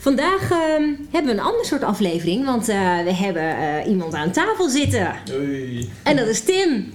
Vandaag 0.00 0.50
ehm, 0.50 0.94
hebben 1.10 1.34
we 1.34 1.40
een 1.40 1.46
ander 1.46 1.64
soort 1.64 1.82
aflevering, 1.82 2.44
want 2.44 2.68
eh, 2.68 3.02
we 3.04 3.14
hebben 3.14 3.56
eh, 3.56 3.90
iemand 3.90 4.14
aan 4.14 4.30
tafel 4.30 4.68
zitten. 4.68 5.14
Oei. 5.32 5.90
En 6.02 6.16
dat 6.16 6.26
is 6.26 6.40
Tim. 6.40 6.92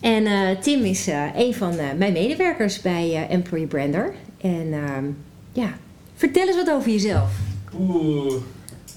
En 0.00 0.26
eh, 0.26 0.58
Tim 0.60 0.84
is 0.84 1.06
een 1.34 1.54
van 1.54 1.76
mijn 1.96 2.12
medewerkers 2.12 2.80
bij 2.80 3.28
Employee 3.28 3.66
Brander. 3.66 4.14
En 4.40 4.72
ehm, 4.72 5.04
ja, 5.52 5.72
vertel 6.14 6.46
eens 6.46 6.56
wat 6.56 6.70
over 6.70 6.90
jezelf. 6.90 7.30
Oeh. 7.78 8.42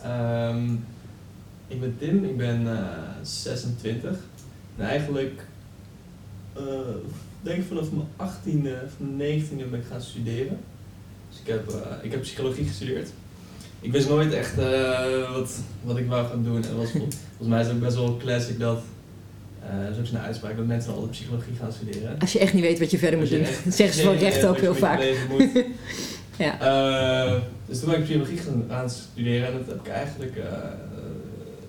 Ehm, 0.03 0.73
ik 1.67 1.79
ben 1.79 1.95
Tim, 1.99 2.23
ik 2.23 2.37
ben 2.37 2.77
eh, 2.77 2.87
26. 3.21 4.17
En 4.77 4.85
eigenlijk, 4.85 5.45
denk 7.41 7.57
ik 7.57 7.67
vanaf 7.67 7.87
mijn 7.91 8.07
18e 8.17 8.85
of 8.85 8.91
mijn 8.97 9.41
19e 9.41 9.69
ben 9.69 9.79
ik 9.79 9.85
gaan 9.89 10.01
studeren. 10.01 10.59
Dus 11.29 11.39
ik 11.39 11.47
heb, 11.47 11.73
ik 12.01 12.11
heb 12.11 12.21
psychologie 12.21 12.65
gestudeerd. 12.65 13.09
Ik 13.81 13.91
wist 13.91 14.09
nooit 14.09 14.33
echt 14.33 14.57
eh, 14.57 15.31
wat, 15.33 15.59
wat 15.83 15.97
ik 15.97 16.07
wou 16.07 16.27
gaan 16.27 16.43
doen. 16.43 16.63
En 16.63 16.77
was, 16.77 16.91
vol- 16.91 17.07
volgens 17.37 17.47
mij 17.49 17.59
is 17.61 17.65
het 17.67 17.75
ook 17.75 17.81
best 17.81 17.95
wel 17.95 18.17
classic 18.17 18.59
dat, 18.59 18.81
eh 19.63 19.79
dat 19.83 19.91
is 19.91 19.97
ook 19.99 20.05
zo'n 20.05 20.17
uitspraak, 20.19 20.57
dat 20.57 20.65
mensen 20.65 20.93
altijd 20.93 21.11
psychologie 21.11 21.55
gaan 21.59 21.71
studeren. 21.71 22.19
Als 22.19 22.33
je 22.33 22.39
echt 22.39 22.53
niet 22.53 22.63
weet 22.63 22.79
wat 22.79 22.91
je 22.91 22.97
verder 22.97 23.19
moet 23.19 23.29
doen, 23.29 23.45
zeggen 23.73 23.95
ze 23.97 24.03
van 24.03 24.15
idee 24.15 24.29
recht 24.29 24.45
ook 24.45 24.57
heel 24.59 24.75
vaak. 24.75 25.01
Ja. 26.37 26.59
Eh, 26.59 27.39
dus 27.65 27.79
toen 27.79 27.89
ben 27.89 27.97
ik 27.97 28.03
psychologie 28.03 28.37
gaan 28.37 28.65
gaan 28.69 28.89
studeren 28.89 29.47
en 29.47 29.53
dat 29.53 29.67
heb 29.67 29.85
ik 29.85 29.91
eigenlijk, 29.91 30.35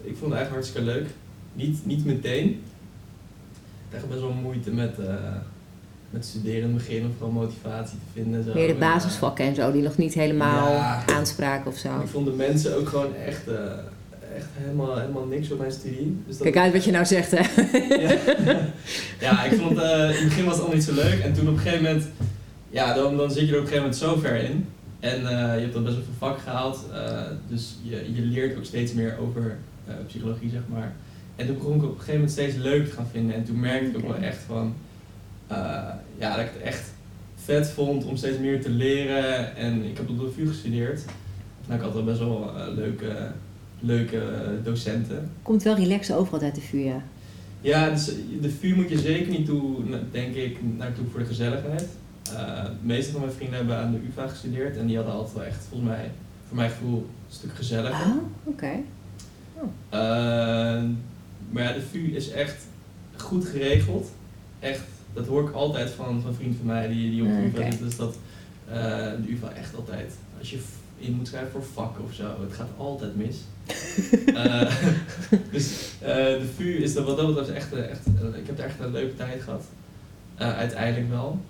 ik 0.03 0.17
vond 0.17 0.33
het 0.33 0.41
eigenlijk 0.41 0.51
hartstikke 0.51 0.83
leuk. 0.83 1.07
Niet, 1.53 1.87
niet 1.87 2.05
meteen. 2.05 2.49
Ik 2.49 2.59
had 3.91 4.01
echt 4.01 4.09
best 4.09 4.21
wel 4.21 4.33
moeite 4.33 4.71
met, 4.71 4.97
met 6.13 6.25
studeren 6.25 6.57
in 6.59 6.63
het 6.63 6.75
begin, 6.77 7.03
om 7.05 7.13
vooral 7.19 7.33
motivatie 7.43 7.99
te 7.99 8.21
vinden. 8.21 8.45
Zo. 8.45 8.53
Meer 8.55 8.67
de 8.67 8.73
En, 8.73 8.79
basisvakken 8.79 9.45
en 9.45 9.55
zo, 9.55 9.73
die 9.73 9.83
nog 9.83 9.97
niet 9.97 10.15
helemaal 10.15 10.73
Ja. 10.73 11.03
aanspraken 11.07 11.71
of 11.71 11.77
zo. 11.77 12.01
ik 12.01 12.09
vond 12.09 12.27
de 12.27 12.33
mensen 12.33 12.77
ook 12.77 12.89
gewoon 12.89 13.15
echt, 13.27 13.49
eh, 13.49 13.55
echt 14.37 14.47
helemaal, 14.53 14.99
helemaal 14.99 15.25
niks 15.27 15.51
op 15.51 15.59
mijn 15.59 15.73
studie. 15.73 16.17
Dus 16.27 16.37
Kijk 16.39 16.57
uit 16.57 16.73
wat 16.73 16.85
je 16.85 16.91
nou 16.91 17.05
zegt, 17.05 17.31
hè? 17.31 17.43
ja. 18.03 18.19
ja, 19.21 19.45
ik 19.45 19.61
vond 19.61 19.79
eh, 19.79 19.91
in 20.09 20.15
het 20.17 20.25
begin 20.25 20.45
was 20.45 20.53
het 20.55 20.61
allemaal 20.63 20.75
niet 20.77 20.85
zo 20.85 20.95
leuk. 20.95 21.21
En 21.21 21.33
toen 21.33 21.49
op 21.49 21.55
een 21.55 21.61
gegeven 21.61 21.85
moment, 21.85 22.05
ja, 22.71 22.95
dan, 22.95 23.17
dan 23.17 23.31
zit 23.31 23.47
je 23.49 23.53
er 23.53 23.59
op 23.61 23.65
een 23.67 23.73
gegeven 23.73 23.77
moment 23.83 23.97
zo 23.97 24.17
ver 24.17 24.37
in. 24.37 24.67
En 25.01 25.17
eh, 25.27 25.55
je 25.55 25.61
hebt 25.61 25.73
dan 25.73 25.83
best 25.85 25.95
wel 25.95 26.05
veel 26.05 26.29
vak 26.29 26.39
gehaald. 26.41 26.79
eh, 26.93 27.21
dus 27.49 27.77
je, 27.83 27.97
je 28.15 28.21
leert 28.23 28.57
ook 28.57 28.65
steeds 28.65 28.93
meer 28.93 29.17
over 29.21 29.57
psychologie, 30.07 30.51
zeg 30.51 30.61
maar. 30.69 30.93
En 31.37 31.47
toen 31.47 31.57
begon 31.57 31.75
ik 31.77 31.83
op 31.83 31.89
een 31.89 31.95
gegeven 31.95 32.15
moment 32.15 32.31
steeds 32.31 32.57
leuk 32.57 32.87
te 32.89 32.93
gaan 32.95 33.07
vinden. 33.13 33.35
En 33.37 33.45
toen 33.45 33.61
merkte 33.61 33.87
ik 33.91 33.97
ook 33.97 34.07
wel 34.13 34.17
echt 34.17 34.39
van, 34.47 34.75
ja, 36.19 36.37
dat 36.37 36.45
ik 36.45 36.51
het 36.53 36.63
echt 36.63 36.93
vet 37.35 37.71
vond 37.71 38.05
om 38.05 38.17
steeds 38.17 38.39
meer 38.39 38.63
te 38.63 38.71
leren. 38.71 39.57
En 39.57 39.85
ik 39.85 39.97
heb 39.97 40.09
op 40.09 40.19
de 40.19 40.31
VU 40.31 40.47
gestudeerd. 40.47 41.05
Nou, 41.67 41.79
ik 41.79 41.85
had 41.85 41.95
wel 41.95 42.05
best 42.05 42.19
wel 42.19 42.53
eh, 42.57 42.75
leuke, 42.75 43.31
leuke 43.81 44.23
docenten. 44.63 45.31
Komt 45.43 45.63
wel 45.63 45.75
relaxed 45.75 46.17
overal 46.17 46.41
uit 46.41 46.55
de 46.55 46.61
vuur, 46.61 46.85
ja. 46.85 47.03
Ja, 47.61 47.91
dus 47.91 48.05
de 48.41 48.51
vuur 48.51 48.77
moet 48.77 48.89
je 48.89 48.99
zeker 48.99 49.31
niet 49.31 49.47
toe, 49.47 49.77
denk 50.11 50.35
ik, 50.35 50.59
naartoe 50.77 51.07
voor 51.11 51.21
de 51.21 51.27
gezelligheid. 51.27 51.89
Eh, 52.35 52.65
de 52.65 52.71
meeste 52.87 53.13
van 53.13 53.21
mijn 53.21 53.33
vrienden 53.33 53.57
hebben 53.57 53.77
aan 53.77 53.93
de 53.93 54.01
UvA 54.09 54.29
gestudeerd 54.29 54.77
en 54.77 54.87
die 54.87 54.97
hadden 54.97 55.15
altijd 55.15 55.35
wel 55.35 55.45
echt, 55.45 55.65
volgens 55.69 55.91
mij, 55.91 56.11
voor 56.47 56.57
mijn 56.57 56.71
gevoel, 56.71 56.99
een 56.99 57.35
stuk 57.35 57.55
gezelliger. 57.55 58.07
Oh, 58.07 58.23
oké. 58.45 58.71
Eh, 59.89 59.99
maar 61.51 61.63
ja, 61.63 61.73
de 61.73 61.83
VU 61.91 62.17
is 62.17 62.31
echt 62.31 62.67
goed 63.17 63.45
geregeld. 63.45 64.11
Echt, 64.61 64.81
dat 65.13 65.27
hoor 65.27 65.49
ik 65.49 65.55
altijd 65.55 65.91
van, 65.91 66.23
van 66.23 66.35
vrienden 66.35 66.57
van 66.57 66.67
mij 66.67 66.89
die, 66.89 67.11
die 67.11 67.23
op 67.23 67.29
de 67.29 67.45
UvA 67.45 67.63
zitten. 67.63 67.87
Dus 67.87 67.97
dat 67.97 68.17
eh, 68.69 68.75
de 69.25 69.31
UvA 69.31 69.53
echt 69.53 69.77
altijd, 69.77 70.13
als 70.39 70.51
je 70.51 70.59
in 70.99 71.13
moet 71.13 71.29
schrijven 71.29 71.51
voor 71.51 71.65
vakken 71.65 72.05
of 72.05 72.15
zo, 72.15 72.25
het 72.41 72.53
gaat 72.53 72.71
altijd 72.77 73.17
mis. 73.17 73.37
Eh, 74.35 74.75
dus 75.53 75.93
eh, 76.01 76.15
de 76.15 76.49
VU 76.57 76.83
is 76.83 76.95
dat 76.95 77.05
wat 77.05 77.17
dat 77.17 77.35
betreft 77.35 77.51
echt, 77.51 77.73
echt 77.73 78.07
ik 78.35 78.47
heb 78.47 78.59
er 78.59 78.65
echt 78.65 78.81
een 78.81 78.93
leuke 78.93 79.17
tijd 79.17 79.43
gehad. 79.43 79.65
Eh, 80.35 80.57
uiteindelijk 80.57 81.11
wel. 81.11 81.41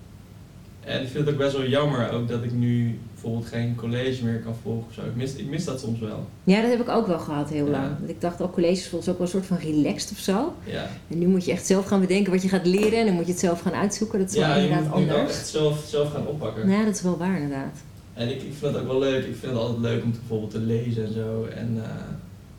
En 0.84 1.02
ik 1.02 1.08
vind 1.08 1.24
het 1.26 1.34
ook 1.34 1.40
best 1.40 1.56
wel 1.56 1.66
jammer 1.66 2.10
ook 2.10 2.28
dat 2.28 2.42
ik 2.42 2.52
nu 2.52 2.98
bijvoorbeeld 3.12 3.46
geen 3.46 3.74
college 3.74 4.24
meer 4.24 4.38
kan 4.40 4.54
volgen 4.62 4.84
of 4.88 4.94
zo. 4.94 5.00
Ik 5.00 5.14
mis, 5.16 5.34
ik 5.34 5.46
mis 5.48 5.64
dat 5.64 5.80
soms 5.80 6.00
wel. 6.00 6.26
Ja, 6.44 6.60
dat 6.60 6.70
heb 6.70 6.80
ik 6.80 6.88
ook 6.88 7.06
wel 7.06 7.18
gehad 7.18 7.48
heel 7.50 7.64
Ja. 7.64 7.70
lang. 7.70 7.88
Want 7.98 8.10
ik 8.10 8.20
dacht 8.20 8.40
ook 8.40 8.52
colleges 8.52 8.88
volgens 8.88 9.10
ook 9.10 9.16
wel 9.18 9.26
een 9.26 9.32
soort 9.32 9.46
van 9.46 9.56
relaxed 9.56 10.10
of 10.10 10.18
zo. 10.18 10.54
Ja. 10.64 10.88
En 11.08 11.18
nu 11.18 11.26
moet 11.26 11.44
je 11.44 11.52
echt 11.52 11.66
zelf 11.66 11.86
gaan 11.86 12.00
bedenken 12.00 12.32
wat 12.32 12.42
je 12.42 12.48
gaat 12.48 12.66
leren 12.66 12.98
en 12.98 13.06
dan 13.06 13.14
moet 13.14 13.26
je 13.26 13.30
het 13.32 13.40
zelf 13.40 13.60
gaan 13.60 13.72
uitzoeken. 13.72 14.18
Dat 14.18 14.28
is 14.30 14.34
wel 14.36 14.48
Ja, 14.48 14.54
je 14.56 14.62
inderdaad 14.62 14.88
moet 14.88 14.98
nu 15.00 15.06
wel 15.06 15.16
anders. 15.18 15.36
echt 15.36 15.46
zelf, 15.48 15.84
zelf 15.86 16.12
gaan 16.12 16.26
oppakken. 16.26 16.68
Ja, 16.70 16.84
dat 16.84 16.94
is 16.94 17.02
wel 17.02 17.16
waar 17.18 17.34
inderdaad. 17.40 17.76
En 18.14 18.28
ik, 18.28 18.42
ik 18.42 18.52
vind 18.58 18.72
het 18.74 18.76
ook 18.82 18.86
wel 18.86 18.98
leuk. 18.98 19.24
Ik 19.26 19.36
vind 19.36 19.52
het 19.52 19.60
altijd 19.60 19.78
leuk 19.78 20.02
om 20.02 20.12
te, 20.12 20.18
bijvoorbeeld 20.18 20.50
te 20.50 20.58
lezen 20.58 21.06
en 21.06 21.12
zo. 21.12 21.44
En 21.56 21.80
eh, 21.84 21.90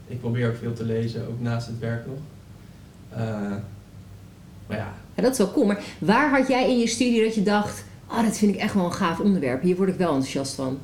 ik 0.08 0.20
probeer 0.20 0.48
ook 0.50 0.56
veel 0.58 0.74
te 0.74 0.86
lezen, 0.86 1.28
ook 1.28 1.42
naast 1.42 1.68
het 1.68 1.80
werk 1.80 2.06
nog. 2.06 2.18
Eh, 3.10 3.20
maar 4.68 4.78
ja, 4.78 4.94
Ja, 5.16 5.22
dat 5.22 5.32
is 5.32 5.38
wel 5.38 5.52
cool. 5.52 5.66
Maar 5.66 5.82
waar 6.00 6.38
had 6.40 6.48
jij 6.48 6.70
in 6.70 6.80
je 6.80 6.88
studie 6.88 7.24
dat 7.24 7.36
je 7.36 7.44
dacht, 7.44 7.84
oh, 8.14 8.24
dat 8.24 8.38
vind 8.38 8.56
ik 8.56 8.60
echt 8.62 8.74
wel 8.74 8.86
een 8.86 8.94
gaaf 8.94 9.20
onderwerp. 9.20 9.62
Hier 9.62 9.76
word 9.76 9.90
ik 9.90 9.96
wel 9.96 10.08
enthousiast 10.14 10.56
van. 10.56 10.78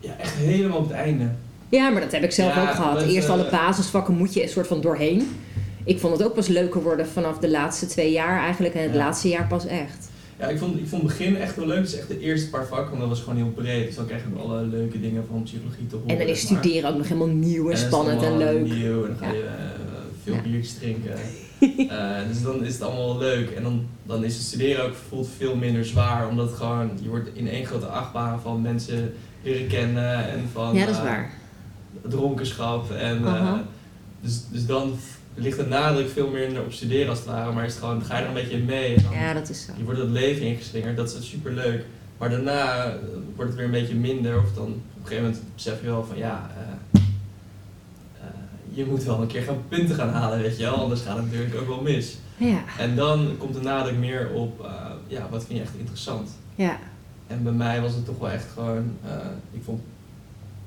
ja, 0.00 0.16
echt 0.18 0.34
helemaal 0.34 0.78
op 0.78 0.88
het 0.88 0.96
einde. 0.96 1.28
Ja, 1.68 1.88
maar 1.90 2.00
dat 2.00 2.12
heb 2.12 2.22
ik 2.22 2.32
zelf 2.32 2.54
Ja, 2.54 2.62
ook 2.62 2.74
gehad. 2.74 3.00
dat, 3.00 3.08
Eerst 3.08 3.26
eh, 3.28 3.32
alle 3.32 3.48
basisvakken 3.50 4.14
moet 4.14 4.34
je 4.34 4.42
een 4.42 4.48
soort 4.48 4.66
van 4.66 4.80
doorheen. 4.80 5.36
Ik 5.84 5.98
vond 5.98 6.18
het 6.18 6.26
ook 6.26 6.34
pas 6.34 6.46
leuker 6.46 6.82
worden 6.82 7.06
vanaf 7.08 7.38
de 7.38 7.50
laatste 7.50 7.86
twee 7.86 8.12
jaar 8.12 8.40
eigenlijk. 8.40 8.74
En 8.74 8.82
het 8.82 8.92
Ja. 8.92 8.96
laatste 8.98 9.28
jaar 9.28 9.46
pas 9.46 9.66
echt. 9.66 10.08
Ja, 10.38 10.46
ik 10.48 10.58
vond, 10.58 10.78
ik 10.78 10.86
vond 10.88 11.02
het 11.02 11.10
begin 11.18 11.36
echt 11.36 11.56
wel 11.56 11.66
leuk. 11.66 11.80
Dus 11.82 11.94
echt 11.98 12.08
de 12.08 12.20
eerste 12.20 12.50
paar 12.50 12.66
vakken, 12.66 12.88
want 12.88 13.00
dat 13.00 13.08
was 13.08 13.20
gewoon 13.20 13.36
heel 13.36 13.52
breed. 13.54 13.86
Dus 13.86 13.94
dan 13.96 14.06
krijg 14.06 14.22
je 14.22 14.40
alle 14.40 14.62
leuke 14.62 15.00
dingen 15.00 15.24
van 15.30 15.42
psychologie 15.42 15.86
te 15.86 15.96
horen. 15.96 16.10
En 16.10 16.18
dan 16.18 16.26
is 16.26 16.40
eh, 21.88 22.28
dus 22.28 22.42
dan 22.42 22.64
is 22.64 22.72
het 22.72 22.82
allemaal 22.82 23.18
leuk. 23.18 23.50
En 23.50 23.62
dan, 23.62 23.86
dan 24.02 24.24
is 24.24 24.34
het 24.34 24.42
studeren 24.42 24.84
ook 24.84 24.94
voelt 25.08 25.28
veel 25.36 25.56
minder 25.56 25.84
zwaar. 25.84 26.28
Omdat 26.28 26.52
gewoon, 26.52 26.90
je 27.02 27.08
wordt 27.08 27.28
in 27.32 27.48
één 27.48 27.66
grote 27.66 27.86
achtbaan 27.86 28.40
van 28.40 28.62
mensen 28.62 29.14
leren 29.42 29.66
kennen. 29.66 30.28
En 30.28 30.48
van 30.52 30.74
Ja, 30.74 30.80
dat 30.84 30.94
is 30.94 31.00
eh, 31.00 31.04
waar. 31.04 31.32
dronkenschap. 32.02 32.90
En, 32.90 33.24
eh, 33.26 33.52
dus, 34.20 34.40
dus 34.50 34.66
dan 34.66 34.98
ligt 35.34 35.58
de 35.58 35.66
nadruk 35.66 36.08
veel 36.08 36.30
meer 36.30 36.62
op 36.62 36.72
studeren 36.72 37.08
als 37.08 37.18
het 37.18 37.26
ware. 37.28 37.52
Maar 37.52 37.64
is 37.64 37.72
het 37.74 37.82
gewoon, 37.82 38.04
ga 38.04 38.16
je 38.16 38.22
er 38.22 38.28
een 38.28 38.34
beetje 38.34 38.58
mee. 38.58 38.96
Ja, 39.12 39.32
dat 39.32 39.48
is 39.48 39.64
zo. 39.64 39.72
Je 39.76 39.84
wordt 39.84 40.00
het 40.00 40.10
leven 40.10 40.42
ingeslingerd, 40.42 40.96
dat 40.96 41.16
is 41.20 41.28
super 41.28 41.52
leuk. 41.52 41.84
Maar 42.18 42.30
daarna 42.30 42.92
wordt 43.34 43.50
het 43.50 43.54
weer 43.54 43.64
een 43.64 43.80
beetje 43.80 43.94
minder. 43.94 44.38
Of 44.38 44.52
dan 44.54 44.64
op 44.64 44.70
een 44.70 45.02
gegeven 45.02 45.24
moment 45.24 45.42
besef 45.54 45.80
je 45.80 45.86
wel 45.86 46.04
van 46.04 46.16
ja, 46.16 46.50
je 48.78 48.84
moet 48.86 49.04
wel 49.04 49.20
een 49.20 49.26
keer 49.26 49.42
gaan 49.42 49.62
punten 49.68 49.94
gaan 49.94 50.08
halen, 50.08 50.40
weet 50.40 50.56
je 50.56 50.62
wel. 50.62 50.74
Anders 50.74 51.00
gaat 51.00 51.16
het 51.16 51.24
natuurlijk 51.30 51.60
ook 51.60 51.66
wel 51.68 51.80
mis. 51.82 52.16
Ja, 52.36 52.58
En 52.78 52.96
dan 52.96 53.28
komt 53.38 53.54
de 53.54 53.60
nadruk 53.60 53.96
meer 53.98 54.30
op, 54.34 54.64
eh, 54.64 54.70
ja, 55.06 55.28
wat 55.30 55.44
vind 55.44 55.58
je 55.58 55.64
echt 55.64 55.74
interessant? 55.78 56.30
ja. 56.54 56.78
En 57.26 57.42
bij 57.42 57.52
mij 57.52 57.80
was 57.80 57.94
het 57.94 58.04
toch 58.04 58.18
wel 58.18 58.30
echt 58.30 58.46
gewoon, 58.54 58.90
eh, 59.04 59.10
ik 59.50 59.60
vond 59.64 59.80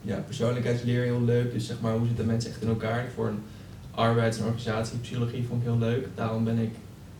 ja, 0.01 0.15
persoonlijkheidsleer 0.25 1.03
heel 1.03 1.21
leuk. 1.21 1.53
Dus 1.53 1.65
zeg 1.67 1.75
maar, 1.81 1.93
hoe 1.93 2.07
zitten 2.07 2.25
mensen 2.25 2.49
echt 2.51 2.61
in 2.61 2.67
elkaar? 2.67 3.05
Voor 3.15 3.27
een 3.27 3.39
arbeids- 3.91 4.37
en 4.37 4.45
organisatiepsychologie 4.45 5.45
vond 5.47 5.61
ik 5.61 5.67
heel 5.67 5.77
leuk. 5.77 6.07
Daarom 6.15 6.43
ben 6.43 6.57
ik 6.57 6.69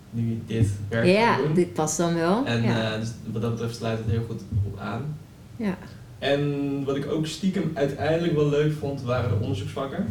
nu 0.10 0.42
dit 0.46 0.70
werk 0.90 1.06
Ja, 1.06 1.38
doen. 1.38 1.54
dit 1.54 1.74
past 1.74 1.98
dan 1.98 2.14
wel. 2.16 2.46
En 2.46 2.62
ja. 2.62 2.94
eh, 2.94 3.00
dus 3.00 3.10
wat 3.32 3.42
dat 3.42 3.52
betreft 3.52 3.76
sluit 3.76 3.98
het 3.98 4.08
heel 4.08 4.26
goed 4.28 4.42
op 4.66 4.80
aan. 4.80 5.16
ja. 5.56 5.78
En 6.20 6.84
wat 6.86 6.96
ik 6.96 7.12
ook 7.12 7.26
stiekem 7.28 7.72
uiteindelijk 7.74 8.34
wel 8.34 8.50
leuk 8.50 8.74
vond, 8.80 9.02
waren 9.02 9.30
de 9.30 9.36
onderzoeksvakken. 9.44 10.06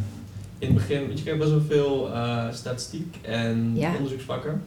In 0.60 0.66
het 0.68 0.74
begin, 0.76 1.00
want 1.06 1.18
je 1.18 1.22
krijgt 1.24 1.40
best 1.40 1.50
wel 1.52 1.62
veel 1.68 2.12
eh, 2.12 2.52
statistiek 2.52 3.16
en 3.22 3.72
Ja. 3.74 3.94
onderzoeksvakken. 3.96 4.62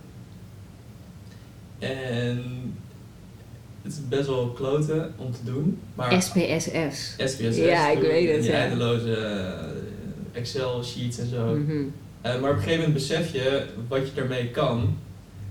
En 1.79 2.43
het 3.81 3.91
is 3.91 3.99
best 4.09 4.27
wel 4.27 4.47
kloten 4.49 5.13
om 5.17 5.31
te 5.31 5.43
doen. 5.43 5.79
Maar 5.95 6.21
SPSS. 6.21 7.13
SPSS, 7.17 7.57
Ja, 7.57 7.89
ik 7.89 7.99
weet 8.01 8.35
het, 8.35 8.45
ja. 8.45 8.51
eindeloze 8.53 9.15
eh, 9.15 10.39
Excel-sheets 10.39 11.17
en 11.17 11.27
zo. 11.29 11.55
Mhm. 11.55 11.71
Eh, 12.21 12.39
maar 12.41 12.49
op 12.49 12.55
een 12.55 12.61
gegeven 12.63 12.77
moment 12.77 12.93
besef 12.93 13.31
je 13.33 13.65
wat 13.87 13.99
je 14.13 14.21
ermee 14.21 14.49
kan. 14.49 14.95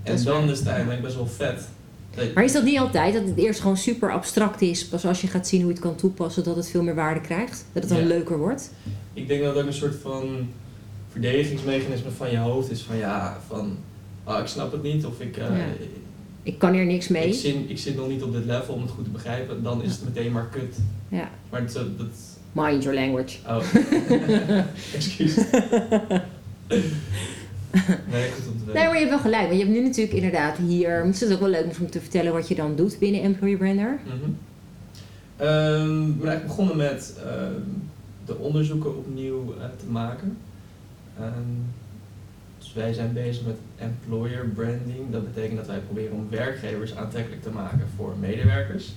En 0.03 0.13
is 0.13 0.23
dan 0.23 0.41
waar. 0.41 0.51
is 0.51 0.59
het 0.59 0.67
eigenlijk 0.67 1.01
best 1.01 1.15
wel 1.15 1.27
vet. 1.27 1.67
Maar 2.35 2.43
is 2.43 2.53
dat 2.53 2.63
niet 2.63 2.79
altijd? 2.79 3.13
Dat 3.13 3.25
het 3.25 3.37
eerst 3.37 3.59
gewoon 3.59 3.77
super 3.77 4.11
abstract 4.11 4.61
is. 4.61 4.85
Pas 4.87 5.05
als 5.05 5.21
je 5.21 5.27
gaat 5.27 5.47
zien 5.47 5.59
hoe 5.61 5.69
je 5.69 5.75
het 5.75 5.83
kan 5.85 5.95
toepassen, 5.95 6.43
dat 6.43 6.55
het 6.55 6.69
veel 6.69 6.83
meer 6.83 6.95
waarde 6.95 7.21
krijgt? 7.21 7.65
Dat 7.73 7.83
het 7.83 7.91
dan 7.91 8.01
Ja. 8.01 8.07
leuker 8.07 8.37
wordt? 8.37 8.71
Ik 9.13 9.27
denk 9.27 9.41
dat 9.41 9.53
het 9.53 9.61
ook 9.61 9.67
een 9.67 9.73
soort 9.73 9.95
van 10.01 10.47
verdedigingsmechanisme 11.11 12.11
van 12.11 12.31
je 12.31 12.37
hoofd 12.37 12.71
is. 12.71 12.81
Van 12.81 12.97
ja, 12.97 13.37
van 13.47 13.77
oh, 14.23 14.39
ik 14.39 14.47
snap 14.47 14.71
het 14.71 14.83
niet 14.83 15.05
of 15.05 15.19
ik, 15.21 15.37
uh, 15.37 15.43
Ja. 15.43 15.65
Ik 16.43 16.59
kan 16.59 16.73
hier 16.73 16.85
niks 16.85 17.07
mee. 17.07 17.27
ik, 17.27 17.33
zit, 17.33 17.55
ik 17.67 17.77
zit 17.77 17.95
nog 17.95 18.07
niet 18.07 18.23
op 18.23 18.33
dit 18.33 18.45
level 18.45 18.73
om 18.73 18.81
het 18.81 18.91
goed 18.91 19.03
te 19.03 19.09
begrijpen. 19.09 19.63
Dan 19.63 19.83
is 19.83 19.91
het 19.91 20.03
meteen 20.03 20.31
maar 20.31 20.47
kut. 20.51 20.77
Ja. 21.07 21.29
Maar 21.49 21.61
het, 21.61 21.73
dat, 21.73 21.97
dat 21.97 22.07
Mind 22.51 22.83
your 22.83 22.99
language. 22.99 23.37
oh, 23.47 23.63
excuus. 24.95 25.35
nee, 28.11 28.31
goed 28.31 28.47
om 28.47 28.57
te 28.59 28.65
weten. 28.65 28.73
Nee, 28.73 28.85
maar 28.85 28.93
je 28.93 28.99
hebt 28.99 29.09
wel 29.09 29.19
gelijk. 29.19 29.47
Want 29.47 29.53
je 29.59 29.65
hebt 29.65 29.77
nu 29.77 29.81
natuurlijk 29.83 30.15
inderdaad 30.15 30.57
hier... 30.57 31.05
Het 31.05 31.21
is 31.21 31.31
ook 31.31 31.39
wel 31.39 31.49
leuk 31.49 31.65
om 31.79 31.89
te 31.89 31.99
vertellen 31.99 32.33
wat 32.33 32.47
je 32.47 32.55
dan 32.55 32.75
doet 32.75 32.99
binnen 32.99 33.21
Employer 33.21 33.57
Brander. 33.57 33.99
Ehm, 35.37 36.09
ik 36.09 36.19
ben 36.19 36.27
eigenlijk 36.27 36.45
begonnen 36.47 36.77
met 36.77 37.13
ehm, 37.25 37.61
de 38.25 38.35
onderzoeken 38.37 38.97
opnieuw 38.97 39.53
eh, 39.59 39.65
te 39.79 39.85
maken. 39.85 40.37
Ehm, 41.19 41.29
dus 42.57 42.73
wij 42.73 42.93
zijn 42.93 43.13
bezig 43.13 43.45
met 43.45 43.55
employer 43.77 44.45
branding. 44.55 45.11
Dat 45.11 45.33
betekent 45.33 45.57
dat 45.57 45.67
wij 45.67 45.79
proberen 45.79 46.13
om 46.15 46.27
werkgevers 46.29 46.95
aantrekkelijk 46.95 47.41
te 47.41 47.49
maken 47.49 47.87
voor 47.95 48.13
medewerkers. 48.19 48.91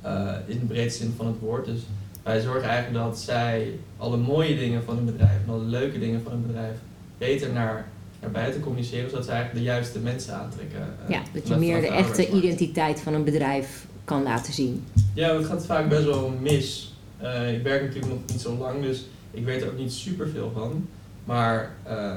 Eh, 0.00 0.32
in 0.46 0.58
de 0.58 0.64
breedste 0.64 1.02
zin 1.04 1.12
van 1.16 1.26
het 1.26 1.38
woord. 1.40 1.64
Dus 1.64 1.80
wij 2.22 2.40
zorgen 2.40 2.68
eigenlijk 2.68 3.04
dat 3.04 3.18
zij 3.18 3.72
alle 3.96 4.16
mooie 4.16 4.56
dingen 4.58 4.82
van 4.84 4.96
hun 4.96 5.04
bedrijf 5.04 5.38
en 5.46 5.52
alle 5.52 5.64
leuke 5.64 5.98
dingen 5.98 6.22
van 6.22 6.32
hun 6.32 6.46
bedrijf 6.46 6.76
beter 7.18 7.52
naar, 7.52 7.86
naar 8.20 8.30
buiten 8.30 8.60
communiceren, 8.60 9.10
zodat 9.10 9.24
ze 9.24 9.30
eigenlijk 9.30 9.64
de 9.64 9.70
juiste 9.70 9.98
mensen 9.98 10.34
aantrekken. 10.34 10.78
eh, 10.80 11.10
Ja, 11.10 11.22
dat 11.32 11.48
je 11.48 11.54
meer 11.56 11.80
de 11.80 11.86
echte 11.88 12.30
identiteit 12.30 13.00
van 13.00 13.14
een 13.14 13.24
bedrijf 13.24 13.86
kan 14.04 14.22
laten 14.22 14.52
zien. 14.52 14.84
Ja, 15.14 15.36
het 15.36 15.46
gaat 15.46 15.66
vaak 15.66 15.88
best 15.88 16.04
wel 16.04 16.32
mis. 16.40 16.91
Eh, 17.22 17.54
ik 17.54 17.62
werk 17.62 17.82
natuurlijk 17.82 18.12
nog 18.12 18.22
niet 18.26 18.40
zo 18.40 18.56
lang, 18.56 18.82
dus 18.82 19.06
ik 19.30 19.44
weet 19.44 19.62
er 19.62 19.68
ook 19.68 19.78
niet 19.78 19.92
super 19.92 20.28
veel 20.28 20.50
van. 20.54 20.88
Maar 21.24 21.70
eh, 21.82 22.16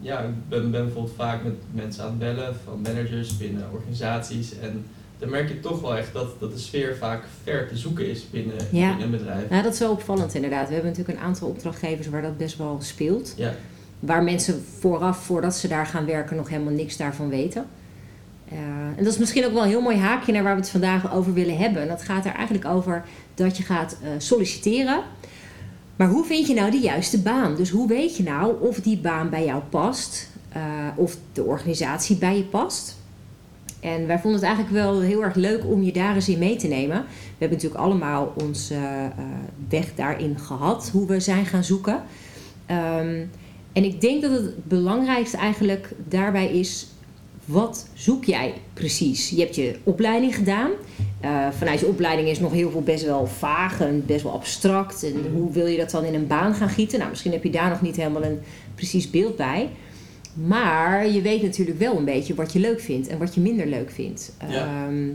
ja, 0.00 0.20
ik 0.20 0.48
ben, 0.48 0.70
ben 0.70 0.84
bijvoorbeeld 0.84 1.14
vaak 1.16 1.44
met 1.44 1.54
mensen 1.72 2.02
aan 2.02 2.08
het 2.08 2.18
bellen, 2.18 2.54
van 2.64 2.80
managers 2.80 3.36
binnen 3.36 3.68
organisaties. 3.72 4.58
En 4.58 4.84
dan 5.18 5.30
merk 5.30 5.48
je 5.48 5.60
toch 5.60 5.80
wel 5.80 5.96
echt 5.96 6.12
dat, 6.12 6.40
dat 6.40 6.52
de 6.52 6.58
sfeer 6.58 6.96
vaak 6.96 7.24
ver 7.42 7.68
te 7.68 7.76
zoeken 7.76 8.08
is 8.10 8.30
binnen, 8.30 8.56
Ja. 8.70 8.88
binnen 8.88 9.02
een 9.04 9.10
bedrijf. 9.10 9.48
Nou, 9.50 9.62
dat 9.62 9.72
is 9.72 9.78
wel 9.78 9.90
opvallend 9.90 10.34
inderdaad. 10.34 10.66
We 10.68 10.72
hebben 10.74 10.90
natuurlijk 10.90 11.18
een 11.18 11.24
aantal 11.24 11.48
opdrachtgevers 11.48 12.08
waar 12.08 12.22
dat 12.22 12.36
best 12.38 12.56
wel 12.56 12.78
speelt. 12.80 13.34
Ja, 13.36 13.54
Waar 13.98 14.22
mensen 14.22 14.64
vooraf, 14.78 15.24
voordat 15.24 15.54
ze 15.56 15.68
daar 15.68 15.86
gaan 15.86 16.06
werken, 16.06 16.36
nog 16.36 16.48
helemaal 16.48 16.72
niks 16.72 16.96
daarvan 16.96 17.28
weten. 17.28 17.66
En 18.96 19.04
dat 19.04 19.12
is 19.12 19.18
misschien 19.18 19.44
ook 19.44 19.52
wel 19.52 19.62
een 19.62 19.68
heel 19.68 19.80
mooi 19.80 19.96
haakje 19.96 20.32
naar 20.32 20.42
waar 20.42 20.54
we 20.54 20.60
het 20.60 20.70
vandaag 20.70 21.14
over 21.14 21.34
willen 21.34 21.56
hebben. 21.56 21.82
En 21.82 21.88
dat 21.88 22.02
gaat 22.02 22.24
er 22.24 22.34
eigenlijk 22.34 22.66
over 22.66 23.04
dat 23.34 23.56
je 23.56 23.62
gaat 23.62 23.96
eh, 24.02 24.08
solliciteren. 24.18 25.02
Maar 25.96 26.08
hoe 26.08 26.24
vind 26.24 26.46
je 26.46 26.54
nou 26.54 26.70
de 26.70 26.78
juiste 26.78 27.20
baan? 27.22 27.56
Dus 27.56 27.70
hoe 27.70 27.88
weet 27.88 28.16
je 28.16 28.22
nou 28.22 28.54
of 28.60 28.80
die 28.80 28.98
baan 28.98 29.30
bij 29.30 29.44
jou 29.44 29.62
past? 29.62 30.30
eh, 30.52 30.62
of 30.94 31.16
de 31.32 31.42
organisatie 31.42 32.16
bij 32.16 32.36
je 32.36 32.44
past? 32.44 32.98
En 33.80 34.06
wij 34.06 34.18
vonden 34.18 34.40
het 34.40 34.48
eigenlijk 34.48 34.74
wel 34.74 35.00
heel 35.00 35.22
erg 35.22 35.34
leuk 35.34 35.64
om 35.64 35.82
je 35.82 35.92
daar 35.92 36.14
eens 36.14 36.28
in 36.28 36.38
mee 36.38 36.56
te 36.56 36.66
nemen. 36.66 36.96
We 37.06 37.36
hebben 37.38 37.58
natuurlijk 37.58 37.84
allemaal 37.84 38.32
onze 38.42 38.74
eh, 38.74 39.24
weg 39.68 39.94
daarin 39.94 40.38
gehad, 40.38 40.90
hoe 40.92 41.06
we 41.06 41.20
zijn 41.20 41.46
gaan 41.46 41.64
zoeken. 41.64 42.02
Ehm, 42.66 43.24
en 43.72 43.84
ik 43.84 44.00
denk 44.00 44.22
dat 44.22 44.30
het 44.30 44.64
belangrijkste 44.64 45.36
eigenlijk 45.36 45.92
daarbij 46.08 46.58
is: 46.58 46.86
wat 47.50 47.88
zoek 47.94 48.24
jij 48.24 48.54
precies? 48.74 49.30
Je 49.30 49.40
hebt 49.40 49.54
je 49.54 49.76
opleiding 49.82 50.34
gedaan. 50.34 50.70
Eh, 51.20 51.46
vanuit 51.58 51.80
je 51.80 51.86
opleiding 51.86 52.28
is 52.28 52.38
nog 52.40 52.52
heel 52.52 52.70
veel 52.70 52.82
best 52.82 53.04
wel 53.04 53.26
vaag 53.26 53.80
en 53.80 54.02
best 54.06 54.22
wel 54.22 54.32
abstract. 54.32 55.02
En 55.04 55.12
Mhm. 55.20 55.32
hoe 55.32 55.52
wil 55.52 55.66
je 55.66 55.76
dat 55.76 55.90
dan 55.90 56.04
in 56.04 56.14
een 56.14 56.26
baan 56.26 56.54
gaan 56.54 56.68
gieten? 56.68 56.98
Nou, 56.98 57.10
misschien 57.10 57.32
heb 57.32 57.44
je 57.44 57.50
daar 57.50 57.68
nog 57.68 57.80
niet 57.82 57.96
helemaal 57.96 58.24
een 58.24 58.38
precies 58.74 59.10
beeld 59.10 59.36
bij. 59.36 59.68
Maar 60.34 61.08
je 61.08 61.20
weet 61.20 61.42
natuurlijk 61.42 61.78
wel 61.78 61.96
een 61.96 62.04
beetje 62.04 62.34
wat 62.34 62.52
je 62.52 62.58
leuk 62.58 62.80
vindt 62.80 63.08
en 63.08 63.18
wat 63.18 63.34
je 63.34 63.40
minder 63.40 63.66
leuk 63.66 63.90
vindt. 63.90 64.32
Ja. 64.48 64.86
Ehm, 64.86 65.08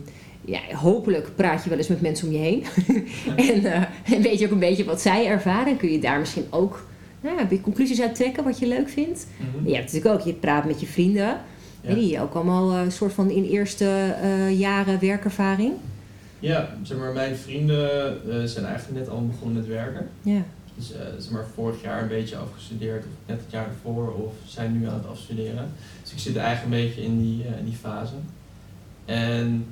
ja, 0.46 0.60
hopelijk 0.76 1.30
praat 1.36 1.64
je 1.64 1.70
wel 1.70 1.78
eens 1.78 1.88
met 1.88 2.02
mensen 2.02 2.28
om 2.28 2.34
je 2.34 2.40
heen. 2.40 2.64
en, 3.52 3.66
eh, 3.66 4.14
en 4.14 4.22
weet 4.22 4.40
je 4.40 4.46
ook 4.46 4.52
een 4.52 4.60
beetje 4.60 4.84
wat 4.84 5.02
zij 5.02 5.28
ervaren. 5.28 5.78
Kun 5.78 5.92
je 5.92 6.00
daar 6.00 6.20
misschien 6.20 6.46
ook 6.50 6.88
nou, 7.22 7.60
conclusies 7.62 8.02
uit 8.02 8.16
trekken 8.16 8.44
wat 8.44 8.60
je 8.60 8.68
leuk 8.68 8.90
vindt. 8.90 9.28
Mhm. 9.38 9.68
Je 9.68 9.76
hebt 9.76 9.94
natuurlijk 9.94 10.20
ook, 10.20 10.26
je 10.28 10.34
praat 10.34 10.66
met 10.66 10.80
je 10.80 10.86
vrienden. 10.86 11.42
Ja. 11.88 11.94
Die 11.94 12.22
ook 12.22 12.34
allemaal 12.34 12.72
eh, 12.72 12.82
een 12.82 12.92
soort 12.92 13.14
van 13.14 13.30
in 13.30 13.44
eerste 13.44 14.16
eh, 14.22 14.60
jaren 14.60 15.00
werkervaring. 15.00 15.74
ja, 16.40 16.70
zeg 16.84 16.98
maar, 16.98 17.14
mijn 17.14 17.36
vrienden 17.36 17.90
eh, 18.32 18.44
zijn 18.44 18.66
eigenlijk 18.66 19.00
net 19.00 19.10
al 19.10 19.26
begonnen 19.28 19.58
met 19.58 19.68
werken. 19.68 20.08
Ja. 20.22 20.42
Dus 20.78 20.94
eh, 20.94 21.00
zeg 21.18 21.32
maar 21.32 21.46
vorig 21.54 21.82
jaar 21.82 22.02
een 22.02 22.08
beetje 22.08 22.38
afgestudeerd, 22.38 23.04
of 23.04 23.12
net 23.26 23.40
het 23.42 23.52
jaar 23.52 23.68
ervoor, 23.68 24.14
of 24.14 24.34
zijn 24.46 24.80
nu 24.80 24.88
aan 24.88 24.94
het 24.94 25.08
afstuderen. 25.08 25.72
Dus 26.04 26.12
ik 26.12 26.20
zit 26.20 26.36
eigenlijk 26.36 26.76
een 26.76 26.86
beetje 26.88 27.02
in 27.04 27.22
die, 27.22 27.44
eh, 27.44 27.58
in 27.60 27.66
die 27.66 27.76
fase. 27.82 28.14
En 29.06 29.66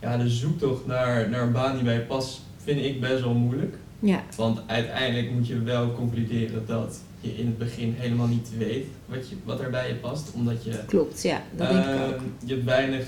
ja, 0.00 0.16
de 0.16 0.28
zoektocht 0.28 0.86
naar, 0.86 1.28
naar 1.30 1.42
een 1.42 1.52
baan 1.52 1.74
die 1.74 1.84
bij 1.84 1.94
je 1.94 2.00
past, 2.00 2.40
vind 2.64 2.84
ik 2.84 3.00
best 3.00 3.22
wel 3.22 3.34
moeilijk. 3.34 3.76
Ja. 4.00 4.22
Want 4.36 4.60
uiteindelijk 4.66 5.30
moet 5.32 5.46
je 5.46 5.62
wel 5.62 5.92
concluderen 5.92 6.66
dat 6.66 7.00
je 7.22 7.36
in 7.38 7.46
het 7.46 7.58
begin 7.58 7.94
helemaal 7.98 8.26
niet 8.26 8.48
weet 8.58 8.86
wat, 9.06 9.28
je, 9.28 9.34
wat 9.44 9.60
er 9.60 9.70
bij 9.70 9.88
je 9.88 9.94
past. 9.94 10.32
Omdat 10.34 10.64
je, 10.64 10.80
Klopt, 10.86 11.22
ja, 11.22 11.42
dat 11.56 11.68
denk 11.68 11.84
ik 11.84 11.90
eh, 11.94 12.02
ook. 12.06 12.20
je 12.44 12.52
hebt 12.54 12.64
weinig, 12.64 13.06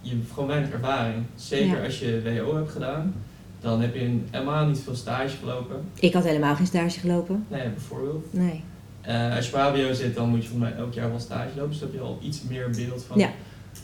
je 0.00 0.10
hebt 0.10 0.30
gewoon 0.32 0.48
weinig 0.48 0.70
ervaring. 0.70 1.24
Zeker 1.34 1.76
Ja. 1.78 1.84
als 1.84 1.98
je 1.98 2.40
WO 2.44 2.56
hebt 2.56 2.70
gedaan, 2.70 3.14
dan 3.60 3.80
heb 3.80 3.94
je 3.94 4.00
in 4.00 4.26
helemaal 4.30 4.66
niet 4.66 4.78
veel 4.80 4.94
stage 4.94 5.36
gelopen. 5.36 5.76
Ik 5.94 6.12
had 6.12 6.24
helemaal 6.24 6.54
geen 6.56 6.66
stage 6.66 7.00
gelopen. 7.00 7.44
Nee, 7.48 7.68
bijvoorbeeld. 7.68 8.24
Nee. 8.32 8.62
Eh, 9.00 9.36
als 9.36 9.48
je 9.50 9.54
op 9.54 9.60
HBO 9.60 9.92
zit, 9.92 10.14
dan 10.14 10.28
moet 10.28 10.42
je 10.42 10.48
volgens 10.48 10.70
mij 10.70 10.78
elk 10.80 10.94
jaar 10.94 11.10
wel 11.10 11.20
stage 11.20 11.48
lopen. 11.56 11.70
Dus 11.70 11.78
dan 11.78 11.88
heb 11.88 11.96
je 11.98 12.04
al 12.04 12.18
iets 12.22 12.42
meer 12.42 12.70
beeld 12.70 13.02
van 13.02 13.18
Ja. 13.18 13.30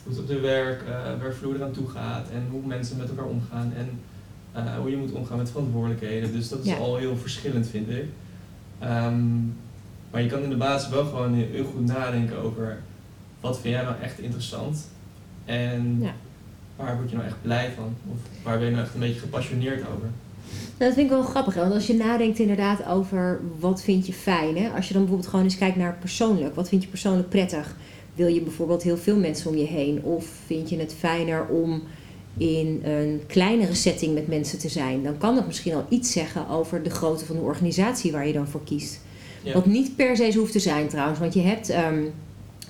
hoe 0.03 0.11
het 0.13 0.21
op 0.21 0.27
de 0.27 0.39
werk, 0.39 0.81
eh 0.81 1.19
werkvloer 1.21 1.55
eraan 1.55 1.71
toe 1.71 1.87
gaat. 1.89 2.27
En 2.33 2.47
hoe 2.51 2.65
mensen 2.65 2.97
met 2.97 3.09
elkaar 3.09 3.25
omgaan. 3.25 3.73
En 3.77 3.89
eh, 4.53 4.75
hoe 4.77 4.89
je 4.89 4.97
moet 4.97 5.11
omgaan 5.11 5.37
met 5.37 5.49
verantwoordelijkheden. 5.49 6.31
Dus 6.31 6.49
dat 6.49 6.59
is 6.59 6.65
Ja. 6.65 6.75
al 6.77 6.95
heel 6.97 7.15
verschillend, 7.17 7.67
vind 7.67 7.89
ik. 7.89 8.05
Ehm, 8.81 9.45
maar 10.11 10.21
je 10.21 10.27
kan 10.29 10.43
in 10.43 10.49
de 10.49 10.55
basis 10.55 10.89
wel 10.89 11.05
gewoon 11.05 11.33
heel 11.33 11.63
goed 11.63 11.85
nadenken 11.85 12.37
over... 12.37 12.77
Wat 13.39 13.59
vind 13.59 13.73
jij 13.73 13.83
nou 13.83 13.95
echt 14.01 14.19
interessant? 14.19 14.87
En 15.45 15.97
Ja. 16.01 16.13
waar 16.75 16.95
word 16.97 17.09
je 17.09 17.15
nou 17.15 17.27
echt 17.27 17.41
blij 17.41 17.71
van? 17.75 17.95
Of 18.11 18.17
waar 18.43 18.57
ben 18.57 18.65
je 18.67 18.71
nou 18.71 18.83
echt 18.85 18.93
een 18.93 18.99
beetje 18.99 19.19
gepassioneerd 19.19 19.79
over? 19.87 20.09
Nou, 20.77 20.77
dat 20.77 20.93
vind 20.93 21.05
ik 21.05 21.09
wel 21.09 21.23
grappig. 21.23 21.53
hè, 21.53 21.61
Want 21.61 21.73
als 21.73 21.87
je 21.87 21.93
nadenkt 21.93 22.39
inderdaad 22.39 22.85
over 22.85 23.39
wat 23.59 23.81
vind 23.83 24.05
je 24.07 24.13
fijn. 24.13 24.57
Hè? 24.57 24.69
Als 24.69 24.87
je 24.87 24.93
dan 24.93 25.01
bijvoorbeeld 25.01 25.29
gewoon 25.31 25.45
eens 25.45 25.57
kijkt 25.57 25.75
naar 25.77 25.95
persoonlijk. 25.99 26.55
Wat 26.55 26.69
vind 26.69 26.83
je 26.83 26.89
persoonlijk 26.89 27.29
prettig? 27.29 27.75
Wil 28.15 28.27
je 28.27 28.41
bijvoorbeeld 28.41 28.83
heel 28.83 28.97
veel 28.97 29.17
mensen 29.17 29.49
om 29.49 29.55
je 29.57 29.65
heen? 29.65 30.03
Of 30.03 30.25
vind 30.45 30.69
je 30.69 30.77
het 30.79 30.93
fijner 30.99 31.45
om 31.45 31.83
in 32.37 32.81
een 32.83 33.21
kleinere 33.27 33.73
setting 33.73 34.13
met 34.13 34.27
mensen 34.27 34.59
te 34.59 34.69
zijn? 34.69 35.03
Dan 35.03 35.17
kan 35.17 35.35
dat 35.35 35.47
misschien 35.47 35.73
al 35.73 35.85
iets 35.89 36.11
zeggen 36.11 36.49
over 36.49 36.83
de 36.83 36.89
grootte 36.89 37.25
van 37.25 37.35
de 37.35 37.41
organisatie 37.41 38.11
waar 38.11 38.27
je 38.27 38.33
dan 38.33 38.47
voor 38.47 38.63
kiest. 38.63 38.99
Ja. 39.43 39.53
Wat 39.53 39.65
niet 39.65 39.95
per 39.95 40.15
se 40.15 40.31
zo 40.31 40.39
hoeft 40.39 40.51
te 40.51 40.59
zijn 40.59 40.87
trouwens. 40.87 41.19
Want 41.19 41.33
je 41.33 41.41
hebt 41.41 41.69
ehm, 41.69 42.03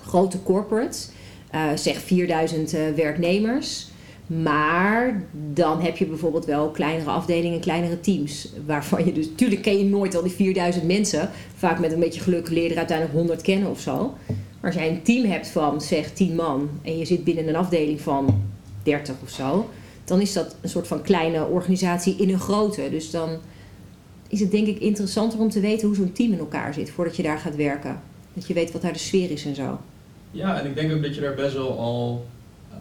grote 0.00 0.42
corporates, 0.42 1.08
eh, 1.50 1.64
zeg 1.74 2.00
4000 2.00 2.74
eh, 2.74 2.80
werknemers. 2.96 3.90
Maar 4.26 5.22
dan 5.52 5.80
heb 5.80 5.96
je 5.96 6.06
bijvoorbeeld 6.06 6.44
wel 6.44 6.70
kleinere 6.70 7.10
afdelingen, 7.10 7.60
kleinere 7.60 8.00
teams. 8.00 8.48
Waarvan 8.66 9.04
je 9.04 9.12
dus, 9.12 9.28
natuurlijk 9.28 9.62
ken 9.62 9.78
je 9.78 9.84
nooit 9.84 10.14
al 10.14 10.22
die 10.22 10.32
4000 10.32 10.86
mensen. 10.86 11.30
Vaak 11.56 11.78
met 11.78 11.92
een 11.92 11.98
beetje 11.98 12.20
geluk 12.20 12.48
leer 12.48 12.62
je 12.62 12.70
er 12.70 12.76
uiteindelijk 12.76 13.16
100 13.16 13.42
kennen 13.42 13.70
of 13.70 13.80
zo. 13.80 14.14
Maar 14.60 14.70
als 14.70 14.74
jij 14.74 14.88
een 14.88 15.02
team 15.02 15.30
hebt 15.30 15.48
van 15.48 15.80
zeg 15.80 16.12
10 16.12 16.34
man 16.34 16.70
en 16.82 16.98
je 16.98 17.04
zit 17.04 17.24
binnen 17.24 17.48
een 17.48 17.56
afdeling 17.56 18.00
van 18.00 18.42
30 18.82 19.14
of 19.22 19.30
zo. 19.30 19.70
Dan 20.04 20.20
is 20.20 20.32
dat 20.32 20.56
een 20.60 20.68
soort 20.68 20.86
van 20.86 21.02
kleine 21.02 21.44
organisatie 21.46 22.16
in 22.16 22.28
een 22.30 22.40
grote. 22.40 22.88
Dus 22.90 23.10
dan 23.10 23.36
is 24.28 24.40
het 24.40 24.50
denk 24.50 24.66
ik 24.66 24.78
interessanter 24.78 25.38
om 25.38 25.50
te 25.50 25.60
weten 25.60 25.86
hoe 25.86 25.96
zo'n 25.96 26.12
team 26.12 26.32
in 26.32 26.38
elkaar 26.38 26.74
zit 26.74 26.90
voordat 26.90 27.16
je 27.16 27.22
daar 27.22 27.38
gaat 27.38 27.56
werken. 27.56 28.00
Dat 28.34 28.46
je 28.46 28.54
weet 28.54 28.72
wat 28.72 28.82
daar 28.82 28.92
de 28.92 28.98
sfeer 28.98 29.30
is 29.30 29.44
en 29.44 29.54
zo. 29.54 29.80
Ja, 30.30 30.60
en 30.60 30.66
ik 30.66 30.74
denk 30.74 30.92
ook 30.92 31.02
dat 31.02 31.14
je 31.14 31.20
daar 31.20 31.34
best 31.34 31.54
wel 31.54 31.78
al. 31.78 32.26
eh, 32.70 32.76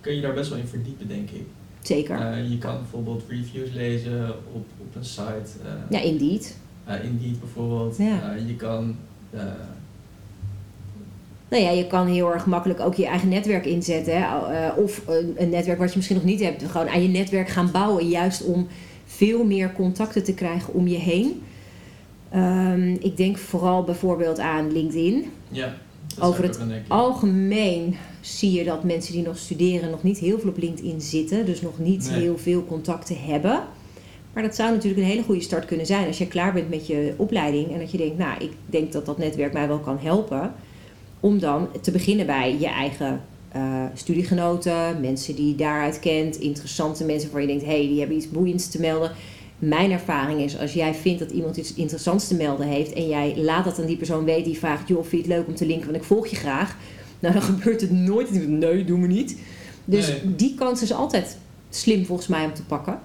kun 0.00 0.14
je 0.14 0.20
daar 0.20 0.34
best 0.34 0.50
wel 0.50 0.58
in 0.58 0.66
verdiepen, 0.66 1.08
denk 1.08 1.30
ik. 1.30 1.44
Zeker. 1.82 2.20
Eh, 2.20 2.50
je 2.50 2.58
kan 2.58 2.76
bijvoorbeeld 2.78 3.22
reviews 3.28 3.72
lezen 3.72 4.28
op, 4.52 4.66
op 4.78 4.94
een 4.96 5.04
site. 5.04 5.50
eh 5.64 5.70
ja, 5.90 6.00
indeed. 6.00 6.56
Indeed 7.02 7.40
bijvoorbeeld. 7.40 7.96
Ja. 7.96 8.34
Je 8.46 8.56
kan. 8.56 8.96
Nou 11.48 11.62
ja, 11.62 11.70
je 11.70 11.86
kan 11.86 12.06
heel 12.06 12.32
erg 12.32 12.46
makkelijk 12.46 12.80
ook 12.80 12.94
je 12.94 13.06
eigen 13.06 13.28
netwerk 13.28 13.66
inzetten. 13.66 14.22
Hè? 14.22 14.52
Eh, 14.54 14.78
of 14.78 15.02
een, 15.06 15.34
een 15.36 15.48
netwerk 15.48 15.78
wat 15.78 15.88
je 15.90 15.96
misschien 15.96 16.16
nog 16.16 16.26
niet 16.26 16.40
hebt. 16.40 16.62
Gewoon 16.64 16.88
aan 16.88 17.02
je 17.02 17.08
netwerk 17.08 17.48
gaan 17.48 17.70
bouwen. 17.70 18.08
Juist 18.08 18.44
om 18.44 18.66
veel 19.04 19.44
meer 19.44 19.72
contacten 19.72 20.24
te 20.24 20.34
krijgen 20.34 20.74
om 20.74 20.88
je 20.88 20.98
heen. 20.98 21.42
Ehm, 22.30 22.90
ik 23.00 23.16
denk 23.16 23.38
vooral 23.38 23.84
bijvoorbeeld 23.84 24.38
aan 24.38 24.72
LinkedIn. 24.72 25.30
ja, 25.48 25.74
Over 26.20 26.42
het. 26.44 26.58
Algemeen 26.88 27.96
zie 28.20 28.52
je 28.52 28.64
dat 28.64 28.84
mensen 28.84 29.12
die 29.12 29.22
nog 29.22 29.38
studeren 29.38 29.90
nog 29.90 30.02
niet 30.02 30.18
heel 30.18 30.38
veel 30.38 30.48
op 30.50 30.58
LinkedIn 30.58 31.00
zitten. 31.00 31.46
Dus 31.46 31.60
nog 31.62 31.78
niet 31.78 32.10
Nee. 32.10 32.20
heel 32.20 32.38
veel 32.38 32.64
contacten 32.64 33.16
hebben. 33.20 33.62
Maar 34.32 34.42
dat 34.42 34.54
zou 34.54 34.70
natuurlijk 34.70 35.02
een 35.02 35.08
hele 35.08 35.22
goede 35.22 35.40
start 35.40 35.64
kunnen 35.64 35.86
zijn 35.86 36.06
als 36.06 36.18
je 36.18 36.26
klaar 36.26 36.52
bent 36.52 36.70
met 36.70 36.86
je 36.86 37.14
opleiding 37.16 37.72
en 37.72 37.78
dat 37.78 37.90
je 37.90 37.96
denkt, 37.98 38.18
nou, 38.18 38.44
ik 38.44 38.50
denk 38.66 38.92
dat 38.92 39.06
dat 39.06 39.18
netwerk 39.18 39.52
mij 39.52 39.68
wel 39.68 39.78
kan 39.78 39.98
helpen. 40.00 40.52
Om 41.20 41.38
dan 41.38 41.68
te 41.80 41.90
beginnen 41.90 42.26
bij 42.26 42.58
je 42.58 42.68
eigen 42.68 43.20
uh, 43.56 43.84
studiegenoten, 43.94 45.00
mensen 45.00 45.34
die 45.34 45.48
je 45.48 45.54
daaruit 45.54 45.98
kent, 45.98 46.36
interessante 46.36 47.04
mensen 47.04 47.30
waar 47.30 47.40
je 47.40 47.46
denkt, 47.46 47.64
hé, 47.64 47.78
hey, 47.78 47.86
die 47.86 47.98
hebben 47.98 48.16
iets 48.16 48.30
boeiends 48.30 48.68
te 48.68 48.80
melden. 48.80 49.12
Mijn 49.58 49.90
ervaring 49.90 50.40
is, 50.40 50.58
als 50.58 50.72
jij 50.72 50.94
vindt 50.94 51.18
dat 51.18 51.30
iemand 51.30 51.56
iets 51.56 51.74
interessants 51.74 52.28
te 52.28 52.34
melden 52.34 52.66
heeft 52.66 52.92
en 52.92 53.08
jij 53.08 53.34
laat 53.36 53.64
dat 53.64 53.78
aan 53.78 53.86
die 53.86 53.96
persoon 53.96 54.24
weten 54.24 54.44
die 54.44 54.58
vraagt, 54.58 54.88
joh, 54.88 55.04
vind 55.04 55.10
je 55.10 55.16
het 55.32 55.38
leuk 55.38 55.46
om 55.46 55.54
te 55.54 55.66
linken, 55.66 55.86
want 55.86 55.98
ik 55.98 56.04
volg 56.04 56.26
je 56.26 56.36
graag. 56.36 56.76
Nou, 57.18 57.34
dan 57.34 57.42
gebeurt 57.52 57.80
het 57.80 57.90
nooit. 57.90 58.48
Nee, 58.48 58.84
doe 58.84 58.98
me 58.98 59.06
niet. 59.06 59.38
Dus 59.84 60.12
die 60.24 60.54
kans 60.54 60.82
is 60.82 60.92
altijd 60.92 61.38
slim 61.70 62.06
volgens 62.06 62.28
mij 62.28 62.44
om 62.44 62.54
te 62.54 62.64
pakken. 62.64 63.00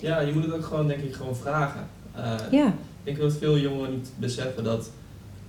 Ja, 0.00 0.20
je 0.20 0.32
moet 0.32 0.44
het 0.44 0.54
ook 0.54 0.64
gewoon, 0.64 0.86
denk 0.86 1.02
ik, 1.02 1.14
gewoon 1.14 1.36
vragen. 1.36 1.88
Uh, 2.16 2.34
ja. 2.50 2.66
Ik 2.66 3.14
denk 3.14 3.18
dat 3.18 3.32
veel 3.38 3.58
jongeren 3.58 3.90
niet 3.90 4.08
beseffen 4.18 4.64
dat 4.64 4.90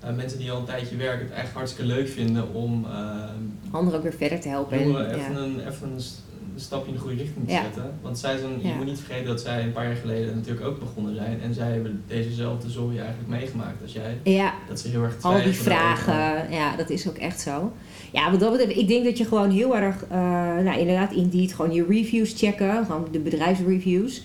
uh, 0.04 0.16
mensen 0.16 0.40
die 0.40 0.52
al 0.52 0.60
een 0.60 0.66
tijdje 0.66 0.96
werken 0.96 1.20
het 1.20 1.34
eigenlijk 1.34 1.58
hartstikke 1.58 1.94
leuk 1.94 2.08
vinden 2.08 2.54
om 2.54 2.86
uh, 2.86 3.72
anderen 3.72 4.00
ook 4.00 4.06
weer 4.06 4.18
verder 4.18 4.40
te 4.40 4.50
helpen. 4.50 4.80
Jongeren 4.80 5.16
even, 5.16 5.36
een, 5.36 5.68
even 5.68 5.92
een, 5.94 6.02
stapje 6.60 6.88
in 6.88 6.94
de 6.94 7.00
goede 7.00 7.16
richting 7.16 7.48
te 7.48 7.54
zetten. 7.54 7.94
Want 8.02 8.18
zij 8.18 8.38
zijn, 8.38 8.52
je 8.62 8.74
moet 8.78 8.86
niet 8.86 9.00
vergeten 9.00 9.28
dat 9.28 9.42
zij 9.42 9.64
een 9.64 9.72
paar 9.72 9.86
jaar 9.86 9.96
geleden 9.96 10.36
natuurlijk 10.36 10.66
ook 10.66 10.80
begonnen 10.80 11.16
zijn. 11.16 11.42
En 11.42 11.54
zij 11.54 11.72
hebben 11.72 12.04
dezezelfde 12.08 12.70
zooi 12.70 12.98
eigenlijk 12.98 13.30
meegemaakt 13.30 13.82
als 13.82 13.94
jij. 13.94 14.18
Ja. 14.24 14.54
Dat 14.68 14.80
ze 14.80 14.88
heel 14.88 15.04
erg 15.04 15.22
Al 15.22 15.42
die 15.44 15.54
vragen, 15.54 16.52
ja, 16.52 16.76
dat 16.76 16.90
is 16.90 17.08
ook 17.08 17.18
echt 17.18 17.40
zo. 17.40 17.74
Ja, 18.12 18.32
wat 18.32 18.40
dat 18.40 18.52
betreft, 18.52 18.78
ik 18.78 18.88
denk 18.88 19.06
dat 19.06 19.18
je 19.18 19.26
gewoon 19.26 19.50
heel 19.50 19.78
erg, 19.78 20.04
uh, 20.04 20.18
nou 20.58 20.80
inderdaad, 20.80 21.14
Indeed, 21.14 21.54
gewoon 21.54 21.74
je 21.74 21.86
reviews 21.90 22.34
checken. 22.38 22.86
Gewoon 22.86 23.08
de 23.12 23.20
bedrijfsreviews. 23.20 24.24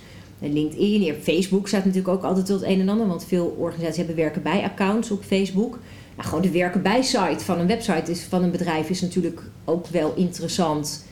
LinkedIn, 0.51 1.01
je 1.01 1.11
hebt 1.11 1.25
Facebook 1.25 1.69
staat 1.69 1.85
natuurlijk 1.85 2.15
ook 2.15 2.23
altijd 2.23 2.47
tot 2.47 2.61
het 2.61 2.69
een 2.69 2.81
en 2.81 2.89
ander. 2.89 3.07
Want 3.07 3.25
veel 3.25 3.57
organisaties 3.59 3.97
hebben 3.97 4.17
werken 4.17 4.43
bij 4.43 4.63
accounts 4.63 5.11
op 5.11 5.23
Facebook. 5.23 5.79
Nou, 6.17 6.29
gewoon 6.29 6.43
de 6.43 6.51
werken 6.51 6.83
bij 6.83 7.03
site 7.03 7.45
van 7.45 7.59
een 7.59 7.67
website 7.67 8.11
is, 8.11 8.23
van 8.23 8.43
een 8.43 8.51
bedrijf 8.51 8.91
is 8.91 9.01
natuurlijk 9.01 9.43
ook 9.65 9.87
wel 9.87 10.13
interessant. 10.15 11.05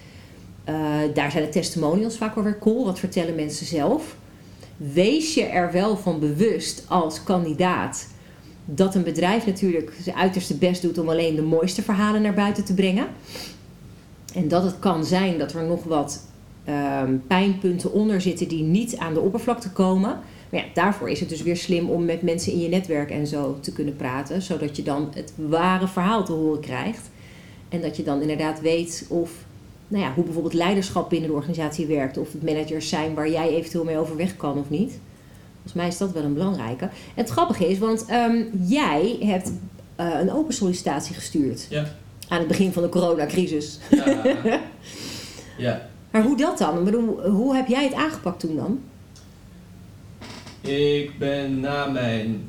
Uh, 0.69 0.75
daar 1.15 1.31
zijn 1.31 1.45
de 1.45 1.51
testimonials 1.51 2.17
vaak 2.17 2.35
wel 2.35 2.45
weer 2.45 2.59
cool. 2.59 2.85
Wat 2.85 2.99
vertellen 2.99 3.35
mensen 3.35 3.67
zelf? 3.67 4.17
Wees 4.77 5.35
je 5.35 5.45
er 5.45 5.73
wel 5.73 5.97
van 5.97 6.21
bewust 6.21 6.85
als 6.89 7.23
kandidaat 7.23 8.09
dat 8.65 8.95
een 8.95 9.03
bedrijf 9.03 9.47
natuurlijk 9.47 9.93
zijn 10.03 10.17
uiterste 10.17 10.55
best 10.55 10.83
doet 10.83 10.99
om 10.99 11.09
alleen 11.09 11.35
de 11.35 11.43
mooiste 11.43 11.83
verhalen 11.83 12.23
naar 12.23 12.35
buiten 12.35 12.65
te 12.65 12.75
brengen. 12.75 13.07
En 14.35 14.49
dat 14.49 14.63
het 14.63 14.79
kan 14.79 15.05
zijn 15.05 15.39
dat 15.39 15.53
er 15.53 15.65
nog 15.65 15.85
wat 15.85 16.27
Ehm, 16.65 17.17
pijnpunten 17.27 17.93
onder 17.93 18.21
zitten 18.21 18.49
die 18.49 18.63
niet 18.63 18.97
aan 18.97 19.15
de 19.15 19.21
oppervlakte 19.21 19.71
komen. 19.71 20.19
Maar 20.51 20.61
ja, 20.61 20.67
daarvoor 20.75 21.11
is 21.11 21.21
het 21.21 21.29
dus 21.29 21.43
weer 21.43 21.57
slim 21.57 21.91
om 21.91 22.05
met 22.05 22.23
mensen 22.23 22.53
in 22.53 22.61
je 22.61 22.69
netwerk 22.69 23.11
en 23.11 23.27
zo 23.27 23.59
te 23.61 23.73
kunnen 23.73 23.97
praten, 23.97 24.43
zodat 24.43 24.77
je 24.77 24.83
dan 24.83 25.11
het 25.15 25.33
ware 25.37 25.89
verhaal 25.89 26.25
te 26.25 26.33
horen 26.33 26.61
krijgt. 26.61 27.11
En 27.69 27.81
dat 27.81 27.97
je 27.97 28.03
dan 28.03 28.21
inderdaad 28.21 28.61
weet 28.61 29.07
of, 29.09 29.31
nou 29.89 30.05
ja, 30.05 30.13
hoe 30.15 30.25
bijvoorbeeld 30.25 30.55
leiderschap 30.55 31.11
binnen 31.11 31.29
de 31.29 31.35
organisatie 31.35 31.87
werkt, 31.87 32.19
of 32.19 32.33
het 32.33 32.43
managers 32.43 32.89
zijn 32.89 33.15
waar 33.15 33.31
jij 33.31 33.49
eventueel 33.49 33.85
mee 33.85 33.99
overweg 33.99 34.37
kan 34.37 34.59
of 34.59 34.71
niet. 34.71 34.99
Volgens 35.53 35.75
mij 35.75 35.87
is 35.87 35.99
dat 35.99 36.13
wel 36.13 36.23
een 36.23 36.35
belangrijke. 36.35 36.85
En 36.85 36.91
het 37.15 37.29
grappige 37.29 37.69
is, 37.69 37.79
want 37.79 38.05
ehm, 38.07 38.43
jij 38.63 39.17
hebt 39.21 39.53
uh, 40.01 40.21
een 40.21 40.33
open 40.33 40.55
sollicitatie 40.55 41.15
gestuurd. 41.15 41.67
Ja. 41.71 41.85
Aan 42.29 42.39
het 42.39 42.49
begin 42.49 42.73
van 42.73 42.83
de 42.83 42.89
coronacrisis. 42.89 43.79
Ja. 43.91 44.23
ja. 45.59 45.90
Maar 46.11 46.23
hoe 46.23 46.37
dat 46.37 46.59
dan? 46.59 46.79
Ik 46.79 46.85
bedoel, 46.85 47.31
hoe 47.31 47.55
heb 47.55 47.67
jij 47.67 47.85
het 47.85 47.95
aangepakt 47.95 48.41
toen 48.41 48.57
dan? 48.57 48.81
Ik 50.61 51.19
ben 51.19 51.61
na 51.61 51.87
mijn 51.87 52.45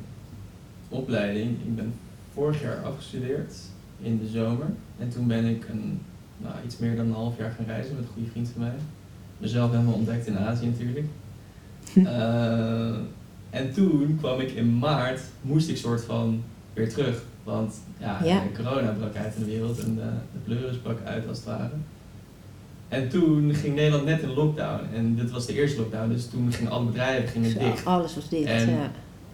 opleiding, 0.89 1.49
ik 1.49 1.75
ben 1.75 1.93
vorig 2.33 2.61
jaar 2.61 2.83
afgestudeerd 2.83 3.53
in 4.01 4.19
de 4.19 4.27
zomer. 4.27 4.67
En 4.99 5.09
toen 5.09 5.27
ben 5.27 5.45
ik 5.45 5.69
een, 5.69 6.01
nou, 6.37 6.55
iets 6.65 6.77
meer 6.77 6.95
dan 6.95 7.05
een 7.05 7.13
half 7.13 7.37
jaar 7.37 7.51
gaan 7.51 7.65
reizen 7.65 7.95
met 7.95 8.03
een 8.03 8.13
goede 8.13 8.29
vriend 8.29 8.49
van 8.49 8.61
mij. 8.61 8.75
Mezelf 9.37 9.71
helemaal 9.71 9.93
ontdekt 9.93 10.27
in 10.27 10.37
Azië 10.37 10.65
natuurlijk. 10.65 11.05
uh, 11.95 12.95
en 13.59 13.73
toen 13.73 14.17
kwam 14.19 14.39
ik 14.39 14.51
in 14.51 14.77
maart, 14.77 15.21
moest 15.41 15.69
ik 15.69 15.77
soort 15.77 16.03
van 16.03 16.43
weer 16.73 16.89
terug. 16.89 17.23
Want 17.43 17.73
ja, 17.97 18.23
ja. 18.23 18.43
corona 18.55 18.91
brak 18.91 19.15
uit 19.15 19.35
in 19.35 19.43
de 19.43 19.49
wereld 19.49 19.79
en 19.79 19.95
de, 19.95 20.09
de 20.33 20.39
pleuris 20.43 20.77
brak 20.77 20.97
uit 21.05 21.27
als 21.27 21.37
het 21.37 21.45
ware. 21.45 21.73
En 22.91 23.09
toen 23.09 23.53
ging 23.55 23.75
Nederland 23.75 24.05
net 24.05 24.21
in 24.21 24.33
lockdown. 24.33 24.81
En 24.95 25.15
dit 25.15 25.31
was 25.31 25.45
de 25.45 25.53
eerste 25.53 25.79
lockdown, 25.79 26.09
dus 26.09 26.25
toen 26.29 26.51
gingen 26.51 26.71
alle 26.71 26.85
bedrijven 26.85 27.29
gingen 27.29 27.59
dicht. 27.59 27.85
Alles 27.85 28.15
was 28.15 28.29
dicht, 28.29 28.49
en 28.49 28.69
ja. 28.69 28.91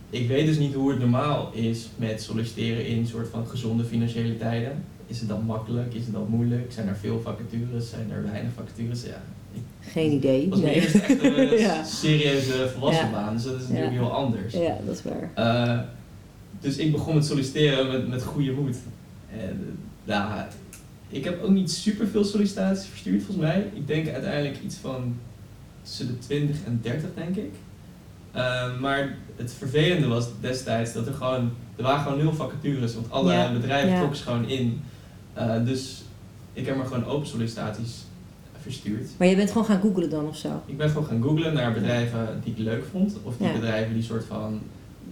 Ik 0.09 0.27
weet 0.27 0.45
dus 0.45 0.57
niet 0.57 0.73
hoe 0.73 0.89
het 0.89 0.99
normaal 0.99 1.51
is 1.53 1.87
met 1.95 2.21
solliciteren 2.21 2.85
in 2.85 2.97
een 2.97 3.07
soort 3.07 3.27
van 3.29 3.47
gezonde 3.47 3.83
financiële 3.83 4.37
tijden. 4.37 4.83
Is 5.07 5.19
het 5.19 5.29
dan 5.29 5.43
makkelijk? 5.45 5.93
Is 5.93 6.03
het 6.03 6.13
dan 6.13 6.25
moeilijk? 6.29 6.71
Zijn 6.71 6.87
er 6.87 6.95
veel 6.95 7.21
vacatures? 7.21 7.89
Zijn 7.89 8.11
er 8.11 8.23
weinig 8.23 8.51
vacatures? 8.55 9.03
Ja, 9.03 9.21
Geen 9.79 10.11
idee. 10.11 10.41
Dat 10.41 10.49
was 10.49 10.59
mijn 10.59 10.73
eerste 10.73 10.99
echte 10.99 11.57
ja. 11.59 11.83
serieuze 11.83 12.69
volwassen 12.73 13.11
baan, 13.11 13.33
dus 13.33 13.43
dat 13.43 13.55
is 13.55 13.67
natuurlijk 13.67 13.91
heel 13.91 14.11
anders. 14.11 14.53
Ja, 14.53 14.77
dat 14.85 14.95
is 14.95 15.03
waar. 15.03 15.31
Uh, 15.37 15.79
dus 16.59 16.77
ik 16.77 16.91
begon 16.91 17.15
met 17.15 17.25
solliciteren 17.25 17.87
met, 17.87 18.07
met 18.07 18.23
goede 18.23 18.51
moed. 18.51 18.77
En, 19.31 19.77
nou, 20.03 20.41
ik 21.09 21.23
heb 21.23 21.43
ook 21.43 21.49
niet 21.49 21.71
super 21.71 22.07
veel 22.07 22.23
sollicitaties 22.23 22.89
verstuurd 22.89 23.23
volgens 23.23 23.47
mij. 23.47 23.71
Ik 23.73 23.87
denk 23.87 24.09
uiteindelijk 24.09 24.57
iets 24.63 24.75
van 24.75 25.15
tussen 25.81 26.07
de 26.07 26.17
20 26.17 26.55
en 26.65 26.79
30 26.81 27.09
denk 27.15 27.35
ik. 27.35 27.53
Uh, 28.35 28.79
maar 28.79 29.17
het 29.35 29.53
vervelende 29.53 30.07
was 30.07 30.27
destijds 30.41 30.93
dat 30.93 31.07
er 31.07 31.13
gewoon, 31.13 31.51
er 31.75 31.83
waren 31.83 32.03
gewoon 32.03 32.17
nul 32.17 32.33
vacatures, 32.33 32.93
want 32.93 33.11
alle 33.11 33.51
bedrijven 33.53 33.89
ja. 33.89 33.97
trokken 33.97 34.17
ze 34.17 34.23
gewoon 34.23 34.49
in. 34.49 34.81
Uh, 35.37 35.65
dus 35.65 36.03
ik 36.53 36.65
heb 36.65 36.75
maar 36.75 36.85
gewoon 36.85 37.05
open 37.05 37.27
sollicitaties 37.27 38.05
verstuurd. 38.61 39.09
Maar 39.17 39.27
je 39.27 39.35
bent 39.35 39.51
gewoon 39.51 39.67
gaan 39.67 39.81
googlen 39.81 40.09
dan 40.09 40.27
of 40.27 40.37
zo? 40.37 40.61
Ik 40.65 40.77
ben 40.77 40.89
gewoon 40.89 41.05
gaan 41.05 41.21
googlen 41.21 41.53
naar 41.53 41.73
bedrijven 41.73 42.41
die 42.43 42.53
ik 42.53 42.59
leuk 42.59 42.83
vond, 42.91 43.17
of 43.23 43.37
die 43.37 43.51
bedrijven 43.51 43.93
die 43.93 44.03
soort 44.03 44.25
van 44.25 44.61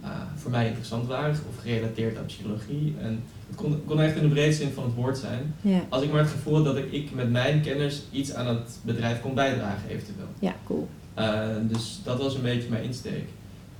uh, 0.02 0.10
voor 0.36 0.50
mij 0.50 0.66
interessant 0.66 1.06
waren, 1.06 1.30
of 1.30 1.62
gerelateerd 1.62 2.18
aan 2.18 2.26
psychologie. 2.26 2.94
En 3.00 3.22
het 3.46 3.56
kon, 3.56 3.82
kon 3.86 4.00
echt 4.00 4.16
in 4.16 4.22
de 4.22 4.28
breedste 4.28 4.62
zin 4.62 4.72
van 4.72 4.84
het 4.84 4.94
woord 4.94 5.18
zijn. 5.18 5.54
Ja. 5.60 5.80
Als 5.88 6.02
ik 6.02 6.12
maar 6.12 6.20
het 6.20 6.30
gevoel 6.30 6.54
had 6.54 6.64
dat 6.64 6.76
ik, 6.76 6.92
ik 6.92 7.14
met 7.14 7.30
mijn 7.30 7.60
kennis 7.60 8.02
iets 8.10 8.34
aan 8.34 8.46
het 8.46 8.78
bedrijf 8.82 9.20
kon 9.20 9.34
bijdragen, 9.34 9.88
eventueel. 9.88 10.28
Ja, 10.38 10.54
cool. 10.64 10.88
Uh, 11.18 11.46
dus 11.62 12.00
dat 12.04 12.18
was 12.18 12.34
een 12.34 12.42
beetje 12.42 12.68
mijn 12.68 12.84
insteek. 12.84 13.28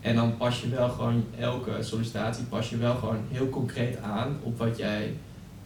En 0.01 0.15
dan 0.15 0.37
pas 0.37 0.61
je 0.61 0.69
wel 0.69 0.89
gewoon 0.89 1.25
elke 1.39 1.71
sollicitatie 1.81 2.45
pas 2.45 2.71
je 2.71 2.77
wel 2.77 2.95
gewoon 2.95 3.19
heel 3.31 3.49
concreet 3.49 4.03
aan 4.03 4.37
op 4.43 4.59
wat 4.59 4.79
jij 4.79 5.15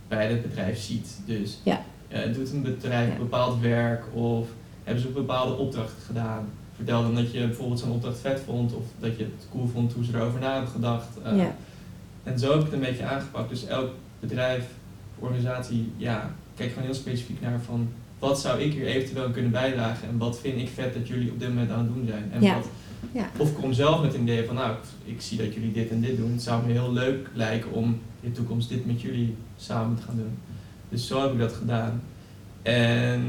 bij 0.08 0.26
het 0.26 0.42
bedrijf 0.42 0.78
ziet. 0.78 1.20
Dus 1.26 1.58
ja. 1.62 1.82
uh, 2.08 2.34
doet 2.34 2.52
een 2.52 2.62
bedrijf 2.62 3.16
bepaald 3.18 3.60
werk 3.60 4.04
of 4.14 4.48
hebben 4.84 5.02
ze 5.02 5.08
een 5.08 5.14
bepaalde 5.14 5.56
opdracht 5.56 5.94
gedaan? 6.06 6.48
Vertel 6.76 7.02
dan 7.02 7.14
dat 7.14 7.32
je 7.32 7.46
bijvoorbeeld 7.46 7.80
zo'n 7.80 7.90
opdracht 7.90 8.18
vet 8.18 8.40
vond 8.44 8.74
of 8.74 8.82
dat 8.98 9.16
je 9.16 9.24
het 9.24 9.46
cool 9.50 9.66
vond 9.66 9.92
hoe 9.92 10.04
ze 10.04 10.14
erover 10.14 10.40
na 10.40 10.52
hebben 10.52 10.70
gedacht. 10.70 11.08
Uh, 11.26 11.36
ja. 11.38 11.54
En 12.22 12.38
zo 12.38 12.50
heb 12.50 12.58
ik 12.58 12.64
het 12.64 12.72
een 12.72 12.80
beetje 12.80 13.04
aangepakt. 13.04 13.48
Dus 13.48 13.66
elk 13.66 13.90
bedrijf, 14.20 14.64
organisatie, 15.18 15.92
ja, 15.96 16.34
kijk 16.56 16.68
gewoon 16.68 16.84
heel 16.84 16.94
specifiek 16.94 17.40
naar 17.40 17.60
van 17.60 17.88
wat 18.18 18.40
zou 18.40 18.60
ik 18.60 18.72
hier 18.72 18.86
eventueel 18.86 19.30
kunnen 19.30 19.50
bijdragen 19.50 20.08
en 20.08 20.18
wat 20.18 20.40
vind 20.40 20.60
ik 20.60 20.68
vet 20.68 20.94
dat 20.94 21.08
jullie 21.08 21.30
op 21.30 21.38
dit 21.38 21.48
moment 21.48 21.70
aan 21.70 21.78
het 21.78 21.94
doen 21.94 22.06
zijn. 22.06 22.30
En 22.32 22.42
ja. 22.42 22.54
wat, 22.54 22.68
ja. 23.12 23.30
Of 23.36 23.48
ik 23.48 23.54
kom 23.54 23.72
zelf 23.72 24.02
met 24.02 24.14
een 24.14 24.22
idee 24.22 24.46
van 24.46 24.54
nou, 24.54 24.76
ik 25.04 25.20
zie 25.20 25.38
dat 25.38 25.54
jullie 25.54 25.72
dit 25.72 25.90
en 25.90 26.00
dit 26.00 26.16
doen. 26.16 26.32
Het 26.32 26.42
zou 26.42 26.66
me 26.66 26.72
heel 26.72 26.92
leuk 26.92 27.28
lijken 27.34 27.72
om 27.72 27.84
in 28.20 28.28
de 28.28 28.32
toekomst 28.32 28.68
dit 28.68 28.86
met 28.86 29.00
jullie 29.00 29.36
samen 29.56 29.96
te 29.96 30.02
gaan 30.02 30.16
doen. 30.16 30.38
Dus 30.88 31.06
zo 31.06 31.22
heb 31.22 31.32
ik 31.32 31.38
dat 31.38 31.52
gedaan. 31.52 32.02
En 32.62 33.22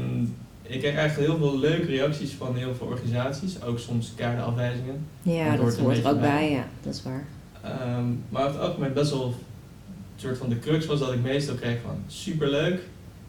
ik 0.62 0.80
kreeg 0.80 0.94
eigenlijk 0.94 1.30
heel 1.30 1.38
veel 1.38 1.58
leuke 1.58 1.86
reacties 1.86 2.32
van 2.32 2.56
heel 2.56 2.74
veel 2.74 2.86
organisaties, 2.86 3.62
ook 3.62 3.78
soms 3.78 4.12
keiharde 4.16 4.42
afwijzingen. 4.42 5.06
Ja, 5.22 5.56
dat 5.56 5.78
hoort 5.78 5.98
er 5.98 6.08
ook 6.08 6.20
bij, 6.20 6.50
ja, 6.50 6.66
dat 6.82 6.94
is 6.94 7.02
waar. 7.02 7.24
Um, 7.64 8.24
maar 8.28 8.42
over 8.42 8.60
het 8.60 8.68
algemeen 8.68 8.92
best 8.92 9.10
wel 9.10 9.26
een 9.26 9.34
soort 10.16 10.38
van 10.38 10.48
de 10.48 10.58
crux 10.58 10.86
was 10.86 10.98
dat 10.98 11.12
ik 11.12 11.22
meestal 11.22 11.54
kreeg 11.54 11.80
van 11.80 12.02
superleuk. 12.06 12.80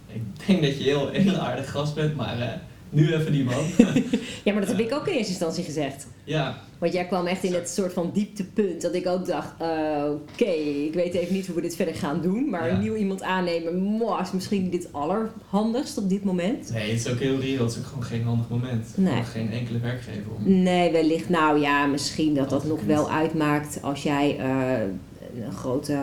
Ik 0.08 0.22
denk 0.48 0.62
dat 0.62 0.78
je 0.78 0.84
heel, 0.84 1.10
heel 1.10 1.36
aardig 1.36 1.72
gast 1.72 1.96
bent, 1.96 2.16
maar 2.16 2.38
uh, 2.38 2.52
nu 2.94 3.14
even 3.14 3.32
die 3.32 3.44
man. 3.44 3.64
ja, 4.44 4.54
maar 4.54 4.62
dat 4.66 4.68
heb 4.68 4.80
ik 4.80 4.94
ook 4.94 5.08
in 5.08 5.14
eerste 5.14 5.32
instantie 5.32 5.64
gezegd. 5.64 6.08
Ja. 6.24 6.58
Want 6.78 6.94
jij 6.94 7.06
kwam 7.06 7.26
echt 7.26 7.44
in 7.44 7.54
het 7.54 7.70
soort 7.70 7.94
van 7.94 8.12
dieptepunt 8.14 8.82
dat 8.82 8.94
ik 8.94 9.08
ook 9.08 9.26
dacht, 9.26 9.62
uh, 9.62 10.04
oké, 10.32 10.52
ik 10.86 10.94
weet 10.94 11.14
even 11.14 11.34
niet 11.34 11.46
hoe 11.46 11.56
we 11.56 11.62
dit 11.62 11.76
verder 11.76 11.96
gaan 11.96 12.22
doen, 12.22 12.50
maar 12.50 12.68
ja. 12.68 12.78
nieuw 12.78 12.96
iemand 12.96 13.22
aannemen, 13.22 14.02
is 14.22 14.32
misschien 14.32 14.70
dit 14.70 14.88
allerhandigst 14.92 15.98
op 15.98 16.10
dit 16.10 16.24
moment. 16.24 16.72
Nee, 16.72 16.92
het 16.92 17.06
is 17.06 17.12
ook 17.12 17.20
heel 17.20 17.40
reëel, 17.40 17.64
het 17.64 17.72
is 17.72 17.78
ook 17.78 17.86
gewoon 17.86 18.04
geen 18.04 18.24
handig 18.24 18.50
moment. 18.50 18.88
Nee. 18.96 19.24
Geen 19.24 19.52
enkele 19.52 19.80
werkgever 19.80 20.32
om. 20.38 20.62
Nee, 20.62 20.92
wellicht, 20.92 21.30
nou 21.30 21.60
ja, 21.60 21.86
misschien 21.86 22.34
dat 22.34 22.50
dat 22.50 22.66
nog 22.66 22.84
wel 22.84 23.12
uitmaakt 23.12 23.80
als 23.82 24.04
jij 24.04 24.38
uh, 24.40 25.46
een 25.46 25.52
grote 25.52 25.98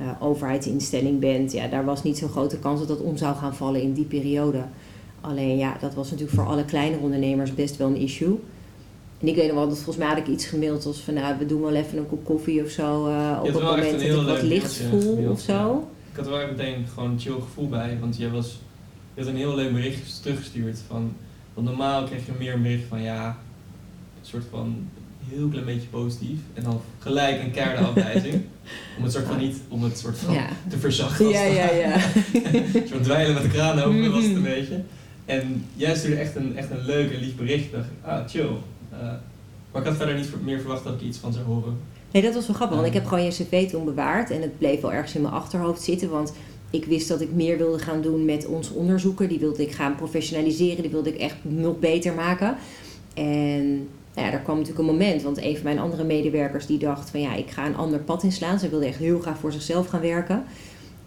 uh, 0.00 0.10
overheidsinstelling 0.20 1.20
bent. 1.20 1.52
Ja, 1.52 1.66
daar 1.66 1.84
was 1.84 2.02
niet 2.02 2.18
zo'n 2.18 2.28
grote 2.28 2.58
kans 2.58 2.78
dat 2.78 2.88
dat 2.88 3.00
om 3.00 3.16
zou 3.16 3.36
gaan 3.36 3.54
vallen 3.54 3.82
in 3.82 3.92
die 3.92 4.04
periode. 4.04 4.62
Alleen 5.20 5.56
ja, 5.56 5.76
dat 5.80 5.94
was 5.94 6.10
natuurlijk 6.10 6.36
voor 6.38 6.46
alle 6.46 6.64
kleine 6.64 6.96
ondernemers 6.96 7.54
best 7.54 7.76
wel 7.76 7.88
een 7.88 7.96
issue. 7.96 8.38
En 9.20 9.28
ik 9.28 9.34
weet 9.34 9.46
nog 9.46 9.56
wel 9.56 9.68
dat 9.68 9.76
volgens 9.76 9.96
mij 9.96 10.06
had 10.06 10.16
ik 10.18 10.26
iets 10.26 10.46
gemaild 10.46 10.86
als 10.86 11.00
van 11.00 11.14
nou, 11.14 11.38
we 11.38 11.46
doen 11.46 11.60
wel 11.60 11.74
even 11.74 11.98
een 11.98 12.06
kop 12.08 12.24
koffie 12.24 12.62
of 12.64 12.70
zo 12.70 13.08
uh, 13.08 13.38
op 13.40 13.46
het 13.46 13.62
moment 13.62 13.92
dat 13.92 14.00
ik 14.00 14.12
wat 14.26 14.42
licht 14.42 14.76
voel 14.90 15.28
of 15.30 15.40
zo. 15.40 15.52
ja. 15.52 15.80
Ik 16.10 16.16
had 16.16 16.26
er 16.26 16.32
wel 16.32 16.46
meteen 16.56 16.86
gewoon 16.94 17.10
een 17.10 17.20
chill 17.20 17.40
gevoel 17.40 17.68
bij, 17.68 17.96
want 18.00 18.16
jij 18.16 18.28
was, 18.30 18.60
je 19.14 19.20
had 19.20 19.30
een 19.30 19.36
heel 19.36 19.54
leuk 19.54 19.72
berichtje 19.72 20.20
teruggestuurd 20.22 20.78
van, 20.88 21.12
want 21.54 21.66
normaal 21.66 22.04
kreeg 22.04 22.26
je 22.26 22.32
meer 22.38 22.52
een 22.54 22.62
bericht 22.62 22.84
van 22.88 23.02
ja, 23.02 23.26
een 24.20 24.26
soort 24.26 24.44
van 24.50 24.88
heel 25.28 25.48
klein 25.48 25.64
beetje 25.64 25.88
positief 25.88 26.38
en 26.54 26.62
dan 26.62 26.80
gelijk 26.98 27.42
een 27.42 27.50
keiharde 27.50 27.84
afwijzing. 27.84 28.34
om 28.98 29.02
het 29.04 29.12
soort 29.12 29.26
van 29.26 29.38
niet, 29.38 29.56
om 29.68 29.82
het 29.82 29.98
soort 29.98 30.18
van 30.18 30.34
Ja. 30.34 30.48
te 30.68 30.78
verzachten. 30.78 31.28
Ja, 31.28 31.42
ja, 31.42 31.70
ja. 31.72 31.94
een 32.52 32.88
soort 32.90 33.02
dweilen 33.04 33.34
met 33.34 33.42
de 33.42 33.48
kraan 33.48 33.80
open 33.82 34.12
was 34.12 34.24
het 34.24 34.34
een 34.34 34.42
beetje. 34.56 34.80
En 35.28 35.64
jij 35.74 35.94
stuurde 35.94 36.16
echt 36.16 36.36
een, 36.36 36.56
echt 36.56 36.70
een 36.70 36.84
leuk 36.84 37.12
en 37.12 37.20
lief 37.20 37.36
bericht. 37.36 37.64
Ik 37.64 37.72
dacht, 37.72 37.88
ah, 38.02 38.28
chill. 38.28 38.50
Eh, 38.90 38.98
maar 39.72 39.82
ik 39.82 39.88
had 39.88 39.96
verder 39.96 40.14
niet 40.14 40.30
meer 40.44 40.60
verwacht 40.60 40.84
dat 40.84 40.94
ik 40.94 41.00
iets 41.00 41.18
van 41.18 41.32
zou 41.32 41.44
horen. 41.44 41.78
Nee, 42.12 42.22
dat 42.22 42.34
was 42.34 42.46
wel 42.46 42.56
grappig, 42.56 42.76
want 42.76 42.88
ik 42.88 42.94
heb 42.94 43.06
gewoon 43.06 43.24
je 43.24 43.30
cv 43.30 43.70
toen 43.70 43.84
bewaard 43.84 44.30
en 44.30 44.42
het 44.42 44.58
bleef 44.58 44.80
wel 44.80 44.92
ergens 44.92 45.14
in 45.14 45.20
mijn 45.20 45.34
achterhoofd 45.34 45.82
zitten, 45.82 46.10
want 46.10 46.32
ik 46.70 46.84
wist 46.84 47.08
dat 47.08 47.20
ik 47.20 47.32
meer 47.32 47.58
wilde 47.58 47.78
gaan 47.78 48.02
doen 48.02 48.24
met 48.24 48.46
ons 48.46 48.70
onderzoeken. 48.70 49.28
Die 49.28 49.38
wilde 49.38 49.62
ik 49.62 49.72
gaan 49.72 49.94
professionaliseren, 49.94 50.82
die 50.82 50.90
wilde 50.90 51.14
ik 51.14 51.20
echt 51.20 51.36
nog 51.42 51.78
beter 51.78 52.14
maken. 52.14 52.56
En 53.14 53.76
nou 54.14 54.26
ja, 54.26 54.30
daar 54.30 54.40
kwam 54.40 54.56
natuurlijk 54.56 54.88
een 54.88 54.94
moment, 54.94 55.22
want 55.22 55.42
een 55.42 55.54
van 55.54 55.64
mijn 55.64 55.78
andere 55.78 56.04
medewerkers 56.04 56.66
die 56.66 56.78
dacht 56.78 57.10
van 57.10 57.20
ja, 57.20 57.34
ik 57.34 57.50
ga 57.50 57.66
een 57.66 57.76
ander 57.76 58.00
pad 58.00 58.22
inslaan. 58.22 58.58
Zij 58.58 58.70
wilde 58.70 58.86
echt 58.86 58.98
heel 58.98 59.20
graag 59.20 59.38
voor 59.38 59.52
zichzelf 59.52 59.86
gaan 59.86 60.00
werken. 60.00 60.44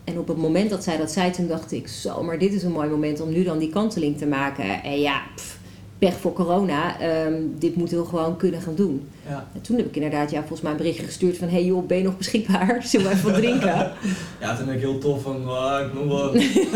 En 0.04 0.18
op 0.18 0.28
het 0.28 0.38
moment 0.38 0.70
dat 0.70 0.84
zij 0.84 0.98
dat 0.98 1.12
zei, 1.12 1.32
toen 1.32 1.48
dacht 1.48 1.72
ik, 1.72 1.88
zo, 1.88 2.24
maar 2.24 2.40
dit 2.40 2.54
is 2.54 2.64
een 2.64 2.72
mooi 2.72 2.90
moment 2.90 3.22
om 3.22 3.32
nu 3.32 3.44
dan 3.44 3.58
die 3.58 3.70
kanteling 3.70 4.18
te 4.18 4.26
maken. 4.26 4.84
En 4.84 5.00
ja, 5.00 5.22
pff, 5.36 5.60
pech 6.00 6.14
voor 6.20 6.34
corona, 6.34 7.00
ehm, 7.00 7.34
dit 7.60 7.76
moeten 7.76 7.98
we 7.98 8.06
gewoon 8.06 8.38
kunnen 8.38 8.62
gaan 8.62 8.76
doen. 8.76 9.08
Ja. 9.28 9.48
En 9.54 9.62
toen 9.62 9.78
heb 9.78 9.86
ik 9.86 9.96
inderdaad 9.96 10.32
ja, 10.32 10.40
volgens 10.40 10.62
mij 10.62 10.72
een 10.72 10.78
berichtje 10.78 11.04
gestuurd 11.04 11.38
van... 11.38 11.48
hey 11.50 11.66
joh, 11.66 11.88
ben 11.88 11.98
je 11.98 12.04
nog 12.04 12.18
beschikbaar? 12.18 12.80
Zullen 12.88 13.08
we 13.08 13.14
even 13.14 13.32
wat 13.32 13.42
drinken? 13.42 13.92
ja, 14.40 14.56
toen 14.58 14.66
ben 14.66 14.76
ik 14.76 14.80
heel 14.82 14.98
tof 14.98 15.22
van, 15.22 15.48
ah, 15.50 15.86
ik 15.86 15.94
nog 15.94 16.08
wel. 16.08 16.34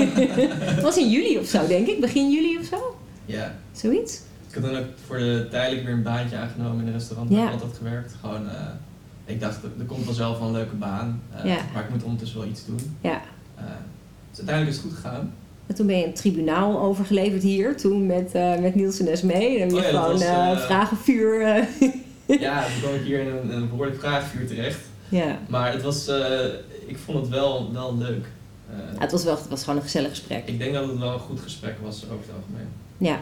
het 0.75 0.81
was 0.81 0.97
in 0.97 1.09
juli 1.09 1.37
of 1.37 1.45
zo, 1.47 1.67
denk 1.67 1.87
ik. 1.87 1.99
Begin 2.01 2.31
juli 2.31 2.57
of 2.57 2.65
zo? 2.65 2.95
ja. 3.25 3.55
Zoiets? 3.71 4.21
Ik 4.49 4.61
had 4.61 4.71
dan 4.71 4.79
ook 4.81 4.85
voor 5.05 5.17
de 5.17 5.47
tijdelijk 5.51 5.85
weer 5.85 5.93
een 5.93 6.03
baantje 6.03 6.37
aangenomen 6.37 6.81
in 6.81 6.87
een 6.87 6.93
restaurant 6.93 7.29
waar 7.29 7.39
Ja. 7.39 7.45
ik 7.45 7.51
altijd 7.53 7.77
gewerkt. 7.77 8.15
Gewoon, 8.21 8.49
eh, 8.49 8.55
ik 9.25 9.39
dacht, 9.39 9.63
er 9.63 9.85
komt 9.85 10.05
vanzelf 10.05 10.37
wel 10.37 10.47
een 10.47 10.53
leuke 10.53 10.75
baan. 10.75 11.21
Ja. 11.43 11.57
Maar 11.73 11.83
ik 11.83 11.89
moet 11.89 12.03
ondertussen 12.03 12.39
wel 12.39 12.47
iets 12.47 12.65
doen. 12.65 12.97
Ja. 13.01 13.21
Eh, 13.55 13.63
dus 14.29 14.37
uiteindelijk 14.37 14.77
is 14.77 14.83
het 14.83 14.91
goed 14.91 14.95
gegaan. 15.01 15.33
En 15.67 15.75
toen 15.75 15.87
ben 15.87 15.97
je 15.97 16.05
een 16.05 16.13
tribunaal 16.13 16.79
overgeleverd 16.79 17.43
hier. 17.43 17.77
Toen 17.77 18.05
met, 18.05 18.31
eh 18.33 18.59
met 18.59 18.75
Niels 18.75 18.99
en 18.99 19.07
Esmee. 19.07 19.59
En 19.59 19.73
Oh 19.73 19.81
ja, 19.81 19.87
gewoon 19.89 20.11
was, 20.53 20.65
vragenvuur... 20.65 21.39
ja, 22.25 22.63
toen 22.63 22.79
kwam 22.81 22.93
ik 22.93 23.01
hier 23.03 23.19
in 23.19 23.27
een, 23.27 23.49
een 23.49 23.69
behoorlijk 23.69 23.99
vraagvuur 23.99 24.47
terecht. 24.47 24.79
ja. 25.09 25.39
Maar 25.47 25.71
het 25.71 25.81
was, 25.81 26.07
ik 26.87 26.97
vond 27.05 27.17
het 27.19 27.29
wel, 27.29 27.73
wel 27.73 27.97
leuk. 27.97 28.25
Ja, 28.93 28.99
het 29.01 29.11
was 29.11 29.23
wel 29.23 29.35
het 29.35 29.47
was 29.49 29.59
gewoon 29.63 29.75
een 29.75 29.83
gezellig 29.83 30.09
gesprek. 30.09 30.47
Ik 30.47 30.57
denk 30.59 30.73
dat 30.73 30.87
het 30.87 30.97
wel 30.99 31.13
een 31.13 31.19
goed 31.19 31.39
gesprek 31.39 31.75
was 31.83 32.03
over 32.03 32.25
het 32.25 32.35
algemeen. 32.35 32.67
Ja. 32.97 33.19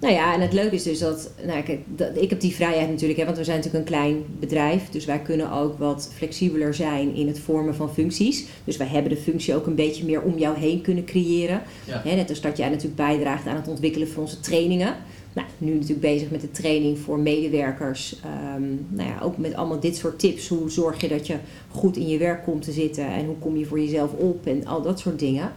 Nou 0.00 0.14
ja, 0.14 0.34
en 0.34 0.40
het 0.40 0.52
leuke 0.52 0.74
is 0.74 0.82
dus 0.82 0.98
dat, 0.98 1.30
nou 1.46 1.62
kijk, 1.62 1.80
dat, 1.86 2.10
ik 2.14 2.30
heb 2.30 2.40
die 2.40 2.54
vrijheid 2.54 2.88
natuurlijk, 2.88 3.18
hè, 3.18 3.24
want 3.24 3.36
we 3.36 3.44
zijn 3.44 3.56
natuurlijk 3.56 3.84
een 3.84 3.96
klein 3.96 4.24
bedrijf, 4.40 4.88
dus 4.90 5.04
wij 5.04 5.18
kunnen 5.18 5.52
ook 5.52 5.78
wat 5.78 6.10
flexibeler 6.14 6.74
zijn 6.74 7.14
in 7.14 7.26
het 7.26 7.38
vormen 7.38 7.74
van 7.74 7.92
functies. 7.92 8.44
Dus 8.64 8.76
wij 8.76 8.86
hebben 8.86 9.10
de 9.10 9.20
functie 9.20 9.54
ook 9.54 9.66
een 9.66 9.74
beetje 9.74 10.04
meer 10.04 10.22
om 10.22 10.38
jou 10.38 10.58
heen 10.58 10.80
kunnen 10.80 11.04
creëren. 11.04 11.62
Ja. 11.84 12.02
Hè, 12.04 12.14
net 12.14 12.28
als 12.28 12.40
dat 12.40 12.56
jij 12.56 12.68
natuurlijk 12.68 12.96
bijdraagt 12.96 13.46
aan 13.46 13.56
het 13.56 13.68
ontwikkelen 13.68 14.08
van 14.08 14.22
onze 14.22 14.40
trainingen. 14.40 14.96
Nou, 15.32 15.46
nu 15.58 15.72
natuurlijk 15.72 16.00
bezig 16.00 16.30
met 16.30 16.40
de 16.40 16.50
training 16.50 16.98
voor 16.98 17.18
medewerkers. 17.18 18.20
Ehm, 18.24 18.62
nou 18.88 19.08
ja, 19.08 19.20
ook 19.22 19.38
met 19.38 19.54
allemaal 19.54 19.80
dit 19.80 19.96
soort 19.96 20.18
tips. 20.18 20.48
Hoe 20.48 20.70
zorg 20.70 21.00
je 21.00 21.08
dat 21.08 21.26
je 21.26 21.36
goed 21.68 21.96
in 21.96 22.08
je 22.08 22.18
werk 22.18 22.44
komt 22.44 22.62
te 22.62 22.72
zitten 22.72 23.06
en 23.06 23.26
hoe 23.26 23.38
kom 23.38 23.56
je 23.56 23.64
voor 23.64 23.80
jezelf 23.80 24.12
op 24.12 24.46
en 24.46 24.66
al 24.66 24.82
dat 24.82 25.00
soort 25.00 25.18
dingen. 25.18 25.52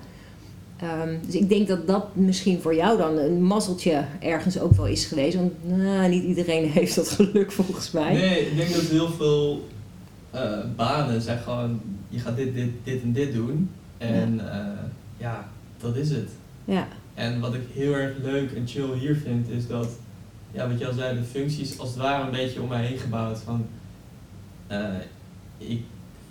Ehm, 0.77 1.15
dus 1.25 1.35
ik 1.35 1.49
denk 1.49 1.67
dat 1.67 1.87
dat 1.87 2.15
misschien 2.15 2.61
voor 2.61 2.75
jou 2.75 2.97
dan 2.97 3.17
een 3.17 3.43
mazzeltje 3.43 4.05
ergens 4.19 4.59
ook 4.59 4.73
wel 4.73 4.87
is 4.87 5.05
geweest. 5.05 5.35
Want 5.35 5.51
nou, 5.63 6.09
niet 6.09 6.23
iedereen 6.23 6.69
heeft 6.77 6.95
dat 6.95 7.09
geluk 7.09 7.51
volgens 7.51 7.91
mij. 7.91 8.13
Nee, 8.13 8.49
ik 8.49 8.57
denk 8.57 8.73
dat 8.73 8.81
heel 8.81 9.09
veel 9.09 9.67
eh, 10.31 10.59
banen 10.75 11.21
zijn 11.21 11.39
gewoon, 11.39 11.81
je 12.09 12.19
gaat 12.19 12.35
dit, 12.35 12.53
dit, 12.53 12.69
dit 12.83 13.01
en 13.01 13.13
dit 13.13 13.33
doen. 13.33 13.69
En 13.97 14.35
ja, 14.35 14.89
ja 15.17 15.49
dat 15.77 15.95
is 15.95 16.09
het. 16.09 16.29
Ja, 16.65 16.87
En 17.13 17.39
wat 17.39 17.53
ik 17.53 17.61
heel 17.73 17.93
erg 17.93 18.17
leuk 18.21 18.51
en 18.51 18.67
chill 18.67 18.93
hier 18.93 19.15
vind, 19.15 19.49
is 19.49 19.67
dat, 19.67 19.89
ja, 20.51 20.69
wat 20.69 20.79
je 20.79 20.87
al 20.87 20.93
zei, 20.93 21.17
de 21.17 21.23
functies 21.23 21.79
als 21.79 21.89
het 21.89 21.97
ware 21.97 22.23
een 22.23 22.31
beetje 22.31 22.61
om 22.61 22.67
mij 22.67 22.85
heen 22.85 22.97
gebouwd. 22.97 23.39
Van, 23.39 23.65
eh, 24.67 24.95
ik 25.57 25.81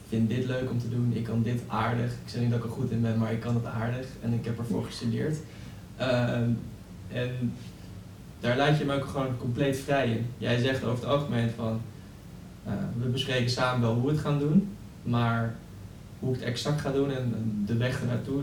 vind 0.09 0.29
dit 0.29 0.45
leuk 0.45 0.71
om 0.71 0.79
te 0.79 0.89
doen, 0.89 1.13
ik 1.15 1.25
kan 1.25 1.43
dit 1.43 1.63
aardig. 1.67 2.11
Ik 2.13 2.29
zeg 2.29 2.41
niet 2.41 2.51
dat 2.51 2.59
ik 2.59 2.65
er 2.65 2.71
goed 2.71 2.91
in 2.91 3.03
ben, 3.03 3.19
maar 3.19 3.33
ik 3.33 3.41
kan 3.41 3.55
het 3.55 3.65
aardig 3.65 4.07
en 4.23 4.33
ik 4.33 4.45
heb 4.45 4.59
ervoor 4.59 4.85
gestudeerd. 4.85 5.37
Ehm, 5.97 6.51
en 7.13 7.53
daar 8.41 8.57
laat 8.57 8.79
je 8.79 8.85
me 8.85 8.95
ook 8.95 9.05
gewoon 9.05 9.37
compleet 9.37 9.79
vrij 9.79 10.11
in. 10.11 10.27
Jij 10.39 10.59
zegt 10.59 10.85
over 10.85 11.05
het 11.05 11.15
algemeen 11.15 11.51
van, 11.51 11.81
eh, 12.65 12.73
we 12.99 13.09
bespreken 13.09 13.51
samen 13.51 13.81
wel 13.81 13.95
hoe 13.95 14.07
we 14.07 14.13
het 14.13 14.21
gaan 14.21 14.39
doen, 14.39 14.69
maar 15.03 15.55
hoe 16.19 16.35
ik 16.35 16.41
het 16.41 16.49
exact 16.49 16.81
ga 16.81 16.91
doen 16.91 17.11
en 17.11 17.63
de 17.67 17.77
weg 17.77 18.01
ernaartoe, 18.01 18.43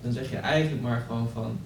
dan 0.00 0.12
zeg 0.12 0.30
je 0.30 0.36
eigenlijk 0.36 0.82
maar 0.82 1.04
gewoon 1.06 1.28
van, 1.28 1.58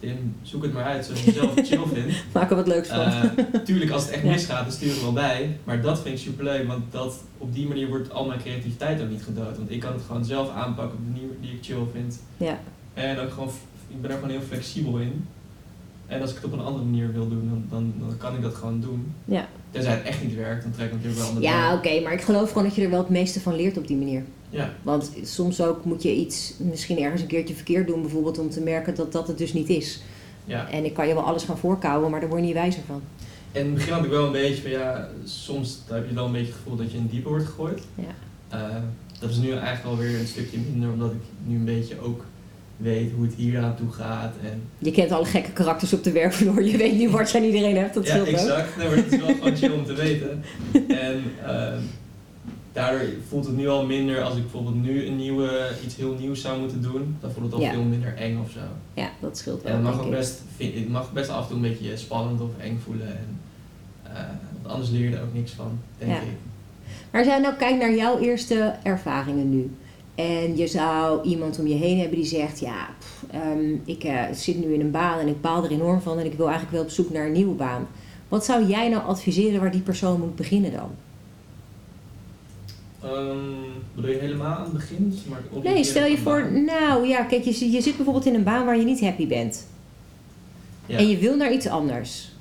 Tim, 0.00 0.34
zoek 0.42 0.62
het 0.62 0.72
maar 0.72 0.84
uit 0.84 1.04
zoals 1.04 1.24
je 1.24 1.32
zelf 1.32 1.54
het 1.54 1.66
chill 1.68 1.82
vindt. 1.94 2.14
maak 2.32 2.50
er 2.50 2.56
wat 2.56 2.66
leuks 2.66 2.88
van. 2.88 3.00
Eh, 3.00 3.22
tuurlijk, 3.64 3.90
als 3.90 4.02
het 4.02 4.10
echt 4.12 4.22
Ja. 4.22 4.30
misgaat, 4.30 4.62
dan 4.64 4.72
stuur 4.72 4.94
ik 4.94 5.00
wel 5.00 5.12
bij. 5.12 5.56
Maar 5.64 5.80
dat 5.80 6.00
vind 6.00 6.14
ik 6.14 6.20
superleuk, 6.20 6.66
want 6.66 6.92
dat, 6.92 7.14
op 7.38 7.54
die 7.54 7.66
manier 7.66 7.88
wordt 7.88 8.12
al 8.12 8.24
mijn 8.26 8.40
creativiteit 8.40 9.02
ook 9.02 9.08
niet 9.10 9.22
gedood. 9.22 9.56
Want 9.56 9.70
ik 9.70 9.80
kan 9.80 9.92
het 9.92 10.02
gewoon 10.06 10.24
zelf 10.24 10.50
aanpakken 10.50 10.98
op 10.98 11.04
de 11.04 11.10
manier 11.10 11.28
die 11.40 11.50
ik 11.52 11.58
chill 11.60 11.84
vind. 11.92 12.18
ja. 12.36 12.58
En 12.94 13.18
ook 13.18 13.30
gewoon, 13.32 13.50
ik 13.88 14.00
ben 14.00 14.10
er 14.10 14.16
gewoon 14.16 14.30
heel 14.30 14.40
flexibel 14.48 14.98
in. 14.98 15.26
En 16.06 16.20
als 16.20 16.30
ik 16.30 16.36
het 16.36 16.44
op 16.44 16.52
een 16.52 16.60
andere 16.64 16.84
manier 16.84 17.12
wil 17.12 17.28
doen, 17.28 17.48
dan, 17.48 17.64
dan, 17.98 18.06
dan 18.08 18.16
kan 18.18 18.34
ik 18.34 18.42
dat 18.42 18.54
gewoon 18.54 18.80
doen. 18.80 19.12
Ja. 19.24 19.48
Tenzij 19.70 19.92
het 19.94 20.02
echt 20.04 20.22
niet 20.22 20.34
werkt, 20.34 20.62
dan 20.62 20.72
trek 20.72 20.86
ik 20.86 20.92
natuurlijk 20.92 21.18
wel 21.20 21.28
andere 21.28 21.46
Ja, 21.46 21.74
oké, 21.74 22.00
maar 22.00 22.12
ik 22.12 22.20
geloof 22.20 22.48
gewoon 22.48 22.64
dat 22.64 22.74
je 22.74 22.82
er 22.82 22.90
wel 22.90 22.98
het 22.98 23.08
meeste 23.08 23.40
van 23.40 23.54
leert 23.56 23.76
op 23.78 23.86
die 23.86 23.96
manier. 23.96 24.24
Ja, 24.50 24.72
Want 24.82 25.10
soms 25.22 25.60
ook 25.60 25.84
moet 25.84 26.02
je 26.02 26.14
iets 26.14 26.54
misschien 26.58 26.98
ergens 27.02 27.22
een 27.22 27.28
keertje 27.28 27.54
verkeerd 27.54 27.86
doen, 27.86 28.00
bijvoorbeeld 28.00 28.38
om 28.38 28.50
te 28.50 28.60
merken 28.60 28.94
dat 28.94 29.12
dat 29.12 29.28
het 29.28 29.38
dus 29.38 29.52
niet 29.52 29.68
is. 29.68 30.00
ja. 30.44 30.70
En 30.70 30.84
ik 30.84 30.94
kan 30.94 31.08
je 31.08 31.14
wel 31.14 31.22
alles 31.22 31.42
gaan 31.44 31.58
voorkouwen, 31.58 32.10
maar 32.10 32.20
daar 32.20 32.28
word 32.28 32.40
je 32.40 32.46
niet 32.46 32.56
wijzer 32.56 32.82
van. 32.86 33.02
En 33.52 33.60
in 33.60 33.66
het 33.66 33.74
begin 33.74 33.92
had 33.92 34.04
ik 34.04 34.10
wel 34.10 34.26
een 34.26 34.32
beetje 34.32 34.62
van 34.62 34.70
ja, 34.70 35.08
soms 35.24 35.78
heb 35.88 36.08
je 36.08 36.14
wel 36.14 36.24
een 36.26 36.32
beetje 36.32 36.46
het 36.46 36.56
gevoel 36.56 36.76
dat 36.76 36.90
je 36.92 36.96
in 36.98 37.06
diepe 37.06 37.28
wordt 37.28 37.44
gegooid. 37.44 37.82
Ja. 37.94 38.14
Eh, 38.48 38.76
dat 39.20 39.30
is 39.30 39.36
nu 39.36 39.50
eigenlijk 39.50 39.82
wel 39.84 39.96
weer 39.96 40.18
een 40.18 40.26
stukje 40.26 40.58
minder, 40.58 40.90
omdat 40.92 41.10
ik 41.10 41.20
nu 41.46 41.56
een 41.56 41.64
beetje 41.64 42.00
ook 42.00 42.24
weet 42.76 43.10
hoe 43.16 43.24
het 43.24 43.34
hier 43.34 43.58
aan 43.58 43.76
toe 43.76 43.90
gaat. 43.92 44.34
En, 44.42 44.62
Je 44.78 44.90
kent 44.90 45.10
alle 45.12 45.24
gekke 45.24 45.50
karakters 45.52 45.92
op 45.92 46.04
de 46.04 46.12
werkvloer, 46.12 46.62
je 46.64 46.76
weet 46.76 46.96
nu 46.98 47.10
wat 47.10 47.30
je 47.30 47.38
aan 47.38 47.44
iedereen 47.44 47.76
hebt, 47.76 47.94
dat 47.94 48.06
ja, 48.06 48.20
ook. 48.20 48.26
exact. 48.26 48.76
Nee, 48.76 48.86
maar 48.88 48.96
het 48.96 49.12
is 49.12 49.18
wel 49.20 49.34
gewoon 49.34 49.56
chill 49.56 49.70
om 49.72 49.84
te 49.84 49.94
weten. 49.94 50.42
En 50.88 51.22
eh, 51.46 51.72
daardoor 52.76 53.06
voelt 53.28 53.46
het 53.46 53.56
nu 53.56 53.68
al 53.68 53.86
minder 53.86 54.22
als 54.22 54.34
ik 54.36 54.40
bijvoorbeeld 54.42 54.82
nu 54.82 55.06
een 55.06 55.16
nieuwe, 55.16 55.70
iets 55.84 55.96
heel 55.96 56.14
nieuws 56.20 56.40
zou 56.40 56.60
moeten 56.60 56.82
doen. 56.82 57.16
Dan 57.20 57.30
voelt 57.30 57.44
het 57.46 57.54
al 57.54 57.60
Ja. 57.60 57.70
veel 57.72 57.82
minder 57.82 58.14
eng 58.16 58.38
of 58.44 58.50
zo. 58.50 58.60
Ja, 58.94 59.08
dat 59.20 59.38
scheelt 59.38 59.62
wel, 59.62 59.72
En 59.72 59.84
het 59.84 59.94
mag 59.94 60.04
ook 60.04 60.10
best, 60.10 60.42
vind- 60.56 60.74
het 60.74 60.88
mag 60.88 61.12
best 61.12 61.28
af 61.30 61.40
en 61.42 61.46
toe 61.46 61.56
een 61.56 61.62
beetje 61.62 61.96
spannend 61.96 62.40
of 62.40 62.48
eng 62.60 62.78
voelen. 62.84 63.06
En, 63.08 63.40
eh, 64.02 64.12
want 64.62 64.72
anders 64.74 64.90
leer 64.90 65.08
je 65.10 65.16
er 65.16 65.22
ook 65.22 65.34
niks 65.34 65.52
van, 65.52 65.78
denk 65.98 66.10
Ja. 66.10 66.16
ik. 66.16 66.26
Maar 67.10 67.20
als 67.20 67.30
jij 67.30 67.40
nou 67.40 67.54
kijkt 67.54 67.78
naar 67.78 67.94
jouw 67.94 68.18
eerste 68.18 68.74
ervaringen 68.82 69.50
nu. 69.50 69.70
En 70.14 70.56
je 70.56 70.66
zou 70.66 71.22
iemand 71.28 71.58
om 71.58 71.66
je 71.66 71.74
heen 71.74 71.98
hebben 71.98 72.16
die 72.16 72.26
zegt: 72.26 72.58
Ja, 72.60 72.88
pff, 72.98 73.24
ehm, 73.30 73.74
ik 73.84 74.04
eh, 74.04 74.22
zit 74.32 74.58
nu 74.64 74.74
in 74.74 74.80
een 74.80 74.90
baan 74.90 75.18
en 75.18 75.28
ik 75.28 75.40
baal 75.40 75.64
er 75.64 75.70
enorm 75.70 76.00
van 76.00 76.18
en 76.18 76.24
ik 76.26 76.34
wil 76.34 76.46
eigenlijk 76.46 76.76
wel 76.76 76.84
op 76.84 76.90
zoek 76.90 77.10
naar 77.12 77.26
een 77.26 77.32
nieuwe 77.32 77.54
baan. 77.54 77.86
Wat 78.28 78.44
zou 78.44 78.66
jij 78.66 78.88
nou 78.88 79.02
adviseren 79.04 79.60
waar 79.60 79.70
die 79.72 79.80
persoon 79.80 80.20
moet 80.20 80.36
beginnen 80.36 80.72
dan? 80.72 80.90
Ehm, 83.06 83.38
bedoel 83.94 84.10
je 84.10 84.16
helemaal 84.18 84.56
aan 84.56 84.62
het 84.64 84.72
begin? 84.72 85.18
Maar 85.28 85.42
Nee, 85.62 85.84
stel 85.84 86.06
je 86.06 86.18
voor, 86.18 86.40
baan? 86.42 86.64
nou 86.64 87.06
ja, 87.06 87.22
kijk, 87.22 87.44
je, 87.44 87.52
zit- 87.52 87.72
je 87.72 87.80
zit 87.80 87.96
bijvoorbeeld 87.96 88.26
in 88.26 88.34
een 88.34 88.42
baan 88.42 88.64
waar 88.64 88.76
je 88.78 88.84
niet 88.84 89.00
happy 89.00 89.26
bent. 89.26 89.66
Ja. 90.86 90.98
En 90.98 91.08
je 91.08 91.16
wil 91.18 91.36
naar 91.36 91.52
iets 91.52 91.66
anders. 91.68 92.32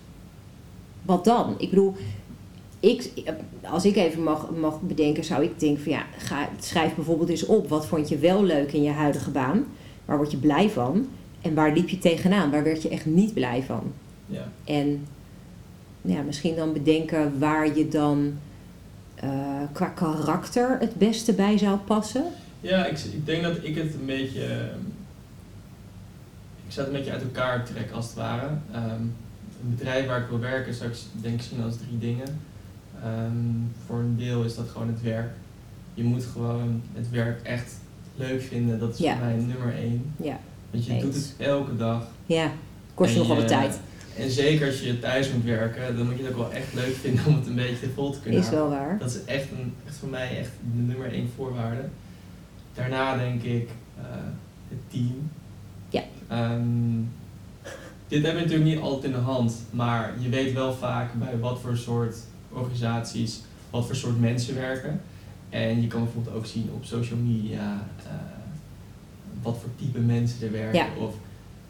Wat 1.01 1.25
dan? 1.25 1.55
Ik 1.57 1.69
bedoel, 1.69 1.95
ik, 2.79 3.09
als 3.61 3.85
ik 3.85 3.95
even 3.95 4.23
mag, 4.23 4.49
mag 4.59 4.81
bedenken, 4.81 5.23
zou 5.23 5.43
ik 5.43 5.59
denken 5.59 5.83
van 5.83 5.91
ja, 5.91 6.05
ga, 6.17 6.49
schrijf 6.59 6.95
bijvoorbeeld 6.95 7.29
eens 7.29 7.45
op. 7.45 7.69
Wat 7.69 7.87
vond 7.87 8.09
je 8.09 8.17
wel 8.17 8.43
leuk 8.43 8.71
in 8.73 8.83
je 8.83 8.89
huidige 8.91 9.29
baan? 9.31 9.65
Waar 10.05 10.17
word 10.17 10.31
je 10.31 10.37
blij 10.37 10.69
van? 10.69 11.07
En 11.41 11.53
waar 11.53 11.73
liep 11.73 11.89
je 11.89 11.97
tegenaan? 11.97 12.51
Waar 12.51 12.63
werd 12.63 12.81
je 12.81 12.89
echt 12.89 13.05
niet 13.05 13.33
blij 13.33 13.63
van? 13.63 13.83
Ja. 14.25 14.47
En 14.63 15.05
ja, 16.01 16.21
misschien 16.21 16.55
dan 16.55 16.73
bedenken 16.73 17.39
waar 17.39 17.77
je 17.77 17.87
dan 17.87 18.33
eh, 19.15 19.29
qua 19.71 19.85
karakter 19.85 20.77
het 20.79 20.95
beste 20.95 21.33
bij 21.33 21.57
zou 21.57 21.77
passen. 21.77 22.23
Ja, 22.61 22.85
ik, 22.85 22.99
ik 22.99 23.25
denk 23.25 23.43
dat 23.43 23.57
ik 23.61 23.75
het 23.75 23.93
een 23.93 24.05
beetje. 24.05 24.43
ehm, 24.45 24.79
Ik 26.67 26.71
zou 26.71 26.87
het 26.87 26.95
een 26.95 27.01
beetje 27.01 27.11
uit 27.17 27.23
elkaar 27.23 27.63
trekken 27.65 27.95
als 27.95 28.05
het 28.05 28.15
ware. 28.15 28.47
Ehm, 28.71 28.89
een 29.63 29.75
bedrijf 29.75 30.07
waar 30.07 30.21
ik 30.21 30.27
wil 30.29 30.39
werken 30.39 30.73
zou 30.73 30.89
ik 30.89 30.95
denk 31.21 31.35
ik 31.41 31.47
zien 31.49 31.63
als 31.63 31.75
drie 31.77 31.97
dingen. 31.99 32.39
Ehm, 33.03 33.31
voor 33.85 33.99
een 33.99 34.17
deel 34.17 34.43
is 34.43 34.55
dat 34.55 34.69
gewoon 34.69 34.87
het 34.87 35.01
werk. 35.01 35.29
Je 35.93 36.03
moet 36.03 36.23
gewoon 36.33 36.81
het 36.93 37.09
werk 37.09 37.41
echt 37.41 37.73
leuk 38.15 38.41
vinden. 38.41 38.79
Dat 38.79 38.93
is 38.93 38.97
Ja. 38.99 39.15
voor 39.17 39.25
mij 39.25 39.35
nummer 39.35 39.75
één. 39.75 40.13
Ja, 40.17 40.37
Want 40.71 40.85
je 40.85 40.91
Eens. 40.93 41.03
doet 41.03 41.13
het 41.13 41.33
elke 41.37 41.75
dag. 41.77 42.07
ja. 42.25 42.51
kost 42.93 43.11
je 43.13 43.17
nogal 43.19 43.35
wat 43.35 43.43
je- 43.43 43.49
tijd. 43.55 43.79
En 44.17 44.29
zeker 44.29 44.67
als 44.67 44.79
je 44.79 44.99
thuis 44.99 45.31
moet 45.31 45.43
werken, 45.43 45.97
dan 45.97 46.05
moet 46.05 46.17
je 46.17 46.23
het 46.23 46.31
ook 46.31 46.37
wel 46.37 46.51
echt 46.51 46.73
leuk 46.73 46.95
vinden 46.95 47.25
om 47.25 47.35
het 47.35 47.47
een 47.47 47.55
beetje 47.55 47.87
vol 47.93 48.11
te 48.11 48.19
kunnen 48.19 48.39
Is 48.39 48.47
houden. 48.47 48.69
wel 48.69 48.79
waar. 48.79 48.97
Dat 48.97 49.09
is 49.09 49.23
echt, 49.25 49.51
een, 49.51 49.73
echt 49.87 49.95
voor 49.97 50.09
mij 50.09 50.37
echt 50.37 50.51
de 50.75 50.81
nummer 50.81 51.11
één 51.13 51.29
voorwaarde. 51.35 51.81
Daarna 52.73 53.17
denk 53.17 53.43
ik 53.43 53.69
eh, 53.97 54.03
het 54.69 54.79
team. 54.87 55.29
Ja. 55.89 56.03
Ehm, 56.27 56.61
dit 58.07 58.25
heb 58.25 58.33
je 58.35 58.41
natuurlijk 58.41 58.69
niet 58.69 58.79
altijd 58.79 59.03
in 59.03 59.11
de 59.11 59.17
hand, 59.17 59.53
maar 59.71 60.13
je 60.19 60.29
weet 60.29 60.53
wel 60.53 60.73
vaak 60.73 61.13
bij 61.13 61.39
wat 61.39 61.59
voor 61.59 61.77
soort 61.77 62.15
organisaties, 62.51 63.41
wat 63.69 63.85
voor 63.85 63.95
soort 63.95 64.19
mensen 64.19 64.55
werken. 64.55 65.01
En 65.49 65.81
je 65.81 65.87
kan 65.87 66.03
bijvoorbeeld 66.03 66.35
ook 66.35 66.45
zien 66.45 66.69
op 66.73 66.85
social 66.85 67.19
media 67.19 67.87
eh, 68.05 68.11
wat 69.41 69.57
voor 69.61 69.69
type 69.75 69.99
mensen 69.99 70.45
er 70.45 70.51
werken. 70.51 70.79
Ja. 70.79 70.87
Of 70.99 71.15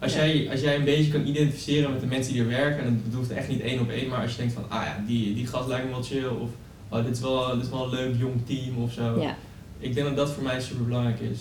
als, 0.05 0.13
Ja. 0.13 0.25
jij, 0.25 0.49
als 0.51 0.61
jij 0.61 0.75
een 0.75 0.83
beetje 0.83 1.11
kan 1.11 1.27
identificeren 1.27 1.91
met 1.91 1.99
de 1.99 2.05
mensen 2.07 2.33
die 2.33 2.41
er 2.41 2.47
werken, 2.47 2.83
en 2.83 3.01
dat 3.05 3.13
hoeft 3.17 3.31
echt 3.31 3.47
niet 3.47 3.61
één 3.61 3.79
op 3.79 3.89
één, 3.89 4.09
maar 4.09 4.21
als 4.21 4.31
je 4.31 4.37
denkt 4.37 4.53
van, 4.53 4.69
ah 4.69 4.83
ja, 4.85 5.03
die, 5.07 5.33
die 5.33 5.47
gast 5.47 5.67
lijkt 5.67 5.85
me 5.85 5.91
wel 5.91 6.03
chill, 6.03 6.25
of 6.25 6.49
oh, 6.89 7.03
dit, 7.03 7.15
is 7.15 7.21
wel, 7.21 7.53
dit 7.53 7.63
is 7.63 7.69
wel 7.69 7.83
een 7.83 7.89
leuk 7.89 8.15
jong 8.17 8.45
team 8.45 8.77
of 8.77 8.91
zo. 8.91 9.21
Ja. 9.21 9.35
Ik 9.79 9.93
denk 9.93 10.07
dat 10.07 10.15
dat 10.15 10.31
voor 10.31 10.43
mij 10.43 10.61
super 10.61 10.85
belangrijk 10.85 11.19
is. 11.19 11.39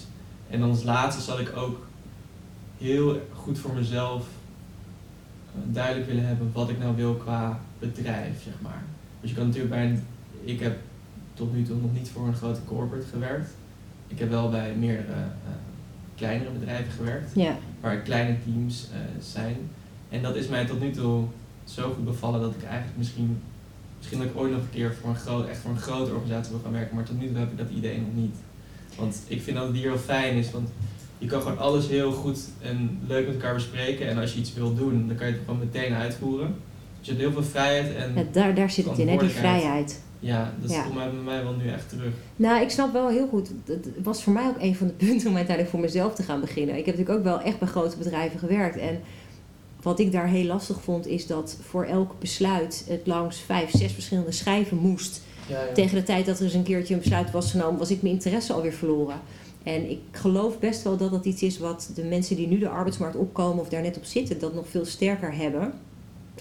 En 0.51 0.61
dan 0.61 0.71
als 0.71 0.83
laatste 0.83 1.23
zal 1.23 1.41
ik 1.41 1.57
ook 1.57 1.87
heel 2.79 3.21
goed 3.33 3.59
voor 3.59 3.75
mezelf 3.75 4.27
eh, 5.55 5.61
duidelijk 5.75 6.07
willen 6.07 6.27
hebben 6.27 6.51
wat 6.53 6.69
ik 6.69 6.79
nou 6.79 6.97
wil 6.97 7.15
qua 7.15 7.61
bedrijf, 7.79 8.43
zeg 8.45 8.55
maar. 8.61 8.83
Dus 9.21 9.31
je 9.31 9.37
kan 9.37 9.47
natuurlijk 9.47 9.75
bij 9.75 9.85
een, 9.85 10.03
ik 10.45 10.61
heb 10.61 10.77
tot 11.35 11.55
nu 11.55 11.63
toe 11.63 11.77
nog 11.77 11.93
niet 11.93 12.09
voor 12.09 12.27
een 12.27 12.35
grote 12.35 12.61
corporate 12.67 13.07
gewerkt. 13.07 13.51
Ik 14.09 14.19
heb 14.19 14.31
wel 14.31 14.51
bij 14.51 14.75
meerdere 14.79 15.13
eh, 15.13 15.53
kleinere 16.17 16.51
bedrijven 16.51 16.93
gewerkt 16.93 17.31
Ja. 17.35 17.57
Waar 17.85 17.97
kleine 17.97 18.37
teams 18.45 18.87
eh, 18.93 18.99
zijn. 19.21 19.57
En 20.09 20.23
dat 20.23 20.37
is 20.37 20.49
mij 20.49 20.65
tot 20.65 20.81
nu 20.81 20.91
toe 20.91 21.25
zo 21.65 21.93
goed 21.95 22.05
bevallen 22.05 22.41
dat 22.41 22.55
ik 22.55 22.63
eigenlijk 22.63 22.97
misschien, 22.97 23.39
misschien 23.99 24.19
dat 24.19 24.29
ik 24.29 24.37
ooit 24.37 24.53
nog 24.53 24.61
een 24.61 24.71
keer 24.71 24.95
voor 25.01 25.11
een 25.11 25.17
groot, 25.17 25.49
echt 25.49 25.59
voor 25.59 25.71
een 25.71 25.79
grote 25.79 26.13
organisatie 26.13 26.51
wil 26.53 26.61
gaan 26.63 26.73
werken, 26.73 26.95
maar 26.95 27.05
tot 27.05 27.21
nu 27.21 27.27
toe 27.29 27.37
heb 27.37 27.51
ik 27.51 27.59
dat 27.59 27.71
idee 27.77 27.99
nog 27.99 28.15
niet. 28.15 28.37
Want 28.99 29.23
ik 29.27 29.43
vind 29.43 29.57
dat 29.57 29.67
het 29.67 29.77
hier 29.77 29.91
heel 29.91 29.99
fijn 29.99 30.37
is, 30.37 30.51
want 30.51 30.69
je 31.19 31.27
kan 31.27 31.43
gewoon 31.43 31.59
alles 31.59 31.89
heel 31.89 32.13
goed 32.13 32.39
en 32.61 32.99
leuk 33.07 33.27
met 33.27 33.35
elkaar 33.35 33.55
bespreken. 33.55 34.09
En 34.09 34.19
als 34.19 34.33
je 34.33 34.39
iets 34.39 34.55
wil 34.55 34.75
doen, 34.75 35.07
dan 35.09 35.17
kan 35.17 35.27
je 35.27 35.33
het 35.33 35.43
gewoon 35.45 35.61
meteen 35.61 35.95
uitvoeren. 35.95 36.55
Dus 36.99 37.07
je 37.07 37.13
hebt 37.13 37.25
heel 37.25 37.33
veel 37.33 37.51
vrijheid 37.51 37.95
en 37.95 38.15
Ja, 38.15 38.25
daar, 38.33 38.55
daar 38.55 38.71
zit 38.71 38.85
het 38.85 38.99
in, 38.99 39.09
hè, 39.09 39.17
die 39.17 39.29
vrijheid. 39.29 40.01
Ja, 40.25 40.55
dat 40.61 40.71
Ja. 40.71 40.83
komt 40.83 40.95
bij 40.95 41.13
mij 41.13 41.43
wel 41.43 41.55
nu 41.55 41.69
echt 41.69 41.89
terug. 41.89 42.13
Nou, 42.37 42.63
ik 42.63 42.71
snap 42.71 42.93
wel 42.93 43.09
heel 43.09 43.27
goed. 43.29 43.51
Het 43.67 43.89
was 44.03 44.23
voor 44.23 44.33
mij 44.33 44.47
ook 44.49 44.61
een 44.61 44.77
van 44.77 44.87
de 44.87 44.93
punten 45.07 45.29
om 45.29 45.35
uiteindelijk 45.37 45.69
voor 45.75 45.81
mezelf 45.85 46.15
te 46.15 46.23
gaan 46.23 46.41
beginnen. 46.41 46.77
Ik 46.79 46.87
heb 46.87 46.97
natuurlijk 46.97 47.27
ook 47.27 47.33
wel 47.35 47.41
echt 47.47 47.59
bij 47.59 47.69
grote 47.69 47.97
bedrijven 47.97 48.39
gewerkt. 48.39 48.77
En 48.77 49.01
wat 49.83 49.99
ik 49.99 50.13
daar 50.13 50.27
heel 50.29 50.45
lastig 50.45 50.81
vond, 50.83 51.07
is 51.07 51.27
dat 51.27 51.57
voor 51.63 51.85
elk 51.85 52.15
besluit 52.19 52.85
het 52.89 53.07
langs 53.07 53.39
vijf, 53.39 53.71
zes 53.71 53.93
verschillende 53.93 54.33
schijven 54.33 54.77
moest. 54.77 55.23
Ja, 55.49 55.63
ja. 55.65 55.73
Tegen 55.73 55.95
de 55.97 56.03
tijd 56.03 56.27
dat 56.27 56.39
er 56.39 56.45
eens 56.45 56.55
een 56.55 56.63
keertje 56.63 56.95
een 56.95 57.01
besluit 57.01 57.31
was 57.31 57.51
genomen, 57.51 57.79
was 57.79 57.91
ik 57.91 58.03
mijn 58.03 58.15
interesse 58.15 58.53
alweer 58.53 58.73
verloren. 58.73 59.21
En 59.63 59.91
ik 59.91 59.99
geloof 60.11 60.59
best 60.59 60.83
wel 60.83 60.97
dat 60.97 61.11
dat 61.11 61.25
iets 61.25 61.43
is 61.43 61.59
wat 61.59 61.91
de 61.95 62.05
mensen 62.05 62.37
die 62.37 62.47
nu 62.47 62.59
de 62.59 62.69
arbeidsmarkt 62.69 63.17
opkomen 63.17 63.61
of 63.61 63.69
daar 63.69 63.83
net 63.83 63.97
op 63.97 64.05
zitten, 64.05 64.39
dat 64.39 64.55
nog 64.55 64.69
veel 64.69 64.85
sterker 64.85 65.35
hebben. 65.35 65.73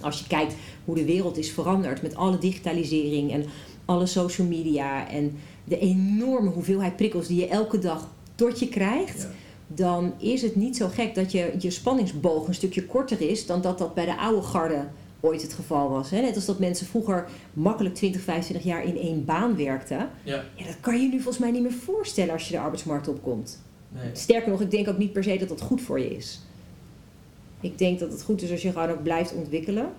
Als 0.01 0.19
je 0.19 0.27
kijkt 0.27 0.53
hoe 0.85 0.95
de 0.95 1.05
wereld 1.05 1.37
is 1.37 1.51
veranderd 1.51 2.01
met 2.01 2.15
alle 2.15 2.37
digitalisering 2.37 3.31
en 3.31 3.45
alle 3.85 4.05
social 4.05 4.47
media 4.47 5.09
en 5.09 5.37
de 5.63 5.79
enorme 5.79 6.49
hoeveelheid 6.49 6.95
prikkels 6.95 7.27
die 7.27 7.39
je 7.39 7.47
elke 7.47 7.79
dag 7.79 8.07
tot 8.35 8.59
je 8.59 8.69
krijgt, 8.69 9.21
Ja. 9.21 9.29
dan 9.67 10.13
is 10.17 10.41
het 10.41 10.55
niet 10.55 10.77
zo 10.77 10.87
gek 10.87 11.15
dat 11.15 11.31
je, 11.31 11.53
je 11.59 11.69
spanningsboog 11.69 12.47
een 12.47 12.53
stukje 12.53 12.85
korter 12.85 13.21
is 13.29 13.45
dan 13.45 13.61
dat 13.61 13.77
dat 13.77 13.93
bij 13.93 14.05
de 14.05 14.17
oude 14.17 14.41
garde 14.41 14.87
ooit 15.19 15.41
het 15.41 15.53
geval 15.53 15.89
was. 15.89 16.09
Hè? 16.09 16.21
Net 16.21 16.35
als 16.35 16.45
dat 16.45 16.59
mensen 16.59 16.85
vroeger 16.87 17.27
makkelijk 17.53 17.95
20, 17.95 18.21
25 18.21 18.65
jaar 18.65 18.83
in 18.83 18.97
één 18.97 19.25
baan 19.25 19.55
werkten. 19.55 20.09
Ja, 20.23 20.43
Ja, 20.55 20.65
dat 20.65 20.79
kan 20.79 21.01
je 21.01 21.07
nu 21.07 21.13
volgens 21.15 21.37
mij 21.37 21.51
niet 21.51 21.61
meer 21.61 21.71
voorstellen 21.71 22.33
als 22.33 22.47
je 22.47 22.53
de 22.53 22.59
arbeidsmarkt 22.59 23.07
opkomt. 23.07 23.61
nee. 23.89 24.09
Sterker 24.13 24.49
nog, 24.51 24.61
ik 24.61 24.71
denk 24.71 24.87
ook 24.87 24.97
niet 24.97 25.13
per 25.13 25.23
se 25.23 25.37
dat 25.37 25.49
dat 25.49 25.61
goed 25.61 25.81
voor 25.81 25.99
je 25.99 26.15
is. 26.15 26.39
Ik 27.61 27.77
denk 27.77 27.99
dat 27.99 28.11
het 28.11 28.23
goed 28.23 28.41
is 28.41 28.51
als 28.51 28.61
je 28.61 28.71
gewoon 28.71 28.89
ook 28.89 29.03
blijft 29.03 29.33
ontwikkelen. 29.33 29.89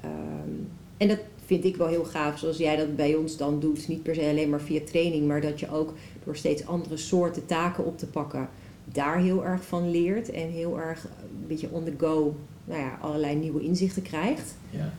Ehm, 0.00 0.10
en 0.96 1.08
dat 1.08 1.18
vind 1.46 1.64
ik 1.64 1.76
wel 1.76 1.86
heel 1.86 2.04
gaaf, 2.04 2.38
zoals 2.38 2.56
jij 2.56 2.76
dat 2.76 2.96
bij 2.96 3.14
ons 3.14 3.36
dan 3.36 3.60
doet. 3.60 3.88
Niet 3.88 4.02
per 4.02 4.14
se 4.14 4.20
alleen 4.20 4.50
maar 4.50 4.60
via 4.60 4.80
training, 4.84 5.26
maar 5.26 5.40
dat 5.40 5.60
je 5.60 5.70
ook 5.70 5.94
door 6.24 6.36
steeds 6.36 6.66
andere 6.66 6.96
soorten 6.96 7.46
taken 7.46 7.84
op 7.84 7.98
te 7.98 8.06
pakken, 8.06 8.48
daar 8.84 9.18
heel 9.18 9.44
erg 9.44 9.64
van 9.64 9.90
leert. 9.90 10.30
En 10.30 10.50
heel 10.50 10.80
erg 10.80 11.04
een 11.04 11.46
beetje 11.46 11.68
on 11.70 11.84
the 11.84 11.94
go, 11.98 12.36
nou 12.64 12.80
ja, 12.80 12.98
allerlei 13.00 13.36
nieuwe 13.36 13.62
inzichten 13.62 14.02
krijgt. 14.02 14.54
Ja. 14.70 14.92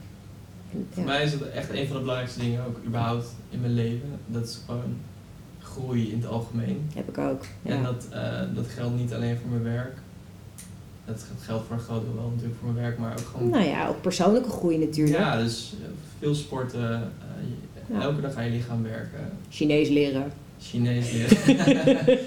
En, 0.71 0.87
Voor 0.91 1.03
ja. 1.03 1.09
mij 1.09 1.23
is 1.23 1.31
het 1.31 1.49
echt 1.49 1.69
een 1.69 1.87
van 1.87 1.95
de 1.95 2.01
belangrijkste 2.01 2.39
dingen 2.39 2.65
ook 2.65 2.77
überhaupt 2.85 3.35
in 3.49 3.61
mijn 3.61 3.73
leven. 3.73 4.09
Dat 4.25 4.43
is 4.43 4.61
gewoon 4.65 4.95
groei 5.59 6.11
in 6.11 6.17
het 6.17 6.27
algemeen. 6.27 6.89
Heb 6.95 7.09
ik 7.09 7.17
ook. 7.17 7.45
Ja. 7.61 7.75
En 7.75 7.83
dat, 7.83 8.07
eh, 8.11 8.41
dat 8.55 8.67
geldt 8.67 8.95
niet 8.95 9.13
alleen 9.13 9.37
voor 9.37 9.49
mijn 9.49 9.63
werk. 9.63 9.97
Dat 11.07 11.25
geldt 11.41 11.65
voor 11.67 11.75
een 11.75 11.81
groot 11.81 12.03
deel 12.03 12.15
wel 12.15 12.29
natuurlijk 12.29 12.59
voor 12.59 12.71
mijn 12.71 12.85
werk, 12.85 12.97
maar 12.97 13.11
ook 13.11 13.27
gewoon... 13.31 13.49
nou 13.49 13.65
ja, 13.65 13.87
ook 13.87 14.01
persoonlijke 14.01 14.49
groei 14.49 14.77
natuurlijk. 14.77 15.17
Ja, 15.17 15.37
dus 15.37 15.73
eh, 15.81 15.87
veel 16.19 16.35
sporten, 16.35 17.11
eh, 17.89 18.01
elke 18.01 18.21
dag 18.21 18.35
aan 18.35 18.45
je 18.45 18.51
lichaam 18.51 18.83
werken, 18.83 19.31
Chinees 19.49 19.89
leren. 19.89 20.31
Chinees 20.59 21.11
leren. 21.11 22.19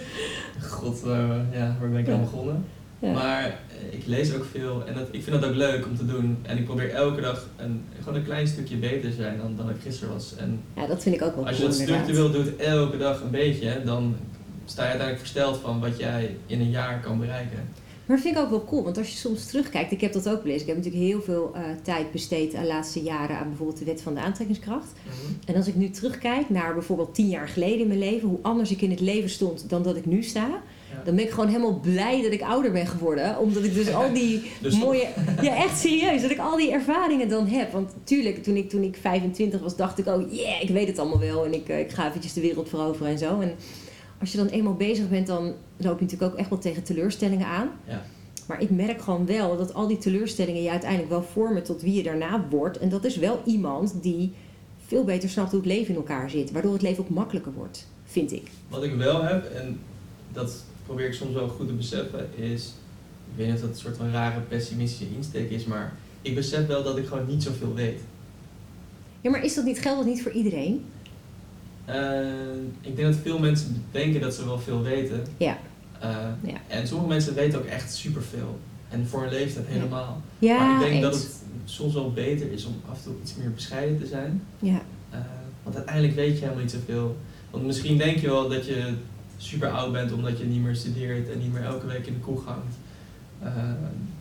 God, 0.61 1.03
eh, 1.05 1.29
ja, 1.53 1.77
waar 1.81 1.90
ben 1.90 1.99
ik 1.99 2.09
aan 2.09 2.21
begonnen? 2.21 2.64
Ja. 2.99 3.12
Maar 3.12 3.61
ik 3.90 4.07
lees 4.07 4.35
ook 4.35 4.45
veel 4.51 4.87
en 4.87 4.95
dat, 4.95 5.09
ik 5.11 5.23
vind 5.23 5.40
dat 5.40 5.51
ook 5.51 5.57
leuk 5.57 5.87
om 5.87 5.97
te 5.97 6.07
doen. 6.07 6.38
En 6.43 6.59
ik 6.59 6.64
probeer 6.64 6.90
elke 6.90 7.21
dag 7.21 7.47
een, 7.57 7.85
gewoon 7.99 8.14
een 8.14 8.25
klein 8.25 8.47
stukje 8.47 8.77
beter 8.77 9.11
te 9.11 9.16
zijn 9.16 9.38
dan, 9.38 9.57
dan 9.57 9.71
ik 9.71 9.77
gisteren 9.83 10.14
was. 10.14 10.35
En 10.37 10.61
ja, 10.77 10.87
dat 10.87 11.03
vind 11.03 11.14
ik 11.14 11.23
ook 11.23 11.35
wel 11.35 11.47
als 11.47 11.57
je 11.57 11.62
dat 11.62 11.79
inderdaad. 11.79 12.03
structureel 12.05 12.43
doet, 12.43 12.57
elke 12.57 12.99
dag 12.99 13.21
een 13.21 13.31
beetje, 13.31 13.83
dan 13.85 14.16
sta 14.64 14.83
je 14.83 14.88
uiteindelijk 14.88 15.27
versteld 15.27 15.57
van 15.57 15.81
wat 15.81 15.99
jij 15.99 16.37
in 16.47 16.61
een 16.61 16.71
jaar 16.71 17.01
kan 17.01 17.19
bereiken. 17.19 17.69
Maar 18.11 18.18
dat 18.18 18.29
vind 18.29 18.38
ik 18.38 18.44
ook 18.44 18.51
wel 18.51 18.64
cool, 18.64 18.83
want 18.83 18.99
als 18.99 19.11
je 19.11 19.16
soms 19.16 19.46
terugkijkt, 19.46 19.92
ik 19.92 20.01
heb 20.01 20.12
dat 20.12 20.29
ook 20.29 20.40
gelezen. 20.40 20.61
Ik 20.61 20.66
heb 20.66 20.77
natuurlijk 20.77 21.05
heel 21.05 21.23
veel 21.23 21.51
eh, 21.55 21.62
tijd 21.83 22.12
besteed 22.12 22.51
de 22.51 22.64
laatste 22.66 23.03
jaren 23.03 23.37
aan 23.38 23.49
bijvoorbeeld 23.49 23.79
de 23.79 23.85
wet 23.85 24.03
van 24.03 24.14
de 24.14 24.20
aantrekkingskracht. 24.20 24.92
En 25.46 25.55
als 25.55 25.66
ik 25.66 25.75
nu 25.75 25.90
terugkijk 25.90 26.49
naar 26.51 26.75
bijvoorbeeld 26.75 27.14
tien 27.14 27.29
jaar 27.29 27.49
geleden 27.49 27.79
in 27.81 27.87
mijn 27.87 27.99
leven, 27.99 28.29
hoe 28.29 28.38
anders 28.42 28.70
ik 28.70 28.81
in 28.83 28.90
het 28.90 29.01
leven 29.01 29.31
stond 29.31 29.68
dan 29.68 29.83
dat 29.83 29.96
ik 29.96 30.07
nu 30.07 30.23
sta, 30.23 30.49
Ja. 30.92 31.03
dan 31.05 31.14
ben 31.14 31.25
ik 31.25 31.31
gewoon 31.31 31.49
helemaal 31.49 31.81
blij 31.81 32.23
dat 32.23 32.33
ik 32.33 32.42
ouder 32.42 32.73
ben 32.73 32.87
geworden. 32.87 33.38
Omdat 33.38 33.64
ik 33.64 33.75
dus 33.75 33.92
al 34.01 34.12
die 34.12 34.42
Dus 34.61 34.79
mooie. 34.79 35.09
Ja, 35.42 35.57
echt 35.57 35.79
serieus. 35.79 36.23
Dat 36.23 36.31
ik 36.31 36.38
al 36.38 36.57
die 36.57 36.73
ervaringen 36.73 37.29
dan 37.29 37.46
heb. 37.46 37.73
Want 37.73 37.94
tuurlijk, 38.05 38.42
toen 38.42 38.57
ik, 38.57 38.68
toen 38.70 38.83
ik 38.83 38.96
25 39.01 39.61
was, 39.61 39.77
dacht 39.77 39.99
ik 39.99 40.07
ook, 40.07 40.31
yeah, 40.31 40.62
ik 40.62 40.68
weet 40.68 40.87
het 40.87 40.99
allemaal 40.99 41.20
wel. 41.20 41.44
En 41.44 41.55
ik, 41.55 41.68
eh, 41.68 41.79
ik 41.79 41.90
ga 41.90 42.09
eventjes 42.09 42.33
de 42.33 42.40
wereld 42.40 42.68
veroveren 42.68 43.12
en 43.12 43.18
zo. 43.18 43.40
En 43.40 43.55
als 44.21 44.33
je 44.33 44.39
dan 44.39 44.47
eenmaal 44.47 44.75
bezig 44.75 45.09
bent, 45.09 45.27
dan 45.27 45.45
loop 45.77 45.99
je 45.99 46.05
natuurlijk 46.05 46.33
ook 46.33 46.39
echt 46.39 46.49
wel 46.49 46.59
tegen 46.59 46.83
teleurstellingen 46.83 47.47
aan. 47.47 47.71
Ja. 47.87 48.03
Maar 48.47 48.63
ik 48.63 48.71
merk 48.71 49.03
gewoon 49.03 49.27
wel 49.27 49.57
dat 49.57 49.75
al 49.75 49.87
die 49.87 49.99
teleurstellingen 49.99 50.63
je 50.63 50.71
uiteindelijk 50.71 51.11
wel 51.11 51.23
vormen 51.23 51.63
tot 51.63 51.83
wie 51.83 51.95
je 51.95 52.03
daarna 52.03 52.47
wordt. 52.51 52.79
En 52.79 52.89
dat 52.89 53.05
is 53.05 53.17
wel 53.17 53.43
iemand 53.45 54.03
die 54.03 54.33
veel 54.87 55.05
beter 55.05 55.29
snapt 55.29 55.51
hoe 55.51 55.61
het 55.61 55.69
leven 55.69 55.89
in 55.89 55.97
elkaar 55.97 56.31
zit. 56.31 56.51
Waardoor 56.51 56.73
het 56.73 56.83
leven 56.83 57.03
ook 57.03 57.11
makkelijker 57.11 57.53
wordt, 57.53 57.87
vind 58.05 58.33
ik. 58.33 58.51
Wat 58.69 58.85
ik 58.85 58.95
wel 58.95 59.23
heb, 59.23 59.45
en 59.45 59.81
dat 60.33 60.65
probeer 60.87 61.07
ik 61.07 61.15
soms 61.15 61.35
wel 61.35 61.49
goed 61.49 61.67
te 61.67 61.73
beseffen, 61.73 62.29
is... 62.37 62.73
Ik 63.31 63.37
weet 63.37 63.47
niet 63.47 63.55
of 63.55 63.61
dat 63.61 63.71
een 63.71 63.77
soort 63.77 63.97
van 63.97 64.11
rare 64.11 64.41
pessimistische 64.41 65.15
insteek 65.17 65.51
is, 65.51 65.65
maar 65.65 65.97
ik 66.23 66.35
besef 66.35 66.67
wel 66.67 66.83
dat 66.83 66.99
ik 66.99 67.07
gewoon 67.07 67.27
niet 67.27 67.43
zoveel 67.43 67.75
weet. 67.75 68.01
Ja, 69.21 69.31
maar 69.31 69.45
is 69.45 69.55
dat 69.55 69.65
niet, 69.65 69.81
geldt 69.81 69.99
dat 69.99 70.09
niet 70.09 70.23
voor 70.23 70.33
iedereen? 70.33 70.85
Eh, 71.94 72.20
ik 72.81 72.96
denk 72.96 73.12
dat 73.12 73.20
veel 73.22 73.38
mensen 73.38 73.85
denken 73.90 74.20
dat 74.20 74.35
ze 74.35 74.44
wel 74.44 74.59
veel 74.59 74.83
weten. 74.83 75.22
Ja. 75.37 75.59
Eh, 76.00 76.09
Ja. 76.42 76.57
En 76.68 76.87
sommige 76.87 77.09
mensen 77.09 77.35
weten 77.35 77.59
ook 77.59 77.64
echt 77.64 77.94
superveel. 77.94 78.59
En 78.88 79.07
voor 79.07 79.22
een 79.22 79.31
leeftijd 79.33 79.66
helemaal. 79.66 80.20
Ja, 80.38 80.59
maar 80.59 80.74
ik 80.74 80.81
denk 80.90 80.92
eens. 80.92 81.03
dat 81.03 81.22
het 81.22 81.42
soms 81.64 81.94
wel 81.94 82.12
beter 82.12 82.53
is 82.53 82.64
om 82.64 82.74
af 82.90 82.96
en 82.96 83.03
toe 83.05 83.14
iets 83.22 83.35
meer 83.37 83.53
bescheiden 83.53 83.98
te 83.98 84.07
zijn. 84.07 84.42
Ja. 84.59 84.81
Eh, 85.11 85.18
want 85.62 85.76
uiteindelijk 85.76 86.14
weet 86.14 86.33
je 86.35 86.40
helemaal 86.40 86.62
niet 86.62 86.70
zoveel. 86.70 87.16
Want 87.50 87.66
misschien 87.66 87.98
denk 87.98 88.16
je 88.18 88.26
wel 88.26 88.48
dat 88.48 88.66
je 88.66 88.92
super 89.37 89.68
oud 89.68 89.92
bent 89.92 90.12
omdat 90.12 90.38
je 90.38 90.44
niet 90.44 90.62
meer 90.62 90.76
studeert 90.76 91.31
en 91.31 91.38
niet 91.38 91.53
meer 91.53 91.62
elke 91.64 91.87
week 91.87 92.07
in 92.07 92.12
de 92.14 92.20
kroeg 92.20 92.44
hangt. 92.44 92.74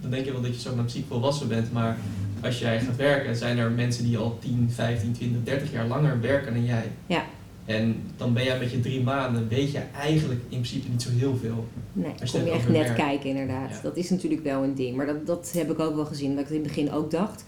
Dan 0.02 0.10
denk 0.12 0.26
je 0.26 0.32
wel 0.32 0.42
dat 0.42 0.54
je 0.54 0.60
zomaar 0.70 0.90
ziek 0.90 1.06
volwassen 1.08 1.48
bent. 1.48 1.72
Maar 1.72 1.98
als 2.44 2.60
jij 2.60 2.80
gaat 2.80 2.96
werken, 2.96 3.36
zijn 3.36 3.58
er 3.58 3.72
mensen 3.72 4.04
die 4.04 4.18
al 4.18 4.38
10, 4.42 4.70
15, 4.74 5.12
20, 5.14 5.44
30 5.44 5.72
jaar 5.72 5.88
langer 5.88 6.22
werken 6.22 6.54
dan 6.54 6.66
jij. 6.66 6.92
Ja. 7.08 7.24
En 7.70 8.02
dan 8.18 8.34
ben 8.34 8.44
jij 8.44 8.60
met 8.60 8.72
je 8.72 8.80
drie 8.80 9.02
maanden, 9.02 9.48
weet 9.48 9.72
je 9.72 9.82
eigenlijk 9.96 10.40
in 10.42 10.48
principe 10.50 10.90
niet 10.90 11.02
zo 11.02 11.10
heel 11.12 11.36
veel. 11.38 11.66
Nee, 11.94 12.12
Als 12.22 12.32
je 12.32 12.38
kom 12.38 12.48
je 12.48 12.54
echt 12.54 12.70
net 12.70 12.84
werk. 12.84 12.96
kijken 12.96 13.30
inderdaad. 13.30 13.70
Ja. 13.70 13.82
Dat 13.82 13.98
is 13.98 14.10
natuurlijk 14.10 14.44
wel 14.44 14.64
een 14.64 14.76
ding. 14.76 14.96
Maar 14.96 15.06
dat, 15.06 15.26
dat 15.26 15.52
heb 15.54 15.72
ik 15.72 15.80
ook 15.80 15.96
wel 15.96 16.06
gezien. 16.06 16.36
Dat 16.36 16.44
ik 16.44 16.50
in 16.50 16.54
het 16.54 16.64
begin 16.64 16.92
ook 16.92 17.12
dacht. 17.12 17.46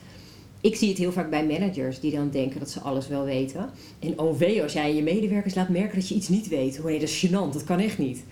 ik 0.62 0.76
zie 0.76 0.90
het 0.90 0.98
heel 0.98 1.12
vaak 1.12 1.30
bij 1.30 1.46
managers 1.46 2.00
die 2.00 2.12
dan 2.12 2.30
denken 2.30 2.60
dat 2.60 2.70
ze 2.70 2.80
alles 2.80 3.08
wel 3.08 3.24
weten. 3.24 3.70
En 4.00 4.20
oh 4.20 4.38
wee, 4.38 4.64
als 4.64 4.74
jij 4.74 4.96
je 4.96 5.04
medewerkers 5.04 5.56
laat 5.56 5.70
merken 5.70 6.00
dat 6.00 6.08
je 6.08 6.16
iets 6.16 6.30
niet 6.30 6.48
weet. 6.48 6.80
Oh 6.80 6.86
nee, 6.86 7.00
dat 7.00 7.10
is 7.10 7.26
gênant, 7.28 7.54
dat 7.54 7.64
kan 7.64 7.80
echt 7.80 7.98
niet. 7.98 8.24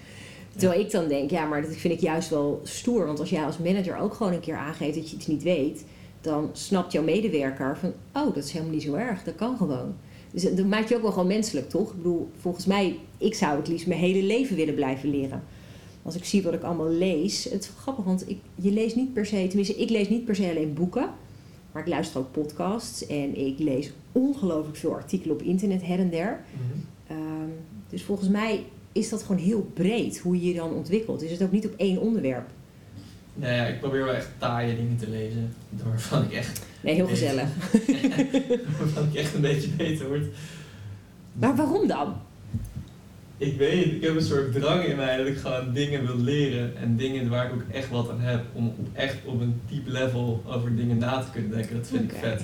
Terwijl 0.55 0.81
ik 0.81 0.91
dan 0.91 1.07
denk, 1.07 1.29
ja, 1.29 1.45
maar 1.45 1.61
dat 1.61 1.75
vind 1.75 1.93
ik 1.93 1.99
juist 1.99 2.29
wel 2.29 2.61
stoer. 2.63 3.05
Want 3.05 3.19
als 3.19 3.29
jij 3.29 3.43
als 3.43 3.57
manager 3.57 3.97
ook 3.97 4.13
gewoon 4.13 4.33
een 4.33 4.39
keer 4.39 4.55
aangeeft 4.55 4.95
dat 4.95 5.09
je 5.09 5.15
iets 5.15 5.27
niet 5.27 5.43
weet, 5.43 5.83
dan 6.21 6.49
snapt 6.53 6.91
jouw 6.91 7.03
medewerker 7.03 7.77
van, 7.77 7.93
oh, 8.13 8.33
dat 8.35 8.43
is 8.43 8.51
helemaal 8.51 8.73
niet 8.73 8.83
zo 8.83 8.93
erg, 8.93 9.23
dat 9.23 9.35
kan 9.35 9.57
gewoon. 9.57 9.95
Dus 10.31 10.43
dat 10.43 10.65
maakt 10.65 10.89
je 10.89 10.95
ook 10.95 11.01
wel 11.01 11.11
gewoon 11.11 11.27
menselijk, 11.27 11.69
toch? 11.69 11.89
Ik 11.89 11.97
bedoel, 11.97 12.29
volgens 12.37 12.65
mij, 12.65 12.99
ik 13.17 13.33
zou 13.33 13.57
het 13.57 13.67
liefst 13.67 13.87
mijn 13.87 13.99
hele 13.99 14.23
leven 14.23 14.55
willen 14.55 14.73
blijven 14.73 15.09
leren. 15.09 15.43
Als 16.03 16.15
ik 16.15 16.25
zie 16.25 16.43
wat 16.43 16.53
ik 16.53 16.63
allemaal 16.63 16.89
lees, 16.89 17.43
het 17.43 17.63
is 17.63 17.71
grappig, 17.77 18.05
want 18.05 18.29
ik, 18.29 18.37
je 18.55 18.71
leest 18.71 18.95
niet 18.95 19.13
per 19.13 19.25
se, 19.25 19.47
tenminste, 19.47 19.75
ik 19.75 19.89
lees 19.89 20.09
niet 20.09 20.25
per 20.25 20.35
se 20.35 20.49
alleen 20.49 20.73
boeken, 20.73 21.09
maar 21.71 21.81
ik 21.81 21.87
luister 21.87 22.19
ook 22.19 22.31
podcasts 22.31 23.07
en 23.07 23.37
ik 23.37 23.59
lees 23.59 23.91
ongelooflijk 24.11 24.77
veel 24.77 24.93
artikelen 24.93 25.35
op 25.35 25.41
internet 25.41 25.85
her 25.85 25.99
en 25.99 26.09
der. 26.09 26.43
Mhm. 26.53 26.79
Ehm, 27.07 27.49
dus 27.89 28.03
volgens 28.03 28.29
mij 28.29 28.63
is 28.91 29.09
dat 29.09 29.23
gewoon 29.23 29.41
heel 29.41 29.69
breed 29.73 30.19
hoe 30.19 30.41
je 30.41 30.47
je 30.47 30.53
dan 30.53 30.73
ontwikkelt. 30.73 31.21
Is 31.21 31.31
het 31.31 31.41
ook 31.41 31.51
niet 31.51 31.65
op 31.65 31.73
één 31.77 31.97
onderwerp? 31.97 32.49
Nou 33.39 33.53
ja, 33.53 33.65
ik 33.65 33.79
probeer 33.79 34.05
wel 34.05 34.13
echt 34.13 34.29
taaie 34.37 34.75
dingen 34.75 34.97
te 34.97 35.09
lezen. 35.09 35.53
Waarvan 35.83 36.23
ik 36.23 36.31
echt, 36.31 36.61
Nee, 36.81 36.93
heel 36.95 37.05
Nee. 37.05 37.13
gezellig. 37.15 37.47
waarvan 38.79 39.03
ik 39.03 39.15
echt 39.15 39.33
een 39.35 39.41
beetje 39.41 39.69
beter 39.69 40.07
word. 40.07 40.25
Maar 41.33 41.55
waarom 41.55 41.87
dan? 41.87 42.15
Ik 43.37 43.57
weet 43.57 43.85
ik 43.85 44.01
heb 44.03 44.15
een 44.15 44.21
soort 44.21 44.53
drang 44.53 44.83
in 44.83 44.95
mij 44.95 45.17
dat 45.17 45.27
ik 45.27 45.37
gewoon 45.37 45.73
dingen 45.73 46.05
wil 46.05 46.17
leren. 46.17 46.77
En 46.77 46.95
dingen 46.97 47.29
waar 47.29 47.45
ik 47.45 47.53
ook 47.53 47.63
echt 47.71 47.89
wat 47.89 48.09
aan 48.09 48.19
heb. 48.19 48.45
Om 48.53 48.67
op, 48.67 48.87
echt 48.93 49.17
op 49.25 49.41
een 49.41 49.61
diep 49.69 49.87
level 49.87 50.43
over 50.47 50.75
dingen 50.75 50.97
na 50.97 51.19
te 51.19 51.31
kunnen 51.31 51.51
denken. 51.51 51.75
Dat 51.75 51.87
vind 51.87 52.11
ik 52.11 52.17
vet. 52.19 52.41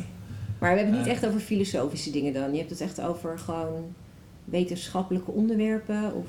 Maar 0.59 0.71
we 0.73 0.77
hebben 0.79 0.95
het 0.95 1.05
niet 1.05 1.13
echt 1.15 1.25
over 1.27 1.39
filosofische 1.39 2.11
dingen 2.11 2.33
dan. 2.33 2.51
Je 2.51 2.57
hebt 2.57 2.69
het 2.69 2.81
echt 2.81 3.01
over 3.01 3.39
gewoon 3.39 3.93
wetenschappelijke 4.45 5.31
onderwerpen 5.31 6.13
of... 6.13 6.27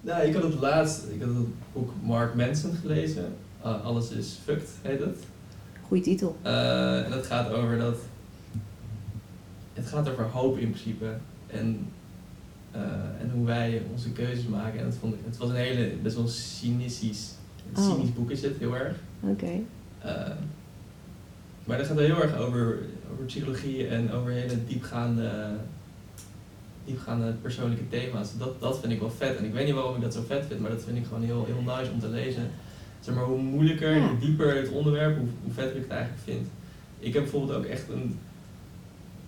Nou, 0.00 0.26
ik 0.26 0.34
had 0.34 0.42
het 0.42 0.54
laatst, 0.60 1.02
ik 1.14 1.20
had 1.20 1.28
het 1.28 1.46
boek 1.72 1.90
Mark 2.02 2.34
Manson 2.34 2.74
gelezen. 2.80 3.32
Uh, 3.64 3.84
Alles 3.84 4.10
is 4.10 4.38
fucked, 4.44 4.68
heet 4.82 5.00
het. 5.00 5.18
Goeie 5.86 6.02
titel. 6.02 6.36
Eh, 6.42 7.04
en 7.04 7.10
dat 7.10 7.26
gaat 7.26 7.52
over 7.52 7.78
dat. 7.78 7.96
Het 9.72 9.86
gaat 9.86 10.08
over 10.10 10.24
hoop 10.24 10.58
in 10.58 10.70
principe. 10.70 11.06
En, 11.46 11.86
eh, 12.70 12.80
en 13.20 13.30
hoe 13.34 13.46
wij 13.46 13.82
onze 13.92 14.10
keuzes 14.12 14.46
maken. 14.46 14.78
En 14.78 14.84
dat 14.84 14.94
vond 14.94 15.14
ik, 15.14 15.20
het 15.24 15.36
was 15.36 15.48
een 15.48 15.54
hele, 15.54 15.92
best 16.02 16.16
wel 16.16 16.28
cynisch, 16.28 17.00
Oh. 17.76 17.84
cynisch 17.90 18.12
boek 18.12 18.30
is 18.30 18.42
het, 18.42 18.58
heel 18.58 18.76
erg. 18.76 18.96
Oké. 19.20 19.50
Eh, 19.98 20.30
maar 21.64 21.78
dat 21.78 21.86
gaat 21.86 21.96
wel 21.96 22.04
heel 22.04 22.22
erg 22.22 22.36
over, 22.36 22.78
over 23.12 23.24
psychologie 23.26 23.86
en 23.88 24.12
over 24.12 24.30
hele 24.30 24.64
diepgaande, 24.66 25.30
diepgaande 26.84 27.32
persoonlijke 27.32 27.88
thema's. 27.88 28.38
Dat, 28.38 28.60
dat 28.60 28.80
vind 28.80 28.92
ik 28.92 29.00
wel 29.00 29.10
vet. 29.10 29.36
En 29.36 29.44
ik 29.44 29.52
weet 29.52 29.64
niet 29.66 29.74
waarom 29.74 29.94
ik 29.96 30.02
dat 30.02 30.14
zo 30.14 30.22
vet 30.26 30.44
vind, 30.46 30.60
maar 30.60 30.70
dat 30.70 30.82
vind 30.82 30.96
ik 30.96 31.04
gewoon 31.04 31.22
heel, 31.22 31.44
heel 31.44 31.76
nice 31.76 31.90
om 31.90 32.00
te 32.00 32.08
lezen. 32.08 32.50
Zeg 33.00 33.14
maar, 33.14 33.24
hoe 33.24 33.38
moeilijker, 33.42 33.96
Ja. 33.96 34.08
hoe 34.08 34.18
dieper 34.18 34.56
het 34.56 34.68
onderwerp, 34.68 35.18
hoe, 35.18 35.28
hoe 35.42 35.52
vetter 35.52 35.76
ik 35.76 35.82
het 35.82 35.90
eigenlijk 35.90 36.22
vind. 36.24 36.46
Ik 36.98 37.12
heb 37.12 37.22
bijvoorbeeld 37.22 37.58
ook 37.58 37.64
echt 37.64 37.88
een 37.88 38.18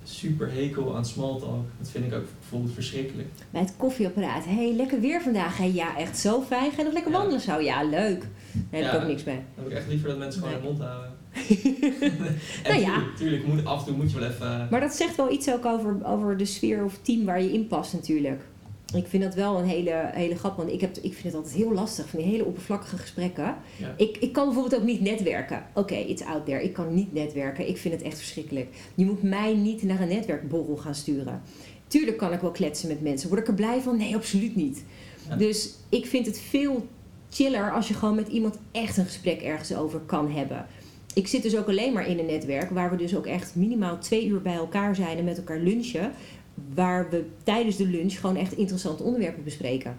super 0.05 0.53
hekel 0.53 0.97
aan 0.97 1.05
small 1.05 1.39
talk. 1.39 1.65
Dat 1.79 1.91
vind 1.91 2.05
ik 2.05 2.15
ook 2.15 2.25
bijvoorbeeld 2.41 2.75
verschrikkelijk. 2.75 3.29
Bij 3.51 3.61
het 3.61 3.75
koffieapparaat. 3.77 4.45
Hé, 4.45 4.55
hey, 4.55 4.73
lekker 4.77 5.01
weer 5.01 5.21
vandaag. 5.23 5.57
Hey, 5.59 5.73
ja, 5.73 5.97
echt 5.99 6.19
zo 6.19 6.43
fijn. 6.43 6.71
Ga 6.71 6.77
je 6.77 6.85
nog 6.85 6.93
lekker 6.93 7.13
Ja. 7.13 7.19
wandelen 7.19 7.41
zo? 7.41 7.59
Ja, 7.61 7.83
leuk. 7.85 8.27
Daar 8.71 8.83
heb 8.83 8.93
ik 8.95 9.01
ook 9.01 9.07
niks 9.07 9.23
bij. 9.23 9.35
Dan 9.55 9.65
heb 9.65 9.73
ik 9.73 9.79
echt 9.79 9.89
liever 9.89 10.09
dat 10.09 10.19
mensen 10.19 10.43
gewoon 10.43 10.57
hun 10.57 10.65
mond 10.65 10.79
houden. 10.81 11.11
en 12.63 12.69
Nou 12.69 12.81
ja. 12.81 12.95
tuurlijk, 12.95 13.17
tuurlijk 13.17 13.47
moet, 13.47 13.65
af 13.65 13.79
en 13.81 13.87
toe 13.87 13.97
moet 13.97 14.13
je 14.13 14.19
wel 14.19 14.29
even... 14.29 14.67
Maar 14.71 14.81
dat 14.81 14.93
zegt 14.95 15.17
wel 15.17 15.33
iets 15.33 15.51
ook 15.53 15.65
over, 15.67 15.97
over 16.05 16.37
de 16.37 16.45
sfeer 16.45 16.85
of 16.85 16.99
team 17.03 17.25
waar 17.25 17.43
je 17.43 17.53
in 17.53 17.67
past 17.67 17.93
natuurlijk. 17.93 18.43
Ik 18.95 19.07
vind 19.07 19.23
dat 19.23 19.35
wel 19.35 19.59
een 19.59 19.65
hele, 19.65 20.11
hele 20.13 20.37
grap, 20.37 20.57
want 20.57 20.73
ik, 20.73 20.81
heb, 20.81 20.97
ik 20.97 21.13
vind 21.13 21.25
het 21.25 21.35
altijd 21.35 21.55
heel 21.55 21.73
lastig, 21.73 22.09
van 22.09 22.19
die 22.19 22.29
hele 22.29 22.45
oppervlakkige 22.45 22.97
gesprekken. 22.97 23.57
Ja. 23.79 23.95
Ik, 23.97 24.17
ik 24.17 24.33
kan 24.33 24.45
bijvoorbeeld 24.45 24.81
ook 24.81 24.87
niet 24.87 25.01
netwerken. 25.01 25.63
Oké, 25.75 25.95
it's 25.95 26.23
out 26.23 26.47
there. 26.47 26.63
Ik 26.63 26.73
kan 26.73 26.95
niet 26.95 27.13
netwerken. 27.13 27.69
Ik 27.69 27.77
vind 27.77 27.95
het 27.95 28.03
echt 28.03 28.17
verschrikkelijk. 28.19 28.69
Je 28.95 29.05
moet 29.05 29.23
mij 29.23 29.55
niet 29.55 29.83
naar 29.83 30.01
een 30.01 30.09
netwerkborrel 30.09 30.77
gaan 30.77 30.95
sturen. 30.95 31.43
Tuurlijk 31.87 32.17
kan 32.17 32.33
ik 32.33 32.41
wel 32.41 32.51
kletsen 32.51 32.89
met 32.89 33.03
mensen. 33.03 33.29
Word 33.29 33.41
ik 33.41 33.49
er 33.49 33.55
blij 33.55 33.81
van? 33.81 33.97
Nee, 33.97 34.17
absoluut 34.17 34.57
niet. 34.57 34.85
Ja. 35.29 35.37
Dus 35.37 35.75
ik 35.89 36.07
vind 36.07 36.27
het 36.27 36.39
veel 36.39 36.87
chiller 37.31 37.73
als 37.73 37.89
je 37.89 37.95
gewoon 37.95 38.15
met 38.15 38.29
iemand 38.29 38.59
echt 38.73 38.97
een 38.97 39.05
gesprek 39.05 39.43
ergens 39.43 39.75
over 39.75 40.01
kan 40.01 40.31
hebben. 40.31 40.67
Ik 41.15 41.27
zit 41.27 41.43
dus 41.43 41.57
ook 41.57 41.69
alleen 41.69 41.93
maar 41.93 42.09
in 42.09 42.19
een 42.19 42.27
netwerk 42.27 42.71
waar 42.71 42.91
we 42.91 42.97
dus 42.97 43.17
ook 43.17 43.27
echt 43.27 43.55
minimaal 43.55 43.99
twee 43.99 44.27
uur 44.27 44.43
bij 44.43 44.55
elkaar 44.55 44.95
zijn 44.95 45.19
en 45.19 45.25
met 45.25 45.37
elkaar 45.37 45.59
lunchen. 45.59 46.13
Waar 46.75 47.11
we 47.11 47.25
tijdens 47.43 47.77
de 47.77 47.87
lunch 47.87 48.21
gewoon 48.21 48.37
echt 48.37 48.53
interessante 48.53 49.03
onderwerpen 49.03 49.45
bespreken. 49.45 49.97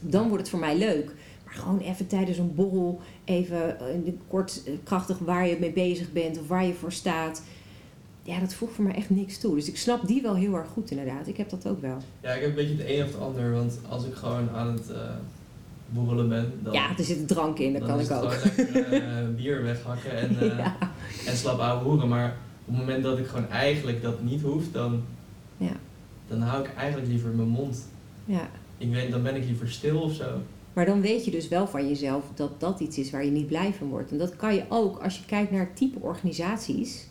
Dan 0.00 0.22
wordt 0.28 0.40
het 0.40 0.50
voor 0.50 0.58
mij 0.60 0.78
leuk. 0.78 1.14
Maar 1.44 1.54
gewoon 1.54 1.78
even 1.80 2.06
tijdens 2.06 2.38
een 2.38 2.54
borrel, 2.54 3.00
even 3.24 3.76
kort 4.28 4.62
eh, 4.66 4.72
krachtig 4.84 5.18
waar 5.18 5.48
je 5.48 5.56
mee 5.60 5.72
bezig 5.72 6.12
bent 6.12 6.38
of 6.40 6.48
waar 6.48 6.64
je 6.66 6.74
voor 6.74 6.92
staat. 6.92 7.42
Ja, 8.22 8.40
dat 8.40 8.54
voegt 8.54 8.74
voor 8.74 8.84
mij 8.84 8.94
echt 8.94 9.10
niks 9.10 9.38
toe. 9.38 9.54
Dus 9.54 9.68
ik 9.68 9.76
snap 9.76 10.06
die 10.06 10.22
wel 10.22 10.34
heel 10.34 10.54
erg 10.54 10.68
goed 10.68 10.90
inderdaad. 10.90 11.26
Ik 11.26 11.36
heb 11.36 11.50
dat 11.50 11.66
ook 11.68 11.80
wel. 11.80 11.96
Ja, 12.20 12.32
ik 12.32 12.40
heb 12.40 12.48
een 12.50 12.54
beetje 12.56 12.76
het 12.76 12.88
een 12.88 13.02
of 13.04 13.12
het 13.12 13.20
ander, 13.20 13.52
want 13.52 13.78
als 13.88 14.04
ik 14.04 14.14
gewoon 14.14 14.50
aan 14.50 14.72
het 14.72 14.90
eh 14.90 14.98
borrelen 15.88 16.28
ben, 16.28 16.52
dan, 16.62 16.72
Ja, 16.72 16.96
er 16.98 17.04
zit 17.04 17.28
drank 17.28 17.58
in, 17.58 17.72
dat 17.72 17.86
dan 17.86 18.06
kan 18.06 18.18
ik 18.18 18.24
ook. 18.24 18.44
lekker 18.44 18.92
eh, 19.02 19.28
bier 19.36 19.62
weghakken 19.62 20.10
en, 20.10 20.36
Ja. 20.56 20.76
en 21.26 21.36
slap 21.36 21.58
ouwe 21.58 21.84
hoeren. 21.84 22.08
Maar 22.08 22.36
op 22.64 22.74
het 22.74 22.76
moment 22.76 23.02
dat 23.02 23.18
ik 23.18 23.26
gewoon 23.26 23.50
eigenlijk 23.50 24.02
dat 24.02 24.22
niet 24.22 24.42
hoef, 24.42 24.64
dan, 24.72 25.02
Ja. 25.56 25.72
Dan 26.28 26.40
hou 26.40 26.64
ik 26.64 26.74
eigenlijk 26.74 27.08
liever 27.10 27.30
mijn 27.30 27.48
mond. 27.48 27.88
ja. 28.24 28.48
Ik 28.78 28.90
weet, 28.92 29.10
dan 29.10 29.22
ben 29.22 29.36
ik 29.36 29.44
liever 29.44 29.70
stil 29.70 30.00
of 30.00 30.14
zo. 30.14 30.24
Maar 30.72 30.86
dan 30.86 31.00
weet 31.00 31.24
je 31.24 31.30
dus 31.30 31.48
wel 31.48 31.66
van 31.66 31.88
jezelf 31.88 32.24
dat 32.34 32.60
dat 32.60 32.80
iets 32.80 32.98
is 32.98 33.10
waar 33.10 33.24
je 33.24 33.30
niet 33.30 33.46
blij 33.46 33.72
van 33.72 33.88
wordt. 33.88 34.10
En 34.10 34.18
dat 34.18 34.36
kan 34.36 34.54
je 34.54 34.64
ook 34.68 35.02
als 35.02 35.16
je 35.18 35.24
kijkt 35.24 35.50
naar 35.50 35.60
het 35.60 35.76
type 35.76 35.98
organisaties. 36.00 37.06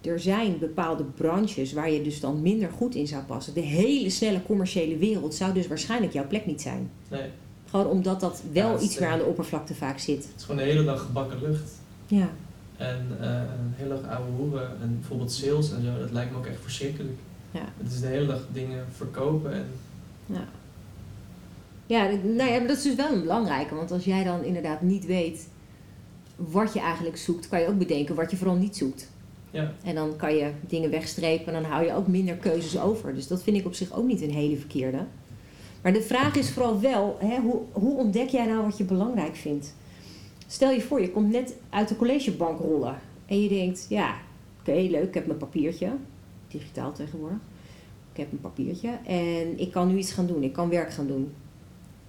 Er 0.00 0.20
zijn 0.20 0.58
bepaalde 0.58 1.04
branches 1.04 1.72
waar 1.72 1.90
je 1.90 2.02
dus 2.02 2.20
dan 2.20 2.42
minder 2.42 2.70
goed 2.70 2.94
in 2.94 3.06
zou 3.06 3.22
passen. 3.22 3.54
De 3.54 3.60
hele 3.60 4.10
snelle 4.10 4.42
commerciële 4.42 4.96
wereld 4.96 5.34
zou 5.34 5.52
dus 5.52 5.66
waarschijnlijk 5.66 6.12
jouw 6.12 6.26
plek 6.26 6.46
niet 6.46 6.60
zijn. 6.62 6.90
Nee, 7.10 7.28
Gewoon 7.70 7.86
omdat 7.86 8.20
dat 8.20 8.42
wel 8.52 8.66
Ja, 8.66 8.72
het 8.72 8.80
is, 8.80 8.86
iets 8.86 8.98
meer 8.98 9.08
eh, 9.08 9.14
aan 9.14 9.20
de 9.20 9.24
oppervlakte 9.24 9.74
vaak 9.74 9.98
zit. 9.98 10.22
het 10.22 10.32
is 10.36 10.42
gewoon 10.42 10.56
de 10.64 10.70
hele 10.70 10.84
dag 10.84 11.00
gebakken 11.00 11.38
lucht. 11.42 11.70
Ja, 12.06 12.30
En 12.76 13.06
eh, 13.20 13.28
een 13.30 13.72
hele 13.74 14.00
dag 14.00 14.10
ouwe 14.16 14.30
hoeren 14.36 14.70
en 14.82 14.96
bijvoorbeeld 15.00 15.32
sales 15.32 15.72
en 15.72 15.82
zo, 15.84 15.98
dat 15.98 16.10
lijkt 16.10 16.30
me 16.32 16.36
ook 16.38 16.46
echt 16.46 16.60
verschrikkelijk. 16.62 17.18
Ja, 17.50 17.64
Het 17.76 17.92
is 17.92 18.00
de 18.00 18.06
hele 18.06 18.26
dag 18.26 18.46
dingen 18.52 18.86
verkopen 18.96 19.52
en 19.52 19.66
ja. 20.26 20.44
Ja, 21.86 22.10
nou 22.22 22.50
ja, 22.50 22.58
dat 22.58 22.76
is 22.76 22.82
dus 22.82 22.94
wel 22.94 23.12
een 23.12 23.20
belangrijke. 23.20 23.74
Want 23.74 23.90
als 23.90 24.04
jij 24.04 24.24
dan 24.24 24.44
inderdaad 24.44 24.82
niet 24.82 25.06
weet 25.06 25.48
wat 26.36 26.72
je 26.72 26.80
eigenlijk 26.80 27.16
zoekt, 27.16 27.48
kan 27.48 27.60
je 27.60 27.68
ook 27.68 27.78
bedenken 27.78 28.14
wat 28.14 28.30
je 28.30 28.36
vooral 28.36 28.56
niet 28.56 28.76
zoekt. 28.76 29.10
ja, 29.50 29.72
En 29.84 29.94
dan 29.94 30.16
kan 30.16 30.34
je 30.34 30.50
dingen 30.66 30.90
wegstrepen 30.90 31.54
en 31.54 31.62
dan 31.62 31.70
hou 31.70 31.84
je 31.84 31.94
ook 31.94 32.06
minder 32.06 32.34
keuzes 32.34 32.80
over. 32.80 33.14
Dus 33.14 33.26
dat 33.26 33.42
vind 33.42 33.56
ik 33.56 33.66
op 33.66 33.74
zich 33.74 33.92
ook 33.92 34.06
niet 34.06 34.22
een 34.22 34.30
hele 34.30 34.56
verkeerde. 34.56 34.98
Maar 35.82 35.92
de 35.92 36.02
vraag 36.02 36.36
is 36.36 36.50
vooral 36.50 36.80
wel, 36.80 37.16
hè, 37.20 37.38
hoe, 37.38 37.60
hoe 37.72 37.96
ontdek 37.96 38.28
jij 38.28 38.46
nou 38.46 38.62
wat 38.62 38.78
je 38.78 38.84
belangrijk 38.84 39.36
vindt? 39.36 39.74
Stel 40.46 40.70
je 40.70 40.80
voor, 40.80 41.00
je 41.00 41.10
komt 41.10 41.30
net 41.30 41.54
uit 41.70 41.88
de 41.88 41.96
collegebank 41.96 42.60
rollen. 42.60 42.98
En 43.26 43.42
je 43.42 43.48
denkt, 43.48 43.86
ja, 43.88 44.14
oké, 44.60 44.72
leuk, 44.72 45.08
ik 45.08 45.14
heb 45.14 45.26
mijn 45.26 45.38
papiertje. 45.38 45.90
Digitaal 46.48 46.92
tegenwoordig. 46.92 47.38
Ik 48.12 48.16
heb 48.16 48.32
een 48.32 48.40
papiertje 48.40 48.90
en 49.06 49.58
ik 49.58 49.72
kan 49.72 49.88
nu 49.88 49.96
iets 49.96 50.12
gaan 50.12 50.26
doen. 50.26 50.42
Ik 50.42 50.52
kan 50.52 50.68
werk 50.68 50.92
gaan 50.92 51.06
doen. 51.06 51.32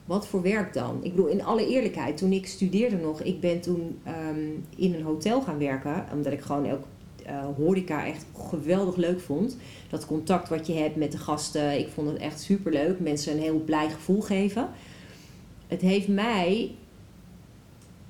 Wat 0.06 0.28
voor 0.28 0.42
werk 0.42 0.74
dan? 0.74 1.00
Ik 1.04 1.12
bedoel, 1.12 1.28
in 1.28 1.44
alle 1.44 1.68
eerlijkheid, 1.68 2.18
toen 2.18 2.32
ik 2.32 2.48
studeerde 2.48 2.98
nog, 2.98 3.22
ik 3.22 3.40
ben 3.40 3.62
toen 3.62 4.00
ehm, 4.04 4.50
in 4.76 4.94
een 4.94 5.04
hotel 5.04 5.42
gaan 5.42 5.58
werken, 5.58 6.06
omdat 6.14 6.34
ik 6.34 6.42
gewoon 6.42 6.72
ook 6.72 6.84
eh, 7.26 7.46
horeca 7.56 8.06
echt 8.06 8.26
geweldig 8.50 8.96
leuk 8.96 9.20
vond. 9.20 9.58
Dat 9.90 10.06
contact 10.06 10.50
wat 10.50 10.68
je 10.68 10.74
hebt 10.74 10.96
met 10.96 11.12
de 11.12 11.18
gasten, 11.18 11.80
ik 11.80 11.88
vond 11.88 12.08
het 12.10 12.18
echt 12.18 12.42
super 12.42 12.72
leuk. 12.72 13.00
Mensen 13.00 13.34
een 13.34 13.42
heel 13.42 13.60
blij 13.60 13.90
gevoel 13.90 14.22
geven. 14.22 14.70
Het 15.68 15.82
heeft 15.82 16.08
mij 16.08 16.72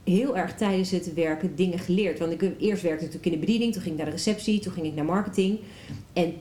heel 0.03 0.37
erg 0.37 0.55
tijdens 0.55 0.91
het 0.91 1.13
werken 1.13 1.55
dingen 1.55 1.79
geleerd. 1.79 2.19
Want 2.19 2.31
ik 2.31 2.41
eerst 2.41 2.81
werkte 2.81 3.05
ik 3.05 3.11
natuurlijk 3.13 3.25
in 3.25 3.31
de 3.31 3.45
bediening, 3.45 3.73
toen 3.73 3.81
ging 3.81 3.93
ik 3.93 4.01
naar 4.01 4.09
de 4.11 4.17
receptie, 4.17 4.59
toen 4.59 4.73
ging 4.73 4.85
ik 4.85 4.95
naar 4.95 5.05
marketing. 5.05 5.59
En 6.13 6.33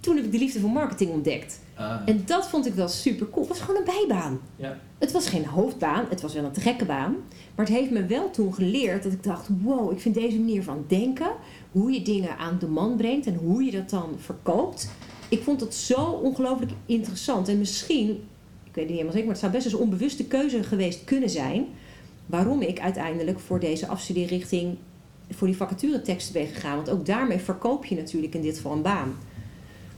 toen 0.00 0.16
heb 0.16 0.24
ik 0.24 0.32
de 0.32 0.38
liefde 0.38 0.60
voor 0.60 0.70
marketing 0.70 1.10
ontdekt. 1.10 1.60
ah, 1.74 2.00
En 2.06 2.22
dat 2.26 2.48
vond 2.48 2.66
ik 2.66 2.74
wel 2.74 2.88
super 2.88 3.30
cool. 3.30 3.46
Het 3.48 3.48
was 3.58 3.60
gewoon 3.66 3.76
een 3.80 3.92
bijbaan. 4.06 4.40
ja, 4.56 4.78
Het 4.98 5.12
was 5.12 5.28
geen 5.28 5.44
hoofdbaan, 5.46 6.06
het 6.08 6.20
was 6.20 6.34
wel 6.34 6.44
een 6.44 6.50
te 6.52 6.60
gekke 6.60 6.84
baan. 6.84 7.16
Maar 7.54 7.66
het 7.66 7.74
heeft 7.74 7.90
me 7.90 8.06
wel 8.06 8.30
toen 8.30 8.54
geleerd 8.54 9.02
dat 9.02 9.12
ik 9.12 9.22
dacht: 9.22 9.48
wow, 9.62 9.92
ik 9.92 10.00
vind 10.00 10.14
deze 10.14 10.38
manier 10.38 10.62
van 10.62 10.84
denken, 10.88 11.30
hoe 11.72 11.92
je 11.92 12.02
dingen 12.02 12.36
aan 12.38 12.56
de 12.58 12.66
man 12.66 12.96
brengt 12.96 13.26
en 13.26 13.34
hoe 13.34 13.62
je 13.64 13.70
dat 13.70 13.90
dan 13.90 14.08
verkoopt. 14.18 14.90
Ik 15.28 15.42
vond 15.42 15.60
het 15.60 15.74
zo 15.74 16.04
ongelooflijk 16.04 16.72
interessant. 16.86 17.48
En 17.48 17.58
misschien, 17.58 18.08
ik 18.10 18.74
weet 18.74 18.74
het 18.74 18.84
niet 18.84 18.88
helemaal 18.88 19.12
zeker, 19.12 19.26
maar 19.26 19.34
het 19.34 19.38
zou 19.44 19.52
best 19.52 19.64
eens 19.64 19.74
een 19.74 19.80
onbewuste 19.80 20.24
keuze 20.24 20.62
geweest 20.62 21.04
kunnen 21.04 21.30
zijn. 21.30 21.66
Waarom 22.26 22.60
ik 22.62 22.80
uiteindelijk 22.80 23.40
voor 23.40 23.60
deze 23.60 23.86
afstudeerrichting 23.86 24.76
voor 25.30 25.46
die 25.46 25.56
vacatureteksten 25.56 26.32
ben 26.32 26.46
gegaan? 26.46 26.76
Want 26.76 26.90
ook 26.90 27.06
daarmee 27.06 27.38
verkoop 27.38 27.84
je 27.84 27.94
natuurlijk 27.96 28.34
in 28.34 28.40
dit 28.42 28.56
geval 28.56 28.72
een 28.72 28.82
baan. 28.82 29.14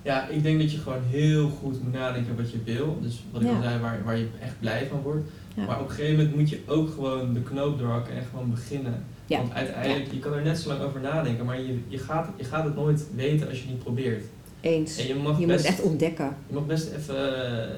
Ja, 0.03 0.29
ik 0.29 0.43
denk 0.43 0.61
dat 0.61 0.73
je 0.73 0.79
gewoon 0.79 1.03
heel 1.11 1.49
goed 1.49 1.83
moet 1.83 1.93
nadenken 1.93 2.37
wat 2.37 2.51
je 2.51 2.59
wil. 2.65 2.99
Dus 3.03 3.25
wat 3.33 3.41
ik 3.43 3.49
Ja. 3.49 3.55
al 3.57 3.63
zei, 3.63 3.81
waar, 3.81 4.01
waar 4.05 4.17
je 4.17 4.29
echt 4.41 4.61
blij 4.61 4.87
van 4.91 5.01
wordt. 5.03 5.29
Ja. 5.55 5.65
Maar 5.67 5.81
op 5.81 5.89
een 5.89 5.95
gegeven 5.95 6.17
moment 6.17 6.37
moet 6.37 6.49
je 6.49 6.61
ook 6.67 6.91
gewoon 6.91 7.33
de 7.33 7.43
knoop 7.43 7.79
doorhakken 7.79 8.15
en 8.15 8.25
gewoon 8.31 8.51
beginnen. 8.51 9.05
Ja. 9.27 9.39
Want 9.39 9.53
uiteindelijk, 9.53 10.13
je 10.13 10.19
kan 10.19 10.33
er 10.33 10.43
net 10.43 10.59
zo 10.59 10.69
lang 10.69 10.81
over 10.83 11.01
nadenken, 11.01 11.45
maar 11.45 11.61
je, 11.61 11.79
je, 11.89 11.99
gaat, 11.99 12.29
je 12.37 12.45
gaat 12.45 12.65
het 12.65 12.75
nooit 12.75 13.07
weten 13.15 13.49
als 13.49 13.63
je 13.63 13.69
niet 13.69 13.79
probeert. 13.79 14.25
Eens. 14.61 14.99
En 14.99 15.07
je 15.07 15.15
mag, 15.15 15.39
Je 15.39 15.47
moet 15.47 15.55
het 15.57 15.65
echt 15.65 15.83
ontdekken. 15.83 16.37
je 16.49 16.55
mag 16.55 16.67
best 16.67 16.91
even... 16.93 17.69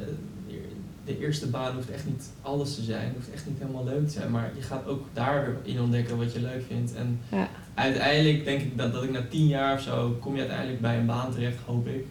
De 1.09 1.19
eerste 1.19 1.47
baan 1.47 1.75
hoeft 1.75 1.91
echt 1.91 2.07
niet 2.07 2.31
alles 2.43 2.75
te 2.75 2.83
zijn, 2.83 3.13
hoeft 3.15 3.33
echt 3.33 3.47
niet 3.47 3.59
helemaal 3.59 3.85
leuk 3.85 4.07
te 4.07 4.13
zijn. 4.13 4.31
Maar 4.31 4.51
je 4.57 4.63
gaat 4.63 4.87
ook 4.87 5.07
daar 5.13 5.45
weer 5.45 5.75
in 5.75 5.81
ontdekken 5.81 6.17
wat 6.19 6.33
je 6.33 6.41
leuk 6.41 6.63
vindt. 6.67 6.95
En 6.95 7.21
Ja. 7.31 7.49
uiteindelijk 7.75 8.45
denk 8.45 8.61
ik 8.61 8.79
dat, 8.79 8.93
dat 8.93 9.03
ik 9.03 9.11
na 9.11 9.23
tien 9.31 9.47
jaar 9.47 9.75
of 9.75 9.81
zo, 9.81 10.17
kom 10.21 10.35
je 10.35 10.41
uiteindelijk 10.41 10.81
bij 10.81 10.99
een 10.99 11.07
baan 11.07 11.33
terecht, 11.33 11.57
hoop 11.67 11.87
ik. 11.87 12.05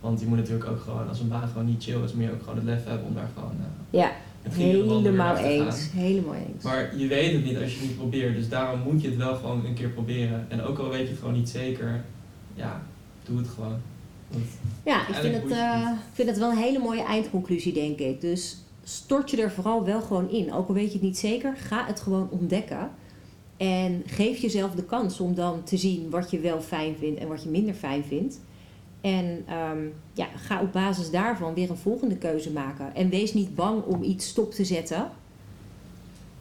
Want 0.00 0.20
je 0.20 0.26
moet 0.26 0.38
natuurlijk 0.38 0.70
ook 0.70 0.80
gewoon, 0.80 1.08
als 1.08 1.20
een 1.20 1.28
baan 1.28 1.48
gewoon 1.48 1.66
niet 1.66 1.82
chill 1.82 2.02
is, 2.04 2.12
je 2.18 2.30
ook 2.32 2.40
gewoon 2.40 2.54
het 2.56 2.64
lef 2.64 2.84
hebben 2.84 3.06
om 3.06 3.14
daar 3.14 3.28
gewoon 3.34 3.50
eh, 3.60 4.00
Ja, 4.00 4.10
helemaal 4.42 5.36
eens. 5.36 5.90
Helemaal 5.92 6.34
eens. 6.34 6.64
Maar 6.64 6.96
je 6.96 7.06
weet 7.06 7.32
het 7.32 7.44
niet 7.44 7.56
als 7.58 7.72
je 7.72 7.78
het 7.78 7.88
niet 7.88 7.96
probeert, 7.96 8.34
dus 8.34 8.48
daarom 8.48 8.80
moet 8.80 9.02
je 9.02 9.08
het 9.08 9.16
wel 9.16 9.34
gewoon 9.36 9.64
een 9.64 9.74
keer 9.74 9.88
proberen. 9.88 10.46
En 10.48 10.62
ook 10.62 10.78
al 10.78 10.88
weet 10.88 11.02
je 11.02 11.08
het 11.08 11.18
gewoon 11.18 11.34
niet 11.34 11.48
zeker, 11.48 12.04
ja, 12.54 12.82
doe 13.24 13.38
het 13.38 13.48
gewoon. 13.48 13.76
Ja, 14.84 15.08
ik 15.08 15.14
vind, 15.14 15.34
het 15.34 15.50
eh, 15.50 15.88
ik 15.90 16.14
vind 16.14 16.28
het 16.28 16.38
wel 16.38 16.50
een 16.50 16.56
hele 16.56 16.78
mooie 16.78 17.02
eindconclusie, 17.02 17.72
denk 17.72 17.98
ik. 17.98 18.20
Dus 18.20 18.56
stort 18.84 19.30
je 19.30 19.42
er 19.42 19.50
vooral 19.50 19.84
wel 19.84 20.00
gewoon 20.00 20.30
in. 20.30 20.52
Ook 20.52 20.68
al 20.68 20.74
weet 20.74 20.86
je 20.86 20.92
het 20.92 21.02
niet 21.02 21.18
zeker, 21.18 21.56
ga 21.56 21.86
het 21.86 22.00
gewoon 22.00 22.28
ontdekken. 22.30 22.90
En 23.56 24.02
geef 24.06 24.38
jezelf 24.38 24.74
de 24.74 24.84
kans 24.84 25.20
om 25.20 25.34
dan 25.34 25.62
te 25.62 25.76
zien 25.76 26.10
wat 26.10 26.30
je 26.30 26.38
wel 26.38 26.60
fijn 26.60 26.96
vindt 26.98 27.20
en 27.20 27.28
wat 27.28 27.42
je 27.42 27.48
minder 27.48 27.74
fijn 27.74 28.04
vindt. 28.04 28.40
En 29.00 29.42
ehm, 29.46 29.78
ja, 30.12 30.26
ga 30.36 30.60
op 30.60 30.72
basis 30.72 31.10
daarvan 31.10 31.54
weer 31.54 31.70
een 31.70 31.76
volgende 31.76 32.16
keuze 32.16 32.50
maken. 32.50 32.94
En 32.94 33.08
wees 33.08 33.34
niet 33.34 33.54
bang 33.54 33.84
om 33.84 34.02
iets 34.02 34.28
stop 34.28 34.52
te 34.52 34.64
zetten. 34.64 35.10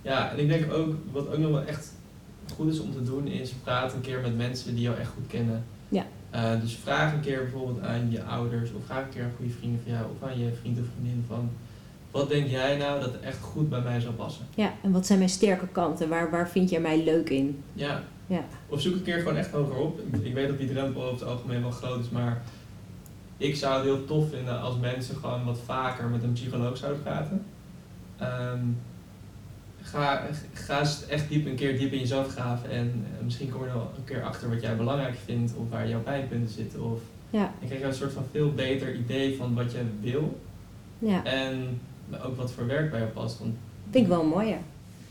Ja, 0.01 0.31
en 0.31 0.39
ik 0.39 0.47
denk 0.47 0.73
ook, 0.73 0.95
wat 1.11 1.27
ook 1.27 1.37
nog 1.37 1.51
wel 1.51 1.63
echt 1.63 1.93
goed 2.55 2.73
is 2.73 2.79
om 2.79 2.91
te 2.91 3.03
doen, 3.03 3.27
is 3.27 3.51
praat 3.63 3.93
een 3.93 4.01
keer 4.01 4.21
met 4.21 4.37
mensen 4.37 4.75
die 4.75 4.83
jou 4.83 4.97
echt 4.97 5.09
goed 5.09 5.27
kennen. 5.27 5.63
Ja. 5.89 6.05
Eh, 6.29 6.61
dus 6.61 6.75
vraag 6.75 7.13
een 7.13 7.21
keer 7.21 7.39
bijvoorbeeld 7.39 7.81
aan 7.85 8.11
je 8.11 8.23
ouders, 8.23 8.71
of 8.71 8.85
vraag 8.85 9.03
een 9.03 9.09
keer 9.09 9.23
aan 9.23 9.31
goede 9.37 9.51
vrienden 9.51 9.81
van 9.83 9.91
jou, 9.91 10.05
of 10.05 10.29
aan 10.29 10.39
je 10.39 10.51
vriend 10.61 10.79
of 10.79 10.85
vriendin 10.95 11.25
van, 11.27 11.49
wat 12.11 12.29
denk 12.29 12.47
jij 12.47 12.77
nou 12.77 12.99
dat 12.99 13.19
echt 13.19 13.39
goed 13.39 13.69
bij 13.69 13.81
mij 13.81 13.99
zou 13.99 14.13
passen? 14.13 14.45
Ja, 14.55 14.73
en 14.83 14.91
wat 14.91 15.05
zijn 15.05 15.19
mijn 15.19 15.31
sterke 15.31 15.67
kanten? 15.67 16.09
Waar, 16.09 16.29
waar 16.31 16.49
vind 16.49 16.69
jij 16.69 16.79
mij 16.79 17.03
leuk 17.03 17.29
in? 17.29 17.63
Ja. 17.73 18.03
Ja. 18.29 18.43
Of 18.67 18.81
zoek 18.81 18.93
een 18.93 19.03
keer 19.03 19.17
gewoon 19.17 19.35
echt 19.35 19.51
hoger 19.51 19.75
op. 19.75 19.99
Ik, 20.23 20.33
weet 20.33 20.47
dat 20.47 20.57
die 20.57 20.69
drempel 20.69 21.01
over 21.01 21.19
het 21.19 21.29
algemeen 21.29 21.61
wel 21.61 21.71
groot 21.71 21.99
is, 21.99 22.09
maar 22.09 22.41
ik 23.37 23.55
zou 23.55 23.75
het 23.75 23.83
heel 23.83 24.05
tof 24.05 24.29
vinden 24.29 24.61
als 24.61 24.77
mensen 24.77 25.15
gewoon 25.15 25.45
wat 25.45 25.59
vaker 25.65 26.07
met 26.07 26.23
een 26.23 26.33
psycholoog 26.33 26.77
zouden 26.77 27.03
praten. 27.03 27.45
Ehm, 28.17 28.59
ga, 29.89 30.27
ga 30.53 30.79
eens 30.79 31.05
echt 31.05 31.29
diep 31.29 31.45
een 31.45 31.55
keer 31.55 31.77
diep 31.77 31.91
in 31.91 31.99
jezelf 31.99 32.27
graven 32.27 32.69
en 32.69 33.05
eh, 33.17 33.23
misschien 33.23 33.49
kom 33.49 33.61
je 33.61 33.67
er 33.67 33.73
wel 33.73 33.91
een 33.97 34.03
keer 34.03 34.23
achter 34.23 34.49
wat 34.49 34.61
jij 34.61 34.75
belangrijk 34.75 35.15
vindt 35.25 35.53
of 35.55 35.69
waar 35.69 35.87
jouw 35.87 36.01
pijnpunten 36.01 36.53
zitten. 36.53 36.83
Of 36.83 36.99
Ja, 37.29 37.53
dan 37.59 37.67
krijg 37.67 37.81
je 37.81 37.87
een 37.87 37.93
soort 37.93 38.13
van 38.13 38.25
veel 38.31 38.53
beter 38.53 38.95
idee 38.95 39.37
van 39.37 39.53
wat 39.53 39.71
jij 39.71 39.85
wil 40.01 40.39
ja. 40.99 41.23
en 41.23 41.81
ook 42.23 42.37
wat 42.37 42.51
voor 42.51 42.67
werk 42.67 42.89
bij 42.89 42.99
jou 42.99 43.11
past. 43.11 43.39
Want 43.39 43.55
Vind 43.89 44.03
ik 44.03 44.09
wel 44.09 44.23
mooi, 44.23 44.47
ja. 44.47 44.57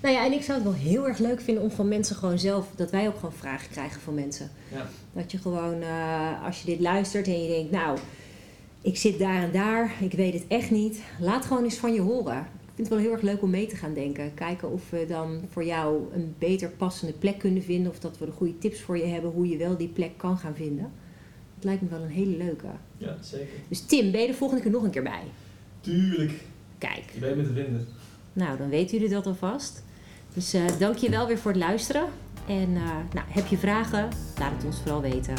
Nou 0.01 0.15
ja, 0.15 0.25
en 0.25 0.33
ik 0.33 0.43
zou 0.43 0.59
het 0.59 0.69
wel 0.69 0.79
heel 0.79 1.07
erg 1.07 1.19
leuk 1.19 1.41
vinden 1.41 1.63
om 1.63 1.71
van 1.71 1.89
mensen 1.89 2.17
gewoon 2.17 2.39
zelf, 2.39 2.67
dat 2.77 2.91
wij 2.91 3.07
ook 3.07 3.15
gewoon 3.15 3.33
vragen 3.33 3.71
krijgen 3.71 4.01
van 4.01 4.15
mensen. 4.15 4.51
Ja. 4.73 4.87
Dat 5.13 5.31
je 5.31 5.39
gewoon, 5.39 5.83
eh, 5.83 6.45
als 6.45 6.61
je 6.61 6.67
dit 6.67 6.81
luistert 6.81 7.27
en 7.27 7.43
je 7.43 7.49
denkt, 7.49 7.71
nou, 7.71 7.99
ik 8.83 8.97
zit 8.97 9.19
daar 9.19 9.43
en 9.43 9.53
daar, 9.53 9.93
ik 10.01 10.13
weet 10.13 10.33
het 10.33 10.45
echt 10.49 10.71
niet. 10.71 11.03
Laat 11.21 11.45
gewoon 11.45 11.65
eens 11.65 11.79
van 11.79 11.93
je 11.93 12.01
horen. 12.01 12.47
Ik 12.79 12.85
vind 12.85 12.97
het 12.97 13.03
wel 13.03 13.13
heel 13.13 13.23
erg 13.23 13.35
leuk 13.35 13.43
om 13.43 13.51
mee 13.51 13.67
te 13.67 13.77
gaan 13.77 13.95
denken. 13.95 14.35
Kijken 14.35 14.73
of 14.73 14.91
we 14.91 15.07
dan 15.09 15.41
voor 15.51 15.65
jou 15.65 16.03
een 16.13 16.35
beter 16.39 16.71
passende 16.71 17.13
plek 17.13 17.39
kunnen 17.39 17.63
vinden. 17.63 17.91
Of 17.91 17.99
dat 17.99 18.19
we 18.19 18.25
de 18.25 18.33
goede 18.33 18.59
tips 18.59 18.81
voor 18.81 18.99
je 18.99 19.05
hebben 19.05 19.31
hoe 19.31 19.49
je 19.49 19.57
wel 19.57 19.77
die 19.77 19.89
plek 19.89 20.11
kan 20.17 20.39
gaan 20.39 20.55
vinden. 20.55 20.93
Het 21.55 21.65
lijkt 21.65 21.83
me 21.83 21.89
wel 21.89 22.03
een 22.03 22.09
hele 22.09 22.37
leuke. 22.37 22.67
ja, 22.97 23.17
zeker. 23.21 23.47
Dus 23.69 23.81
Tim, 23.81 24.11
ben 24.11 24.21
je 24.21 24.27
de 24.27 24.35
volgende 24.35 24.63
keer 24.63 24.73
nog 24.73 24.83
een 24.83 24.91
keer 24.91 25.03
bij? 25.03 25.23
Tuurlijk. 25.81 26.33
Kijk. 26.79 27.05
Je 27.15 27.21
weet 27.21 27.37
met 27.37 27.47
de 27.47 27.53
vinden. 27.53 27.87
Nou, 28.33 28.59
dan 28.59 28.69
weten 28.69 28.99
jullie 28.99 29.15
dat 29.15 29.27
alvast. 29.27 29.85
Dus 30.35 30.53
eh 30.53 30.63
dank 30.79 30.97
je 30.97 31.11
wel 31.11 31.27
weer 31.27 31.39
voor 31.39 31.51
het 31.51 31.61
luisteren. 31.61 32.09
En 32.49 32.75
eh, 32.75 32.97
nou, 33.13 33.27
heb 33.29 33.47
je 33.47 33.59
vragen? 33.59 34.09
Laat 34.39 34.53
het 34.53 34.65
ons 34.65 34.81
vooral 34.81 35.01
weten. 35.01 35.35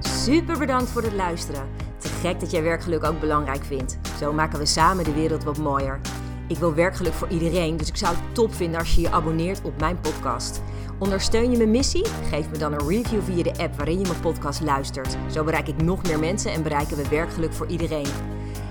Super 0.00 0.58
bedankt 0.58 0.90
voor 0.90 1.02
het 1.02 1.12
luisteren. 1.12 1.85
Te 1.98 2.08
gek 2.08 2.40
dat 2.40 2.50
jij 2.50 2.62
werkgeluk 2.62 3.04
ook 3.04 3.20
belangrijk 3.20 3.64
vindt. 3.64 3.98
Zo 4.18 4.32
maken 4.32 4.58
we 4.58 4.66
samen 4.66 5.04
de 5.04 5.14
wereld 5.14 5.44
wat 5.44 5.58
mooier. 5.58 6.00
Ik 6.48 6.56
wil 6.56 6.74
werkgeluk 6.74 7.12
voor 7.12 7.28
iedereen, 7.28 7.76
dus 7.76 7.88
ik 7.88 7.96
zou 7.96 8.14
het 8.14 8.34
top 8.34 8.54
vinden 8.54 8.78
als 8.78 8.94
je 8.94 9.00
je 9.00 9.10
abonneert 9.10 9.60
op 9.62 9.80
mijn 9.80 10.00
podcast. 10.00 10.62
Ondersteun 10.98 11.50
je 11.50 11.56
mijn 11.56 11.70
missie? 11.70 12.06
Geef 12.06 12.50
me 12.50 12.58
dan 12.58 12.72
een 12.72 12.88
review 12.88 13.22
via 13.22 13.42
de 13.42 13.58
app 13.58 13.76
waarin 13.76 13.98
je 13.98 14.06
mijn 14.06 14.20
podcast 14.20 14.60
luistert. 14.60 15.16
Zo 15.32 15.44
bereik 15.44 15.68
ik 15.68 15.82
nog 15.82 16.02
meer 16.02 16.18
mensen 16.18 16.52
en 16.52 16.62
bereiken 16.62 16.96
we 16.96 17.08
werkgeluk 17.08 17.52
voor 17.52 17.66
iedereen. 17.66 18.06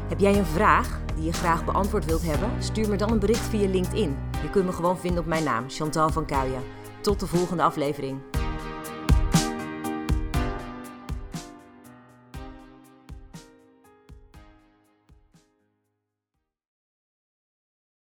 Heb 0.08 0.20
jij 0.20 0.38
een 0.38 0.46
vraag 0.46 1.00
die 1.16 1.26
je 1.26 1.34
graag 1.34 1.66
beantwoord 1.66 2.06
wilt 2.06 2.24
hebben? 2.24 2.50
Stuur 2.60 2.90
me 2.90 2.96
dan 2.96 3.12
een 3.12 3.20
bericht 3.20 3.48
via 3.48 3.70
LinkedIn. 3.70 4.18
Je 4.42 4.50
kunt 4.50 4.66
me 4.66 4.72
gewoon 4.72 4.98
vinden 4.98 5.20
op 5.20 5.26
mijn 5.26 5.44
naam, 5.44 5.64
Chantal 5.68 6.10
van 6.10 6.26
Kuijen. 6.26 6.62
Tot 7.02 7.20
de 7.20 7.28
volgende 7.28 7.64
aflevering. 7.64 8.35